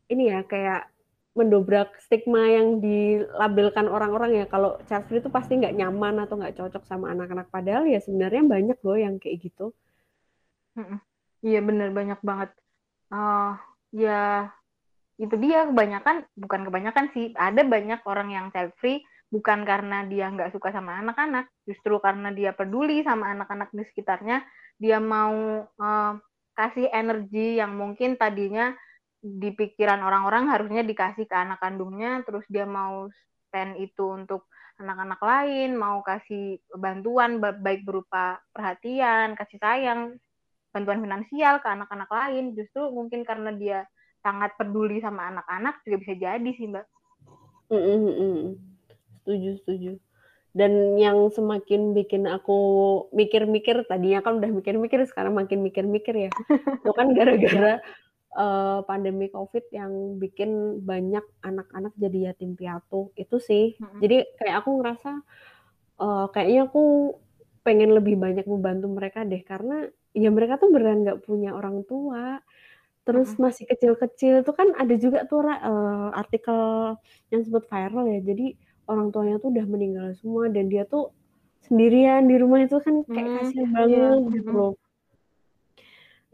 ini 0.06 0.30
ya 0.30 0.46
kayak 0.46 0.86
mendobrak 1.34 1.98
stigma 1.98 2.46
yang 2.48 2.78
dilabelkan 2.80 3.90
orang-orang 3.90 4.40
ya 4.40 4.44
kalau 4.46 4.78
child 4.86 5.04
free 5.10 5.18
itu 5.18 5.28
pasti 5.28 5.58
nggak 5.58 5.74
nyaman 5.74 6.22
atau 6.22 6.38
nggak 6.38 6.56
cocok 6.62 6.86
sama 6.86 7.10
anak-anak 7.10 7.50
padahal 7.50 7.84
ya 7.90 7.98
sebenarnya 7.98 8.46
banyak 8.46 8.78
loh 8.86 8.96
yang 8.96 9.18
kayak 9.18 9.50
gitu. 9.50 9.74
Iya 11.42 11.60
bener 11.60 11.90
banyak 11.90 12.20
banget. 12.22 12.54
Uh, 13.12 13.58
ya 13.92 14.48
itu 15.16 15.34
dia 15.40 15.64
kebanyakan 15.64 16.28
bukan 16.36 16.60
kebanyakan 16.68 17.06
sih. 17.16 17.32
Ada 17.32 17.64
banyak 17.64 18.00
orang 18.04 18.28
yang 18.32 18.46
child 18.52 18.76
free 18.76 19.00
bukan 19.32 19.64
karena 19.64 20.04
dia 20.06 20.28
nggak 20.28 20.52
suka 20.52 20.70
sama 20.72 21.00
anak-anak. 21.00 21.48
Justru 21.64 21.96
karena 21.98 22.28
dia 22.32 22.52
peduli 22.52 23.00
sama 23.00 23.32
anak-anak 23.32 23.72
di 23.72 23.84
sekitarnya. 23.88 24.44
Dia 24.76 25.00
mau 25.00 25.64
uh, 25.64 26.12
kasih 26.52 26.92
energi 26.92 27.56
yang 27.56 27.72
mungkin 27.76 28.20
tadinya 28.20 28.76
di 29.24 29.50
pikiran 29.56 30.04
orang-orang 30.04 30.52
harusnya 30.52 30.84
dikasih 30.84 31.24
ke 31.24 31.36
anak 31.36 31.64
kandungnya. 31.64 32.20
Terus 32.28 32.44
dia 32.52 32.68
mau 32.68 33.08
spend 33.48 33.80
itu 33.80 34.12
untuk 34.12 34.52
anak-anak 34.76 35.20
lain 35.24 35.72
mau 35.72 36.04
kasih 36.04 36.60
bantuan 36.76 37.40
baik 37.40 37.88
berupa 37.88 38.36
perhatian 38.52 39.32
kasih 39.32 39.56
sayang 39.56 40.20
bantuan 40.68 41.00
finansial 41.00 41.64
ke 41.64 41.68
anak-anak 41.72 42.10
lain. 42.12 42.52
Justru 42.52 42.92
mungkin 42.92 43.24
karena 43.24 43.48
dia 43.56 43.88
sangat 44.26 44.58
peduli 44.58 44.98
sama 44.98 45.30
anak-anak 45.30 45.86
juga 45.86 45.96
bisa 46.02 46.14
jadi 46.18 46.50
sih 46.58 46.66
mbak 46.66 46.86
mm 47.70 47.78
-hmm. 47.78 48.38
setuju 49.22 49.50
setuju 49.62 49.92
dan 50.56 50.98
yang 50.98 51.30
semakin 51.30 51.94
bikin 51.94 52.26
aku 52.26 52.58
mikir-mikir 53.14 53.86
tadinya 53.86 54.24
kan 54.24 54.42
udah 54.42 54.50
mikir-mikir 54.50 55.06
sekarang 55.06 55.38
makin 55.38 55.62
mikir-mikir 55.62 56.26
ya 56.26 56.30
itu 56.82 56.90
kan 56.90 57.14
gara-gara 57.14 57.78
uh, 58.36 58.80
pandemi 58.84 59.32
COVID 59.32 59.72
yang 59.72 60.20
bikin 60.20 60.82
banyak 60.84 61.24
anak-anak 61.42 61.92
jadi 61.96 62.32
yatim 62.32 62.54
piatu 62.54 63.10
itu 63.16 63.36
sih. 63.40 63.74
Hmm. 63.80 63.98
Jadi 64.04 64.22
kayak 64.38 64.62
aku 64.62 64.70
ngerasa 64.80 65.10
uh, 66.00 66.26
kayaknya 66.30 66.68
aku 66.68 67.16
pengen 67.64 67.96
lebih 67.96 68.14
banyak 68.14 68.46
membantu 68.46 68.86
mereka 68.92 69.26
deh 69.26 69.42
karena 69.42 69.90
ya 70.14 70.30
mereka 70.30 70.60
tuh 70.60 70.70
beneran 70.70 71.02
nggak 71.02 71.24
punya 71.24 71.56
orang 71.56 71.82
tua. 71.88 72.38
Terus 73.06 73.38
masih 73.38 73.70
kecil-kecil 73.70 74.42
tuh 74.42 74.54
kan 74.54 74.74
ada 74.74 74.94
juga 74.98 75.22
tuh 75.30 75.46
uh, 75.46 76.10
artikel 76.10 76.94
yang 77.30 77.40
sempat 77.46 77.70
viral 77.70 78.04
ya. 78.10 78.20
Jadi 78.20 78.58
orang 78.90 79.14
tuanya 79.14 79.38
tuh 79.38 79.54
udah 79.54 79.66
meninggal 79.66 80.10
semua 80.18 80.50
dan 80.50 80.66
dia 80.66 80.82
tuh 80.82 81.14
sendirian 81.66 82.26
di 82.26 82.34
rumah 82.38 82.66
itu 82.66 82.78
kan 82.82 83.06
kayak 83.06 83.26
hmm, 83.26 83.36
kasihan 83.42 83.66
iya. 83.66 83.74
banget 83.74 84.18
iya. 84.18 84.34
gitu 84.34 84.50
loh. 84.50 84.74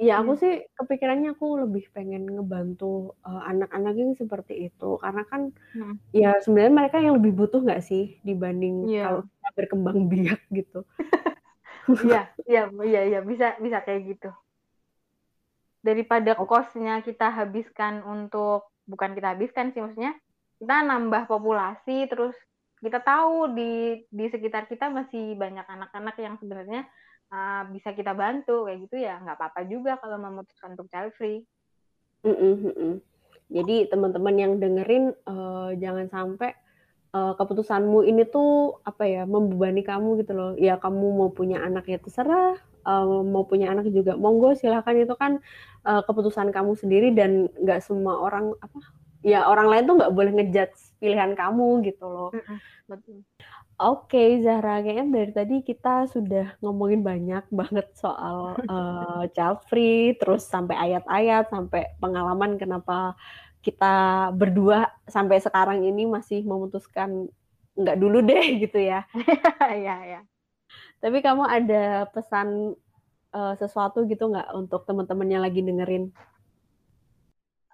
Iya, 0.03 0.19
aku 0.19 0.33
sih 0.35 0.67
kepikirannya 0.75 1.37
aku 1.39 1.63
lebih 1.63 1.87
pengen 1.95 2.27
ngebantu, 2.27 3.15
uh, 3.23 3.47
anak-anak 3.47 3.95
yang 3.95 4.13
seperti 4.19 4.67
itu. 4.67 4.99
Karena 4.99 5.23
kan, 5.29 5.55
ya 6.11 6.43
sebenarnya 6.43 6.75
mereka 6.75 6.97
yang 6.99 7.23
lebih 7.23 7.39
butuh 7.39 7.63
nggak 7.63 7.87
sih 7.87 8.19
dibanding 8.27 8.91
yeah. 8.91 9.07
kalau 9.07 9.21
kita 9.31 9.49
berkembang 9.55 9.99
biak 10.11 10.41
gitu. 10.51 10.83
Iya 12.07 12.31
iya 12.47 12.63
iya 12.87 13.01
iya, 13.11 13.21
bisa 13.27 13.59
bisa 13.59 13.83
kayak 13.83 14.15
gitu. 14.15 14.31
Daripada 15.83 16.39
kosnya 16.39 17.03
kita 17.03 17.29
habiskan 17.35 18.07
untuk 18.07 18.71
bukan 18.87 19.19
kita 19.19 19.35
habiskan 19.35 19.75
sih, 19.75 19.83
maksudnya 19.83 20.15
kita 20.63 20.87
nambah 20.87 21.27
populasi, 21.27 22.07
terus 22.07 22.39
kita 22.83 23.03
tahu 23.03 23.55
di 23.55 24.03
di 24.11 24.27
sekitar 24.27 24.67
kita 24.67 24.91
masih 24.91 25.39
banyak 25.39 25.67
anak-anak 25.67 26.17
yang 26.19 26.35
sebenarnya 26.39 26.83
uh, 27.31 27.63
bisa 27.71 27.95
kita 27.95 28.11
bantu 28.11 28.67
kayak 28.67 28.91
gitu 28.91 28.97
ya 28.99 29.23
nggak 29.23 29.39
apa-apa 29.39 29.61
juga 29.71 29.99
kalau 30.03 30.19
memutuskan 30.19 30.75
untuk 30.75 30.91
child 30.91 31.15
free. 31.15 31.47
Mm 32.23 32.35
-mm, 32.39 32.95
Jadi 33.51 33.91
teman-teman 33.91 34.35
yang 34.39 34.53
dengerin 34.63 35.11
uh, 35.27 35.75
jangan 35.79 36.07
sampai 36.11 36.55
uh, 37.15 37.35
keputusanmu 37.35 38.07
ini 38.07 38.27
tuh 38.27 38.79
apa 38.83 39.05
ya 39.07 39.23
membebani 39.27 39.83
kamu 39.83 40.23
gitu 40.23 40.33
loh. 40.35 40.53
Ya 40.59 40.79
kamu 40.79 41.19
mau 41.19 41.31
punya 41.31 41.63
anak 41.63 41.91
ya 41.91 41.99
terserah, 41.99 42.59
uh, 42.85 43.23
mau 43.23 43.47
punya 43.47 43.71
anak 43.73 43.89
juga 43.91 44.15
monggo 44.15 44.55
silahkan 44.55 44.95
itu 44.95 45.15
kan 45.19 45.39
uh, 45.87 46.03
keputusan 46.07 46.51
kamu 46.55 46.79
sendiri 46.79 47.15
dan 47.15 47.51
nggak 47.59 47.81
semua 47.83 48.19
orang 48.23 48.55
apa 48.63 48.79
ya 49.23 49.47
orang 49.47 49.71
lain 49.71 49.85
tuh 49.87 49.97
nggak 50.03 50.15
boleh 50.15 50.33
ngejudge 50.35 50.99
pilihan 50.99 51.35
kamu 51.39 51.83
gitu 51.87 52.07
loh. 52.07 52.31
Betul. 52.87 53.23
Oke, 53.83 54.39
Zahra, 54.47 54.79
kayaknya 54.79 55.07
dari 55.11 55.33
tadi 55.35 55.57
kita 55.67 56.07
sudah 56.07 56.55
ngomongin 56.63 57.03
banyak 57.03 57.43
banget 57.51 57.91
soal 57.99 58.55
uh, 58.71 59.27
child 59.35 59.67
free, 59.67 60.15
terus 60.23 60.47
sampai 60.47 60.79
ayat-ayat, 60.79 61.51
sampai 61.51 61.91
pengalaman 61.99 62.63
kenapa 62.63 63.19
kita 63.63 64.29
berdua 64.35 64.91
sampai 65.07 65.39
sekarang 65.39 65.83
ini 65.87 66.07
masih 66.07 66.43
memutuskan 66.47 67.31
nggak 67.75 67.99
dulu 67.99 68.23
deh 68.23 68.47
gitu 68.63 68.79
ya. 68.79 69.03
Iya, 69.83 69.97
iya. 70.07 70.21
Tapi 71.03 71.19
kamu 71.19 71.43
ada 71.43 72.07
pesan 72.15 72.79
uh, 73.35 73.55
sesuatu 73.59 74.07
gitu 74.07 74.31
nggak 74.31 74.55
untuk 74.55 74.87
teman-teman 74.87 75.27
yang 75.27 75.43
lagi 75.43 75.59
dengerin? 75.59 76.15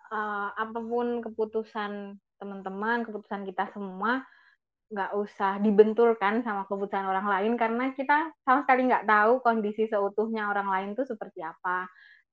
Uh, 0.08 0.48
apa 0.56 0.80
pun 0.80 1.20
keputusan 1.20 2.16
teman-teman, 2.40 3.04
keputusan 3.04 3.44
kita 3.44 3.68
semua, 3.76 4.24
nggak 4.88 5.12
usah 5.20 5.60
dibenturkan 5.60 6.40
sama 6.40 6.64
kebutuhan 6.64 7.04
orang 7.04 7.28
lain 7.28 7.60
karena 7.60 7.92
kita 7.92 8.32
sama 8.40 8.64
sekali 8.64 8.88
nggak 8.88 9.04
tahu 9.04 9.44
kondisi 9.44 9.84
seutuhnya 9.84 10.48
orang 10.48 10.72
lain 10.72 10.88
itu 10.96 11.04
seperti 11.04 11.44
apa. 11.44 11.84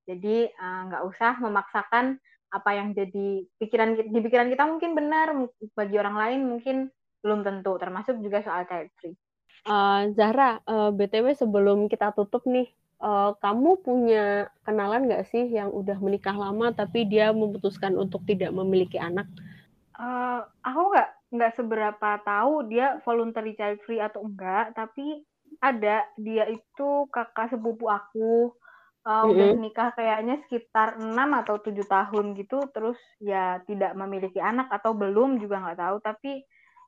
Jadi 0.08 0.48
uh, 0.48 0.82
nggak 0.88 1.04
usah 1.12 1.36
memaksakan 1.44 2.16
apa 2.56 2.72
yang 2.72 2.96
jadi 2.96 3.44
pikiran 3.60 4.00
di 4.00 4.20
pikiran 4.24 4.48
kita 4.48 4.64
mungkin 4.64 4.96
benar 4.96 5.36
bagi 5.76 6.00
orang 6.00 6.16
lain 6.16 6.40
mungkin 6.48 6.88
belum 7.20 7.44
tentu 7.44 7.76
termasuk 7.76 8.16
juga 8.24 8.40
soal 8.40 8.64
child 8.64 8.88
free. 8.96 9.18
Uh, 9.66 10.14
Zahra, 10.14 10.62
uh, 10.70 10.94
btw 10.94 11.34
sebelum 11.34 11.90
kita 11.90 12.14
tutup 12.14 12.46
nih, 12.46 12.70
uh, 13.02 13.34
kamu 13.42 13.82
punya 13.82 14.46
kenalan 14.62 15.10
nggak 15.10 15.26
sih 15.26 15.50
yang 15.50 15.74
udah 15.74 15.98
menikah 15.98 16.38
lama 16.38 16.70
tapi 16.70 17.10
dia 17.10 17.34
memutuskan 17.34 17.98
untuk 17.98 18.22
tidak 18.30 18.54
memiliki 18.54 19.02
anak? 19.02 19.26
Uh, 19.98 20.46
aku 20.62 20.94
nggak 20.94 21.10
nggak 21.34 21.54
seberapa 21.58 22.10
tahu 22.22 22.70
dia 22.70 23.02
voluntary 23.02 23.58
child 23.58 23.82
free 23.90 23.98
atau 23.98 24.22
enggak, 24.22 24.78
tapi 24.78 25.26
ada 25.58 26.06
dia 26.14 26.46
itu 26.46 26.90
kakak 27.10 27.50
sepupu 27.50 27.90
aku 27.90 28.54
uh, 29.02 29.10
mm 29.10 29.22
-hmm. 29.24 29.32
udah 29.34 29.50
nikah 29.58 29.90
kayaknya 29.98 30.36
sekitar 30.46 31.02
enam 31.02 31.42
atau 31.42 31.58
tujuh 31.58 31.90
tahun 31.90 32.38
gitu, 32.38 32.70
terus 32.70 33.02
ya 33.18 33.66
tidak 33.66 33.98
memiliki 33.98 34.38
anak 34.38 34.70
atau 34.70 34.94
belum 34.94 35.42
juga 35.42 35.58
nggak 35.58 35.80
tahu, 35.82 35.98
tapi 36.06 36.46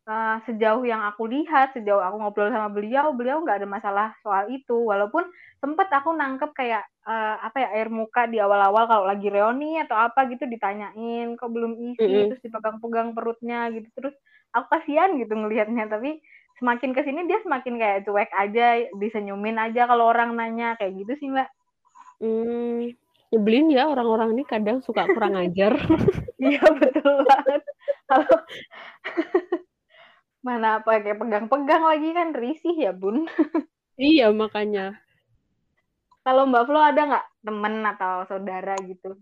uh, 0.07 0.39
sejauh 0.47 0.87
yang 0.87 1.03
aku 1.03 1.27
lihat, 1.27 1.75
sejauh 1.75 1.99
aku 1.99 2.17
ngobrol 2.17 2.49
sama 2.49 2.71
beliau, 2.71 3.11
beliau 3.11 3.43
nggak 3.43 3.61
ada 3.61 3.67
masalah 3.67 4.07
soal 4.23 4.47
itu. 4.47 4.73
Walaupun 4.73 5.27
sempet 5.59 5.91
aku 5.91 6.15
nangkep 6.15 6.51
kayak 6.55 6.87
uh, 7.03 7.35
apa 7.43 7.67
ya 7.67 7.69
air 7.75 7.91
muka 7.91 8.25
di 8.25 8.39
awal-awal 8.39 8.87
kalau 8.87 9.05
lagi 9.05 9.27
reuni 9.27 9.77
atau 9.83 9.99
apa 9.99 10.25
gitu 10.31 10.47
ditanyain 10.47 11.35
kok 11.35 11.51
belum 11.51 11.75
isi, 11.93 12.01
mm 12.01 12.07
-hmm. 12.07 12.27
terus 12.31 12.41
dipegang-pegang 12.47 13.11
perutnya 13.11 13.67
gitu. 13.75 13.87
Terus 13.93 14.15
aku 14.55 14.65
kasihan 14.79 15.13
gitu 15.19 15.35
ngelihatnya, 15.35 15.91
tapi 15.91 16.23
semakin 16.57 16.95
ke 16.95 17.01
sini 17.05 17.27
dia 17.29 17.43
semakin 17.43 17.75
kayak 17.77 17.99
cuek 18.07 18.31
aja, 18.33 18.89
disenyumin 18.97 19.61
aja 19.61 19.85
kalau 19.85 20.09
orang 20.09 20.33
nanya 20.33 20.73
kayak 20.79 20.97
gitu 21.05 21.13
sih 21.21 21.29
mbak. 21.29 21.51
Hmm, 22.17 22.97
nyebelin 23.29 23.69
ya 23.69 23.85
orang-orang 23.85 24.33
ini 24.33 24.43
kadang 24.47 24.81
suka 24.81 25.05
kurang 25.11 25.35
ajar. 25.37 25.75
Iya 26.37 26.61
betul 26.69 27.25
banget. 27.25 27.65
Kalau 28.05 28.37
Mana 30.47 30.79
pakai 30.79 31.11
pegang-pegang 31.19 31.83
lagi 31.83 32.09
kan 32.15 32.31
risih 32.31 32.87
ya, 32.87 32.95
Bun. 32.95 33.27
iya, 33.99 34.31
makanya. 34.31 34.95
Kalau 36.23 36.47
Mbak 36.47 36.63
Flo 36.63 36.79
ada 36.79 37.01
nggak 37.03 37.27
temen 37.43 37.75
atau 37.83 38.23
saudara 38.31 38.79
gitu? 38.87 39.19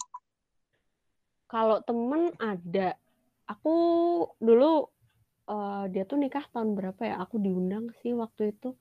Kalau 1.49 1.81
temen 1.81 2.29
ada. 2.37 2.93
Aku 3.49 3.73
dulu 4.37 4.89
uh, 5.49 5.89
dia 5.89 6.05
tuh 6.05 6.21
nikah 6.21 6.45
tahun 6.53 6.77
berapa 6.77 7.01
ya? 7.01 7.15
Aku 7.25 7.41
diundang 7.41 7.89
sih 8.05 8.13
waktu 8.13 8.53
itu. 8.53 8.77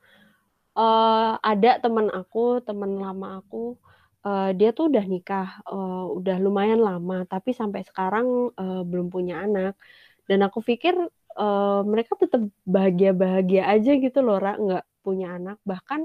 Uh, 0.77 1.41
ada 1.41 1.81
temen 1.81 2.13
aku, 2.13 2.61
temen 2.61 3.01
lama 3.01 3.41
aku. 3.41 3.81
Uh, 4.25 4.57
dia 4.57 4.73
tuh 4.73 4.89
udah 4.89 5.05
nikah, 5.05 5.61
uh, 5.69 6.09
udah 6.13 6.41
lumayan 6.41 6.81
lama, 6.81 7.29
tapi 7.29 7.53
sampai 7.53 7.85
sekarang 7.85 8.53
uh, 8.57 8.85
belum 8.85 9.13
punya 9.13 9.45
anak. 9.45 9.77
Dan 10.25 10.41
aku 10.45 10.65
pikir 10.65 10.97
uh, 11.43 11.81
mereka 11.93 12.13
tetap 12.23 12.43
bahagia-bahagia 12.75 13.63
aja 13.73 13.91
gitu 14.05 14.19
loh, 14.27 14.37
Ra, 14.45 14.51
nggak 14.65 14.85
punya 15.05 15.27
anak. 15.37 15.57
Bahkan 15.71 16.01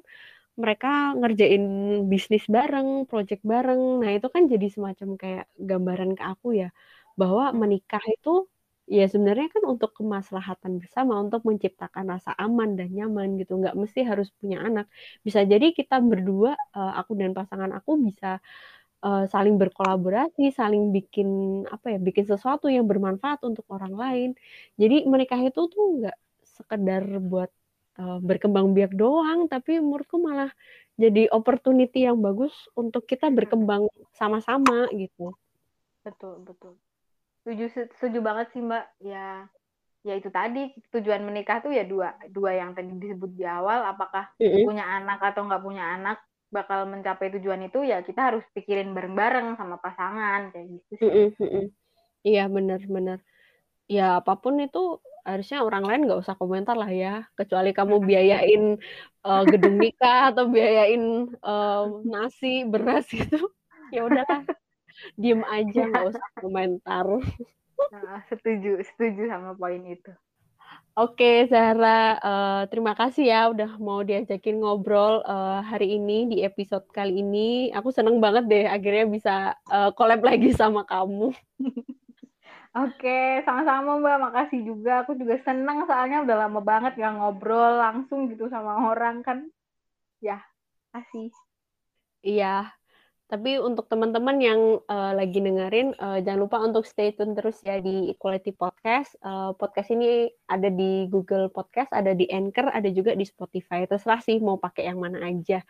mereka 0.61 0.87
ngerjain 1.19 1.63
bisnis 2.11 2.45
bareng, 2.55 2.89
project 3.09 3.41
bareng. 3.53 3.81
Nah, 4.03 4.11
itu 4.17 4.27
kan 4.35 4.43
jadi 4.53 4.67
semacam 4.75 5.09
kayak 5.21 5.45
gambaran 5.69 6.11
ke 6.19 6.23
aku 6.31 6.47
ya, 6.61 6.69
bahwa 7.19 7.43
menikah 7.61 8.03
itu 8.15 8.29
ya 8.89 9.05
sebenarnya 9.13 9.47
kan 9.55 9.63
untuk 9.73 9.91
kemaslahatan 9.97 10.73
bersama, 10.81 11.13
untuk 11.25 11.41
menciptakan 11.49 12.05
rasa 12.13 12.31
aman 12.43 12.69
dan 12.79 12.89
nyaman 12.97 13.27
gitu. 13.41 13.51
Nggak 13.61 13.75
mesti 13.81 13.99
harus 14.09 14.27
punya 14.39 14.57
anak. 14.67 14.85
Bisa 15.25 15.39
jadi 15.51 15.65
kita 15.79 15.95
berdua, 16.01 16.51
uh, 16.77 16.93
aku 16.99 17.11
dan 17.19 17.31
pasangan 17.37 17.71
aku 17.77 17.91
bisa 18.07 18.41
uh, 19.03 19.25
saling 19.27 19.55
berkolaborasi, 19.55 20.51
saling 20.51 20.93
bikin 20.95 21.63
apa 21.67 21.95
ya, 21.95 21.99
bikin 21.99 22.25
sesuatu 22.25 22.67
yang 22.67 22.85
bermanfaat 22.85 23.43
untuk 23.45 23.65
orang 23.71 23.93
lain. 23.93 24.29
Jadi 24.75 25.05
menikah 25.07 25.39
itu 25.39 25.67
tuh 25.67 25.85
nggak 26.03 26.17
sekedar 26.43 27.03
buat 27.23 27.51
uh, 27.99 28.19
berkembang 28.19 28.71
biak 28.75 28.93
doang, 28.95 29.47
tapi 29.47 29.79
menurutku 29.79 30.19
malah 30.19 30.51
jadi 30.99 31.31
opportunity 31.31 32.03
yang 32.03 32.19
bagus 32.19 32.51
untuk 32.75 33.07
kita 33.07 33.31
berkembang 33.31 33.87
sama-sama 34.11 34.91
gitu. 34.91 35.31
Betul, 36.03 36.43
betul 36.43 36.75
setuju 37.49 37.65
setuju 37.89 38.19
banget 38.21 38.47
sih 38.53 38.61
mbak 38.61 38.85
ya 39.01 39.49
ya 40.05 40.13
itu 40.15 40.29
tadi 40.31 40.71
tujuan 40.93 41.25
menikah 41.25 41.59
tuh 41.59 41.73
ya 41.73 41.83
dua 41.83 42.15
dua 42.29 42.55
yang 42.55 42.71
tadi 42.77 42.93
disebut 42.93 43.35
di 43.35 43.43
awal 43.43 43.83
apakah 43.89 44.31
mm 44.37 44.45
-hmm. 44.47 44.63
punya 44.69 44.85
anak 44.85 45.19
atau 45.19 45.43
nggak 45.49 45.63
punya 45.65 45.83
anak 45.97 46.21
bakal 46.49 46.89
mencapai 46.89 47.29
tujuan 47.37 47.69
itu 47.69 47.85
ya 47.85 48.01
kita 48.01 48.33
harus 48.33 48.43
pikirin 48.57 48.93
bareng-bareng 48.97 49.57
sama 49.57 49.77
pasangan 49.77 50.49
kayak 50.49 50.67
gitu 50.77 50.91
sih. 50.97 51.09
Mm. 51.39 51.67
Iya 52.25 52.43
benar-benar. 52.49 53.21
Ya 53.89 54.21
apa 54.21 54.37
pun 54.37 54.57
itu 54.61 55.01
harusnya 55.29 55.61
orang 55.61 55.83
lain 55.85 56.01
nggak 56.09 56.21
usah 56.25 56.35
komentar 56.35 56.73
lah 56.73 56.89
ya 56.89 57.27
kecuali 57.37 57.69
kamu 57.75 58.01
biayain 58.01 58.81
uh, 59.21 59.43
gedung 59.45 59.77
nikah 59.83 60.33
atau 60.33 60.49
biayain 60.49 61.29
uh, 61.43 62.01
nasi 62.07 62.65
beras 62.65 63.05
gitu 63.13 63.51
ya 63.93 64.05
udahlah 64.09 64.45
diem 65.15 65.45
aja 65.45 65.85
nggak 65.85 66.07
usah 66.15 66.27
komentar 66.39 67.05
nah, 67.93 68.19
setuju 68.31 68.81
setuju 68.83 69.29
sama 69.29 69.53
poin 69.55 69.81
itu 69.85 70.11
Oke, 70.99 71.47
Zahra, 71.47 72.19
uh, 72.19 72.61
terima 72.67 72.91
kasih 72.91 73.31
ya 73.31 73.47
udah 73.47 73.79
mau 73.79 74.03
diajakin 74.03 74.59
ngobrol 74.59 75.23
uh, 75.23 75.63
hari 75.63 75.95
ini 75.95 76.27
di 76.27 76.37
episode 76.43 76.83
kali 76.91 77.23
ini. 77.23 77.71
Aku 77.71 77.87
seneng 77.87 78.19
banget 78.19 78.51
deh 78.51 78.67
akhirnya 78.67 79.07
bisa 79.07 79.35
uh, 79.71 79.95
collab 79.95 80.19
lagi 80.19 80.51
sama 80.59 80.83
kamu. 80.83 81.31
Oke, 82.75 83.39
sama-sama 83.47 83.95
Mbak. 83.95 84.17
Makasih 84.27 84.59
juga. 84.67 85.07
Aku 85.07 85.15
juga 85.15 85.39
seneng 85.47 85.87
soalnya 85.87 86.19
udah 86.27 86.35
lama 86.35 86.59
banget 86.59 86.99
gak 86.99 87.15
ngobrol 87.15 87.79
langsung 87.79 88.27
gitu 88.27 88.51
sama 88.51 88.91
orang 88.91 89.23
kan. 89.23 89.47
Ya, 90.19 90.43
kasih. 90.91 91.31
Iya, 92.27 92.75
tapi 93.29 93.61
untuk 93.61 93.85
teman-teman 93.85 94.41
yang 94.41 94.81
uh, 94.89 95.13
lagi 95.13 95.37
dengerin, 95.37 95.93
uh, 96.01 96.17
jangan 96.17 96.49
lupa 96.49 96.57
untuk 96.65 96.81
stay 96.81 97.13
tune 97.13 97.37
terus 97.37 97.61
ya 97.61 97.77
di 97.77 98.09
Equality 98.09 98.57
Podcast. 98.57 99.13
Uh, 99.21 99.53
podcast 99.53 99.93
ini 99.93 100.33
ada 100.49 100.65
di 100.73 101.05
Google 101.13 101.45
Podcast, 101.53 101.93
ada 101.93 102.17
di 102.17 102.25
Anchor, 102.25 102.73
ada 102.73 102.89
juga 102.89 103.13
di 103.13 103.21
Spotify. 103.21 103.85
Terserah 103.85 104.25
sih 104.25 104.41
mau 104.41 104.57
pakai 104.57 104.89
yang 104.89 104.97
mana 104.97 105.21
aja. 105.29 105.61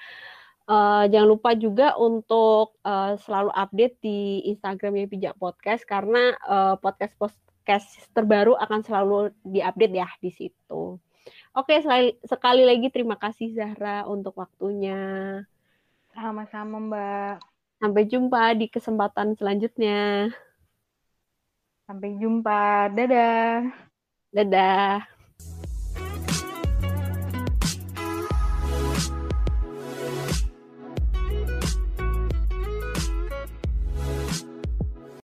Uh, 0.71 1.03
jangan 1.11 1.35
lupa 1.35 1.51
juga 1.59 1.99
untuk 1.99 2.79
uh, 2.87 3.19
selalu 3.27 3.51
update 3.51 3.99
di 3.99 4.39
Instagramnya 4.47 5.11
Pijak 5.11 5.35
Podcast 5.35 5.83
karena 5.83 6.39
uh, 6.47 6.79
podcast 6.79 7.11
podcast 7.19 8.07
terbaru 8.15 8.55
akan 8.55 8.87
selalu 8.87 9.35
diupdate 9.43 9.99
ya 9.99 10.07
di 10.23 10.31
situ. 10.31 10.95
Oke, 11.51 11.75
sekali, 11.83 12.15
sekali 12.23 12.63
lagi 12.63 12.87
terima 12.87 13.19
kasih 13.19 13.51
Zahra 13.51 14.07
untuk 14.07 14.39
waktunya. 14.39 15.43
Sama-sama, 16.19 16.83
Mbak. 16.83 17.33
Sampai 17.79 18.03
jumpa 18.11 18.51
di 18.59 18.67
kesempatan 18.67 19.39
selanjutnya. 19.39 20.27
Sampai 21.87 22.19
jumpa. 22.19 22.91
Dadah. 22.91 23.71
Dadah. 24.35 25.18